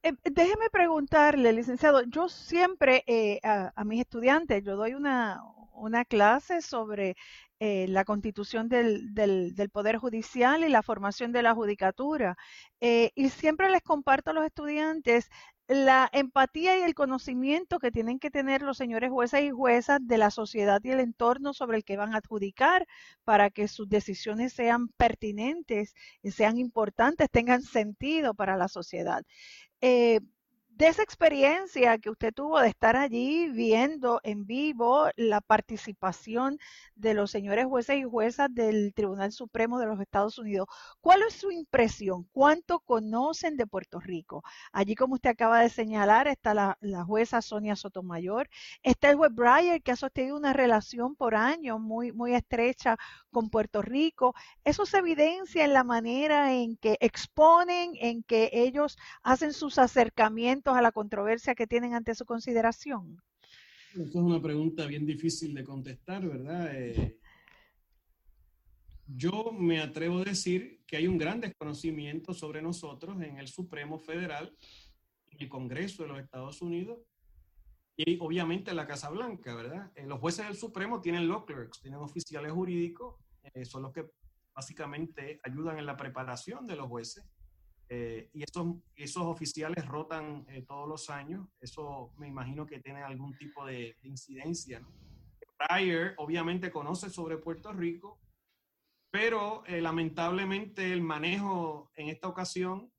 Eh, 0.01 0.13
déjeme 0.23 0.69
preguntarle, 0.71 1.53
licenciado, 1.53 2.01
yo 2.03 2.29
siempre 2.29 3.03
a, 3.43 3.83
mis 3.83 3.99
estudiantes, 3.99 4.63
yo 4.63 4.75
doy 4.75 4.95
una, 4.95 5.43
una 5.73 6.03
clase 6.05 6.61
sobre 6.61 7.15
la 7.59 8.05
constitución 8.05 8.69
del, 8.69 9.13
del, 9.13 9.69
Poder 9.69 9.97
Judicial 9.97 10.63
y 10.63 10.69
la 10.69 10.81
formación 10.81 11.33
de 11.33 11.43
la 11.43 11.53
judicatura. 11.53 12.37
y 12.79 13.29
siempre 13.29 13.69
les 13.69 13.83
comparto 13.83 14.31
a 14.31 14.33
los 14.33 14.45
estudiantes 14.45 15.29
la 15.69 16.09
empatía 16.13 16.79
y 16.79 16.81
el 16.81 16.95
conocimiento 16.95 17.77
que 17.77 17.91
tienen 17.91 18.17
que 18.17 18.31
tener 18.31 18.63
los 18.63 18.75
señores 18.75 19.11
jueces 19.11 19.43
y 19.43 19.51
juezas 19.51 19.99
de 20.01 20.17
la 20.17 20.31
sociedad 20.31 20.81
y 20.83 20.89
el 20.89 20.99
entorno 20.99 21.53
sobre 21.53 21.77
el 21.77 21.83
que 21.83 21.95
van 21.95 22.15
a 22.15 22.17
adjudicar 22.17 22.87
para 23.23 23.51
que 23.51 23.67
sus 23.67 23.87
decisiones 23.87 24.51
sean 24.51 24.87
pertinentes, 24.89 25.93
sean 26.23 26.57
importantes, 26.57 27.29
tengan 27.29 27.61
sentido 27.61 28.33
para 28.33 28.57
la 28.57 28.67
sociedad. 28.67 29.23
Eh, 29.79 30.21
de 30.79 30.87
esa 30.87 31.03
experiencia 31.03 31.97
que 31.97 32.09
usted 32.09 32.33
tuvo 32.33 32.57
de 32.61 32.69
estar 32.69 32.95
allí 32.95 33.49
viendo 33.49 34.21
en 34.23 34.45
vivo 34.45 35.09
la 35.17 35.41
participación 35.41 36.57
de 36.95 37.13
los 37.13 37.31
señores 37.31 37.65
jueces 37.65 37.97
y 37.97 38.03
juezas 38.03 38.47
del 38.53 38.93
Tribunal 38.93 39.33
Supremo 39.33 39.77
de 39.77 39.87
los 39.87 39.99
Estados 39.99 40.39
Unidos, 40.39 40.69
¿cuál 41.01 41.21
es 41.23 41.33
su 41.33 41.51
impresión? 41.51 42.29
¿Cuánto 42.31 42.79
conocen 42.79 43.57
de 43.57 43.67
Puerto 43.67 43.99
Rico? 43.99 44.41
Allí, 44.71 44.95
como 44.95 45.15
usted 45.15 45.31
acaba 45.31 45.59
de 45.59 45.69
señalar, 45.69 46.29
está 46.29 46.53
la, 46.53 46.77
jueza 47.05 47.41
Sonia 47.41 47.75
Sotomayor, 47.75 48.49
está 48.81 49.09
el 49.09 49.17
juez 49.17 49.33
Breyer, 49.35 49.81
que 49.83 49.91
ha 49.91 49.97
sostenido 49.97 50.37
una 50.37 50.53
relación 50.53 51.17
por 51.17 51.35
años 51.35 51.81
muy, 51.81 52.13
muy 52.13 52.35
estrecha 52.35 52.95
con 53.31 53.49
Puerto 53.49 53.81
Rico. 53.81 54.33
Eso 54.63 54.85
se 54.85 54.99
evidencia 54.99 55.65
en 55.65 55.73
la 55.73 55.83
manera 55.83 56.53
en 56.53 56.77
que 56.77 56.95
exponen, 57.01 57.91
en 57.99 58.23
que 58.23 58.49
ellos 58.53 58.97
hacen 59.23 59.51
sus 59.51 59.77
acercamientos 59.77 60.68
a 60.75 60.81
la 60.81 60.91
controversia 60.91 61.55
que 61.55 61.67
tienen 61.67 61.93
ante 61.93 62.15
su 62.15 62.25
consideración? 62.25 63.21
Esto 63.91 64.03
es 64.03 64.15
una 64.15 64.41
pregunta 64.41 64.85
bien 64.85 65.05
difícil 65.05 65.53
de 65.53 65.63
contestar, 65.63 66.27
¿verdad? 66.27 66.69
Eh, 66.75 67.17
yo 69.07 69.51
me 69.51 69.79
atrevo 69.79 70.19
a 70.19 70.23
decir 70.23 70.83
que 70.85 70.97
hay 70.97 71.07
un 71.07 71.17
gran 71.17 71.41
desconocimiento 71.41 72.33
sobre 72.33 72.61
nosotros 72.61 73.19
en 73.21 73.37
el 73.37 73.47
Supremo 73.47 73.97
Federal, 73.97 74.55
en 75.31 75.41
el 75.41 75.49
Congreso 75.49 76.03
de 76.03 76.09
los 76.09 76.19
Estados 76.19 76.61
Unidos 76.61 76.99
y 77.95 78.19
obviamente 78.19 78.69
en 78.71 78.77
la 78.77 78.87
Casa 78.87 79.09
Blanca, 79.09 79.55
¿verdad? 79.55 79.91
Eh, 79.95 80.05
los 80.05 80.19
jueces 80.19 80.45
del 80.45 80.55
Supremo 80.55 81.01
tienen 81.01 81.27
law 81.27 81.45
clerks, 81.45 81.81
tienen 81.81 81.99
oficiales 81.99 82.51
jurídicos, 82.51 83.15
eh, 83.53 83.65
son 83.65 83.83
los 83.83 83.91
que 83.91 84.05
básicamente 84.53 85.39
ayudan 85.43 85.79
en 85.79 85.85
la 85.85 85.97
preparación 85.97 86.67
de 86.67 86.75
los 86.75 86.87
jueces. 86.87 87.25
Eh, 87.91 88.29
y 88.33 88.43
esos, 88.43 88.67
esos 88.95 89.23
oficiales 89.23 89.83
rotan 89.87 90.45
eh, 90.47 90.61
todos 90.61 90.87
los 90.87 91.09
años. 91.09 91.47
Eso 91.59 92.13
me 92.17 92.27
imagino 92.27 92.67
que 92.67 92.79
tiene 92.79 93.01
algún 93.01 93.35
tipo 93.37 93.65
de, 93.65 93.97
incidencia. 94.03 94.79
¿no? 94.79 94.93
Pryor 95.57 96.13
obviamente 96.17 96.71
conoce 96.71 97.09
sobre 97.09 97.37
Puerto 97.37 97.73
Rico, 97.73 98.21
pero 99.11 99.63
eh, 99.65 99.81
lamentablemente 99.81 100.93
el 100.93 101.01
manejo 101.01 101.91
en 101.95 102.09
esta 102.09 102.27
ocasión 102.27 102.93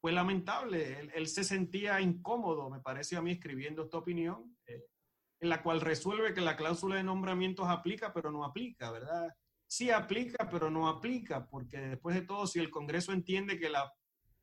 fue 0.00 0.12
lamentable. 0.12 1.00
Él, 1.00 1.10
él, 1.14 1.26
se 1.26 1.42
sentía 1.42 2.00
incómodo, 2.00 2.70
me 2.70 2.78
parece 2.78 3.16
a 3.16 3.22
mí, 3.22 3.32
escribiendo 3.32 3.82
esta 3.82 3.98
opinión, 3.98 4.56
en 5.40 5.48
la 5.48 5.60
cual 5.60 5.80
resuelve 5.80 6.32
que 6.32 6.40
la 6.40 6.56
cláusula 6.56 6.96
de 6.96 7.02
nombramientos 7.02 7.66
aplica, 7.66 8.12
pero 8.12 8.30
no 8.30 8.44
aplica, 8.44 8.92
¿verdad? 8.92 9.34
Sí 9.66 9.90
aplica, 9.90 10.48
pero 10.50 10.70
no 10.70 10.88
aplica, 10.88 11.46
porque 11.46 11.78
después 11.78 12.14
de 12.14 12.22
todo, 12.22 12.46
si 12.46 12.58
el 12.58 12.70
Congreso 12.70 13.12
entiende 13.12 13.58
que, 13.58 13.68
la, 13.68 13.92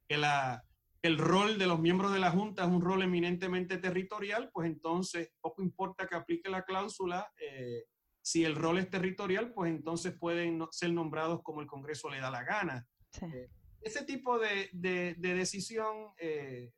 que 0.08 0.18
la, 0.18 0.64
el 1.02 1.18
rol 1.18 1.58
de 1.58 1.68
los 1.68 1.80
miembros 1.80 2.14
de 2.14 2.20
la 2.20 2.32
Junta 2.32 2.64
es 2.64 2.70
un 2.70 2.82
rol 2.82 3.04
eminentemente 3.04 3.78
territorial, 3.78 4.50
pues 4.54 4.68
entonces 4.68 5.32
poco 5.42 5.62
importa 5.62 6.08
que 6.08 6.16
aplique 6.16 6.50
la 6.50 6.64
cláusula. 6.64 7.32
Eh, 7.38 7.86
si 8.22 8.46
el 8.46 8.56
rol 8.56 8.78
es 8.78 8.90
territorial, 8.90 9.54
pues 9.54 9.70
entonces 9.70 10.18
pueden 10.18 10.66
ser 10.72 10.94
nombrados 10.94 11.42
como 11.44 11.62
el 11.62 11.68
Congreso 11.68 12.10
le 12.10 12.22
da 12.22 12.32
la 12.32 12.44
gana. 12.44 12.88
Eh, 13.22 13.50
ese 13.82 14.06
tipo 14.06 14.40
de, 14.40 14.70
de, 14.72 15.16
decisión, 15.16 16.14
eh, 16.18 16.72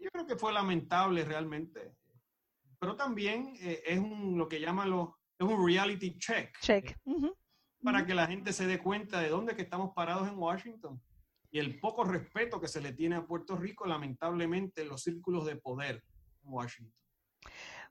yo 0.00 0.10
creo 0.10 0.26
que 0.26 0.36
fue 0.36 0.52
lamentable 0.52 1.24
realmente, 1.24 1.94
pero 2.80 2.96
también 2.96 3.54
es 3.60 4.00
un, 4.00 4.36
lo 4.36 4.48
que 4.48 4.58
llaman 4.58 4.90
los 4.90 5.10
es 5.46 5.52
un 5.52 5.66
reality 5.66 6.18
check. 6.18 6.58
Check. 6.60 6.96
Eh, 7.06 7.32
para 7.82 8.06
que 8.06 8.14
la 8.14 8.26
gente 8.26 8.52
se 8.52 8.66
dé 8.66 8.78
cuenta 8.78 9.20
de 9.20 9.28
dónde 9.28 9.56
que 9.56 9.62
estamos 9.62 9.92
parados 9.94 10.28
en 10.28 10.38
Washington 10.38 11.00
y 11.50 11.58
el 11.58 11.78
poco 11.80 12.04
respeto 12.04 12.60
que 12.60 12.68
se 12.68 12.80
le 12.80 12.92
tiene 12.92 13.16
a 13.16 13.26
Puerto 13.26 13.56
Rico, 13.56 13.86
lamentablemente, 13.86 14.82
en 14.82 14.88
los 14.88 15.02
círculos 15.02 15.44
de 15.44 15.56
poder 15.56 16.02
en 16.44 16.52
Washington. 16.52 17.02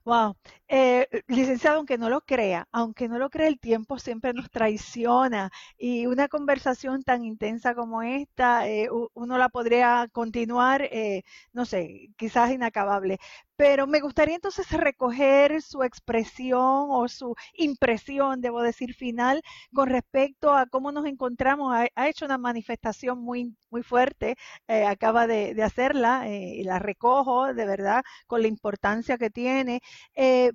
Wow. 0.03 0.35
Eh, 0.67 1.07
licenciado, 1.27 1.77
aunque 1.77 1.99
no 1.99 2.09
lo 2.09 2.21
crea, 2.21 2.67
aunque 2.71 3.07
no 3.07 3.19
lo 3.19 3.29
crea, 3.29 3.47
el 3.47 3.59
tiempo 3.59 3.99
siempre 3.99 4.33
nos 4.33 4.49
traiciona 4.49 5.51
y 5.77 6.07
una 6.07 6.27
conversación 6.27 7.03
tan 7.03 7.23
intensa 7.23 7.75
como 7.75 8.01
esta, 8.01 8.67
eh, 8.67 8.89
uno 9.13 9.37
la 9.37 9.49
podría 9.49 10.07
continuar, 10.11 10.81
eh, 10.91 11.21
no 11.53 11.65
sé, 11.65 12.09
quizás 12.17 12.51
inacabable. 12.51 13.19
Pero 13.61 13.85
me 13.85 13.99
gustaría 13.99 14.33
entonces 14.33 14.67
recoger 14.71 15.61
su 15.61 15.83
expresión 15.83 16.87
o 16.89 17.07
su 17.07 17.35
impresión, 17.53 18.41
debo 18.41 18.63
decir, 18.63 18.95
final 18.95 19.43
con 19.71 19.87
respecto 19.87 20.51
a 20.51 20.65
cómo 20.65 20.91
nos 20.91 21.05
encontramos. 21.05 21.71
Ha, 21.95 22.09
hecho 22.09 22.25
una 22.25 22.39
manifestación 22.39 23.19
muy, 23.21 23.55
muy 23.69 23.83
fuerte, 23.83 24.35
eh, 24.67 24.85
acaba 24.85 25.27
de, 25.27 25.61
hacerla 25.61 26.27
eh, 26.27 26.55
y 26.55 26.63
la 26.63 26.79
recojo 26.79 27.53
de 27.53 27.65
verdad 27.67 28.01
con 28.25 28.41
la 28.41 28.47
importancia 28.47 29.19
que 29.19 29.29
tiene. 29.29 29.81
Eh, 30.15 30.53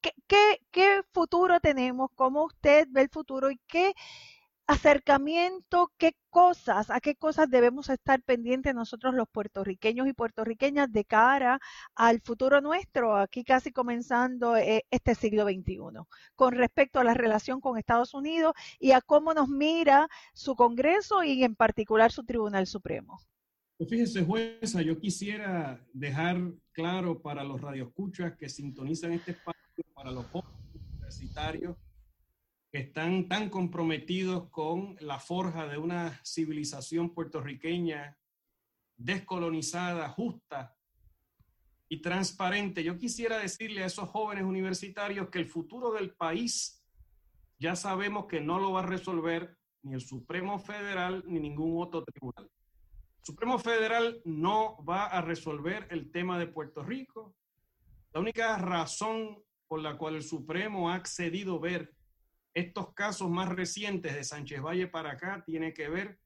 ¿qué, 0.00 0.58
qué 0.70 1.02
futuro 1.12 1.60
tenemos? 1.60 2.08
¿Cómo 2.14 2.46
usted 2.46 2.86
ve 2.90 3.02
el 3.02 3.10
futuro 3.10 3.50
y 3.50 3.60
qué 3.66 3.92
acercamiento, 4.66 5.92
qué 5.96 6.16
cosas, 6.28 6.90
a 6.90 7.00
qué 7.00 7.14
cosas 7.14 7.48
debemos 7.48 7.88
estar 7.88 8.22
pendientes 8.22 8.74
nosotros 8.74 9.14
los 9.14 9.28
puertorriqueños 9.28 10.08
y 10.08 10.12
puertorriqueñas 10.12 10.90
de 10.90 11.04
cara 11.04 11.60
al 11.94 12.20
futuro 12.20 12.60
nuestro, 12.60 13.16
aquí 13.16 13.44
casi 13.44 13.70
comenzando 13.70 14.56
eh, 14.56 14.84
este 14.90 15.14
siglo 15.14 15.44
XXI, 15.44 15.78
con 16.34 16.54
respecto 16.54 16.98
a 16.98 17.04
la 17.04 17.14
relación 17.14 17.60
con 17.60 17.78
Estados 17.78 18.12
Unidos 18.12 18.54
y 18.80 18.92
a 18.92 19.00
cómo 19.00 19.34
nos 19.34 19.48
mira 19.48 20.08
su 20.34 20.56
Congreso 20.56 21.22
y 21.22 21.44
en 21.44 21.54
particular 21.54 22.10
su 22.10 22.24
Tribunal 22.24 22.66
Supremo. 22.66 23.20
Pues 23.78 23.90
fíjese, 23.90 24.24
jueza, 24.24 24.82
yo 24.82 24.98
quisiera 24.98 25.86
dejar 25.92 26.38
claro 26.72 27.20
para 27.20 27.44
los 27.44 27.60
radioescuchas 27.60 28.34
que 28.36 28.48
sintonizan 28.48 29.12
este 29.12 29.32
espacio, 29.32 29.84
para 29.94 30.10
los 30.10 30.24
jóvenes 30.26 30.56
universitarios, 30.94 31.76
están 32.72 33.28
tan 33.28 33.48
comprometidos 33.48 34.48
con 34.50 34.96
la 35.00 35.18
forja 35.18 35.66
de 35.66 35.78
una 35.78 36.20
civilización 36.24 37.14
puertorriqueña 37.14 38.18
descolonizada, 38.96 40.08
justa 40.08 40.76
y 41.88 42.00
transparente. 42.00 42.82
Yo 42.82 42.98
quisiera 42.98 43.38
decirle 43.38 43.82
a 43.82 43.86
esos 43.86 44.08
jóvenes 44.08 44.44
universitarios 44.44 45.28
que 45.30 45.38
el 45.38 45.46
futuro 45.46 45.92
del 45.92 46.14
país 46.14 46.82
ya 47.58 47.76
sabemos 47.76 48.26
que 48.26 48.40
no 48.40 48.58
lo 48.58 48.72
va 48.72 48.80
a 48.80 48.86
resolver 48.86 49.56
ni 49.82 49.94
el 49.94 50.00
Supremo 50.00 50.58
Federal 50.58 51.22
ni 51.26 51.40
ningún 51.40 51.82
otro 51.82 52.04
tribunal. 52.04 52.50
El 53.18 53.24
Supremo 53.24 53.58
Federal 53.58 54.20
no 54.24 54.84
va 54.84 55.06
a 55.06 55.20
resolver 55.20 55.86
el 55.90 56.10
tema 56.10 56.38
de 56.38 56.46
Puerto 56.46 56.82
Rico. 56.82 57.34
La 58.12 58.20
única 58.20 58.56
razón 58.58 59.42
por 59.68 59.80
la 59.80 59.96
cual 59.96 60.16
el 60.16 60.22
Supremo 60.22 60.90
ha 60.90 60.94
accedido 60.94 61.58
ver 61.58 61.95
estos 62.56 62.94
casos 62.94 63.28
más 63.28 63.50
recientes 63.50 64.14
de 64.14 64.24
Sánchez 64.24 64.62
Valle 64.62 64.86
para 64.86 65.12
acá 65.12 65.42
tiene 65.44 65.74
que 65.74 65.90
ver 65.90 66.18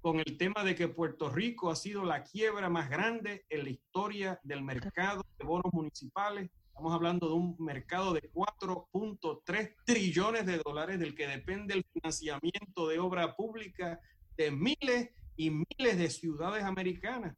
con 0.00 0.20
el 0.20 0.38
tema 0.38 0.62
de 0.62 0.76
que 0.76 0.86
Puerto 0.86 1.28
Rico 1.28 1.72
ha 1.72 1.76
sido 1.76 2.04
la 2.04 2.22
quiebra 2.22 2.68
más 2.68 2.88
grande 2.88 3.44
en 3.48 3.64
la 3.64 3.70
historia 3.70 4.40
del 4.44 4.62
mercado 4.62 5.26
de 5.36 5.44
bonos 5.44 5.72
municipales. 5.72 6.48
Estamos 6.68 6.94
hablando 6.94 7.26
de 7.26 7.34
un 7.34 7.56
mercado 7.58 8.14
de 8.14 8.30
4.3 8.32 9.74
trillones 9.84 10.46
de 10.46 10.58
dólares 10.58 11.00
del 11.00 11.16
que 11.16 11.26
depende 11.26 11.74
el 11.74 11.84
financiamiento 11.92 12.86
de 12.86 13.00
obra 13.00 13.34
pública 13.34 13.98
de 14.36 14.52
miles 14.52 15.10
y 15.34 15.50
miles 15.50 15.98
de 15.98 16.10
ciudades 16.10 16.62
americanas. 16.62 17.36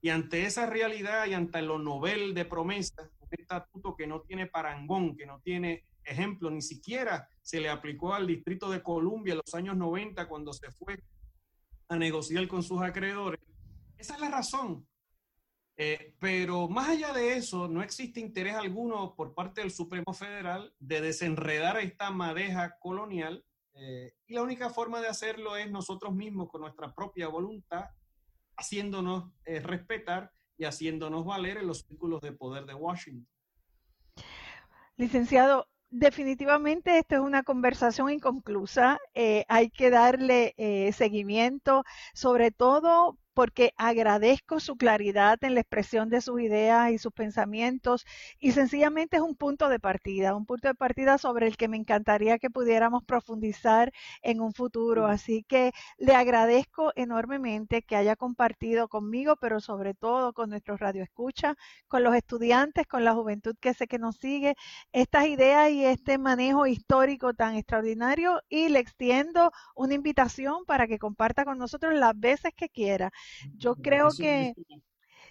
Y 0.00 0.10
ante 0.10 0.46
esa 0.46 0.66
realidad 0.66 1.26
y 1.26 1.34
ante 1.34 1.60
lo 1.62 1.80
novel 1.80 2.32
de 2.32 2.44
promesas, 2.44 3.10
un 3.18 3.28
estatuto 3.32 3.96
que 3.96 4.06
no 4.06 4.20
tiene 4.20 4.46
parangón, 4.46 5.16
que 5.16 5.26
no 5.26 5.40
tiene 5.40 5.84
ejemplo, 6.04 6.50
ni 6.50 6.62
siquiera 6.62 7.28
se 7.40 7.60
le 7.60 7.68
aplicó 7.68 8.14
al 8.14 8.26
Distrito 8.26 8.70
de 8.70 8.82
Columbia 8.82 9.32
en 9.32 9.40
los 9.44 9.54
años 9.54 9.76
90 9.76 10.28
cuando 10.28 10.52
se 10.52 10.70
fue 10.72 11.02
a 11.88 11.96
negociar 11.96 12.48
con 12.48 12.62
sus 12.62 12.80
acreedores. 12.82 13.40
Esa 13.96 14.14
es 14.14 14.20
la 14.20 14.30
razón. 14.30 14.86
Eh, 15.76 16.14
pero 16.18 16.68
más 16.68 16.90
allá 16.90 17.12
de 17.12 17.34
eso, 17.34 17.66
no 17.66 17.82
existe 17.82 18.20
interés 18.20 18.54
alguno 18.54 19.14
por 19.14 19.34
parte 19.34 19.62
del 19.62 19.70
Supremo 19.70 20.12
Federal 20.12 20.74
de 20.78 21.00
desenredar 21.00 21.78
esta 21.78 22.10
madeja 22.10 22.78
colonial 22.78 23.44
eh, 23.74 24.12
y 24.26 24.34
la 24.34 24.42
única 24.42 24.70
forma 24.70 25.00
de 25.00 25.08
hacerlo 25.08 25.56
es 25.56 25.70
nosotros 25.70 26.14
mismos 26.14 26.50
con 26.50 26.60
nuestra 26.60 26.94
propia 26.94 27.28
voluntad, 27.28 27.86
haciéndonos 28.56 29.32
eh, 29.44 29.60
respetar 29.60 30.30
y 30.58 30.64
haciéndonos 30.64 31.24
valer 31.24 31.58
en 31.58 31.66
los 31.66 31.80
círculos 31.80 32.20
de 32.20 32.32
poder 32.32 32.66
de 32.66 32.74
Washington. 32.74 33.28
Licenciado, 34.96 35.68
definitivamente 35.92 36.98
esto 36.98 37.16
es 37.16 37.20
una 37.20 37.42
conversación 37.44 38.10
inconclusa. 38.10 38.98
Eh, 39.14 39.44
hay 39.48 39.70
que 39.70 39.90
darle 39.90 40.54
eh, 40.56 40.92
seguimiento, 40.92 41.84
sobre 42.14 42.50
todo 42.50 43.18
porque 43.34 43.72
agradezco 43.76 44.60
su 44.60 44.76
claridad 44.76 45.38
en 45.42 45.54
la 45.54 45.60
expresión 45.60 46.08
de 46.08 46.20
sus 46.20 46.40
ideas 46.40 46.90
y 46.90 46.98
sus 46.98 47.12
pensamientos 47.12 48.04
y 48.38 48.52
sencillamente 48.52 49.16
es 49.16 49.22
un 49.22 49.34
punto 49.36 49.68
de 49.68 49.78
partida, 49.80 50.34
un 50.36 50.46
punto 50.46 50.68
de 50.68 50.74
partida 50.74 51.18
sobre 51.18 51.46
el 51.46 51.56
que 51.56 51.68
me 51.68 51.76
encantaría 51.76 52.38
que 52.38 52.50
pudiéramos 52.50 53.04
profundizar 53.04 53.92
en 54.22 54.40
un 54.40 54.52
futuro. 54.52 55.06
Así 55.06 55.44
que 55.48 55.72
le 55.98 56.14
agradezco 56.14 56.92
enormemente 56.96 57.82
que 57.82 57.96
haya 57.96 58.16
compartido 58.16 58.88
conmigo, 58.88 59.36
pero 59.36 59.60
sobre 59.60 59.94
todo 59.94 60.32
con 60.32 60.50
nuestros 60.50 60.80
radioescuchas, 60.80 61.56
con 61.88 62.02
los 62.02 62.14
estudiantes, 62.14 62.86
con 62.86 63.04
la 63.04 63.14
juventud 63.14 63.54
que 63.60 63.74
sé 63.74 63.86
que 63.86 63.98
nos 63.98 64.16
sigue, 64.16 64.54
estas 64.92 65.26
ideas 65.26 65.70
y 65.70 65.84
este 65.84 66.18
manejo 66.18 66.66
histórico 66.66 67.34
tan 67.34 67.56
extraordinario 67.56 68.40
y 68.48 68.68
le 68.68 68.78
extiendo 68.80 69.52
una 69.74 69.94
invitación 69.94 70.64
para 70.66 70.86
que 70.86 70.98
comparta 70.98 71.44
con 71.44 71.58
nosotros 71.58 71.94
las 71.94 72.18
veces 72.18 72.52
que 72.56 72.68
quiera. 72.68 73.10
Yo 73.56 73.76
creo 73.76 74.08
que 74.16 74.54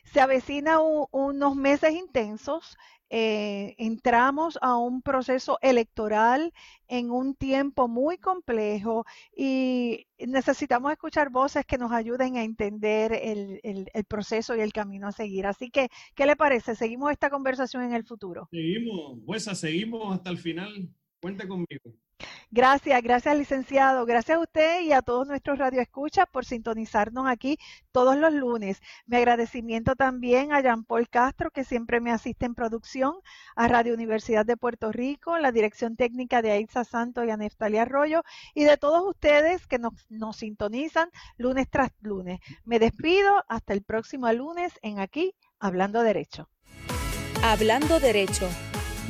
se 0.03 0.21
avecina 0.21 0.79
unos 0.79 1.55
meses 1.55 1.93
intensos. 1.93 2.77
Eh, 3.13 3.75
entramos 3.77 4.57
a 4.61 4.77
un 4.77 5.01
proceso 5.01 5.59
electoral 5.61 6.53
en 6.87 7.11
un 7.11 7.35
tiempo 7.35 7.89
muy 7.89 8.17
complejo 8.17 9.05
y 9.35 10.07
necesitamos 10.17 10.93
escuchar 10.93 11.29
voces 11.29 11.65
que 11.65 11.77
nos 11.77 11.91
ayuden 11.91 12.37
a 12.37 12.43
entender 12.43 13.11
el, 13.11 13.59
el, 13.63 14.05
proceso 14.05 14.55
y 14.55 14.61
el 14.61 14.71
camino 14.71 15.09
a 15.09 15.11
seguir. 15.11 15.45
Así 15.45 15.69
que, 15.69 15.89
¿qué 16.15 16.25
le 16.25 16.37
parece? 16.37 16.73
¿Seguimos 16.73 17.11
esta 17.11 17.29
conversación 17.29 17.83
en 17.83 17.93
el 17.93 18.05
futuro? 18.05 18.47
Seguimos, 18.49 19.17
Huesa, 19.25 19.55
seguimos 19.55 20.15
hasta 20.15 20.29
el 20.29 20.37
final. 20.37 20.89
Cuente 21.19 21.45
conmigo. 21.49 21.93
Gracias, 22.53 23.01
gracias 23.01 23.37
licenciado, 23.37 24.05
gracias 24.05 24.37
a 24.37 24.41
usted 24.41 24.81
y 24.81 24.91
a 24.91 25.01
todos 25.01 25.25
nuestros 25.25 25.57
radioescuchas 25.57 26.25
por 26.29 26.43
sintonizarnos 26.43 27.25
aquí 27.27 27.57
todos 27.91 28.17
los 28.17 28.33
lunes. 28.33 28.81
Mi 29.05 29.17
agradecimiento 29.17 29.95
también 29.95 30.51
a 30.51 30.61
Jean 30.61 30.83
Paul 30.83 31.07
Castro, 31.07 31.51
que 31.51 31.63
siempre 31.63 32.01
me 32.01 32.11
asiste 32.11 32.45
en 32.45 32.55
producción, 32.55 33.15
a 33.55 33.67
Radio 33.67 33.93
Universidad 33.93 34.45
de 34.45 34.57
Puerto 34.57 34.91
Rico, 34.91 35.37
la 35.37 35.51
dirección 35.51 35.95
técnica 35.95 36.41
de 36.41 36.51
Aiza 36.51 36.83
Santos 36.83 37.25
y 37.25 37.29
a 37.29 37.37
Neftalia 37.37 37.83
Arroyo, 37.83 38.23
y 38.53 38.65
de 38.65 38.77
todos 38.77 39.07
ustedes 39.07 39.65
que 39.67 39.79
nos, 39.79 39.93
nos 40.09 40.37
sintonizan 40.37 41.09
lunes 41.37 41.69
tras 41.69 41.91
lunes. 42.01 42.39
Me 42.65 42.79
despido 42.79 43.43
hasta 43.47 43.73
el 43.73 43.81
próximo 43.81 44.31
lunes 44.33 44.73
en 44.81 44.99
aquí, 44.99 45.35
Hablando 45.59 46.01
Derecho. 46.01 46.49
Hablando 47.43 47.99
Derecho 47.99 48.49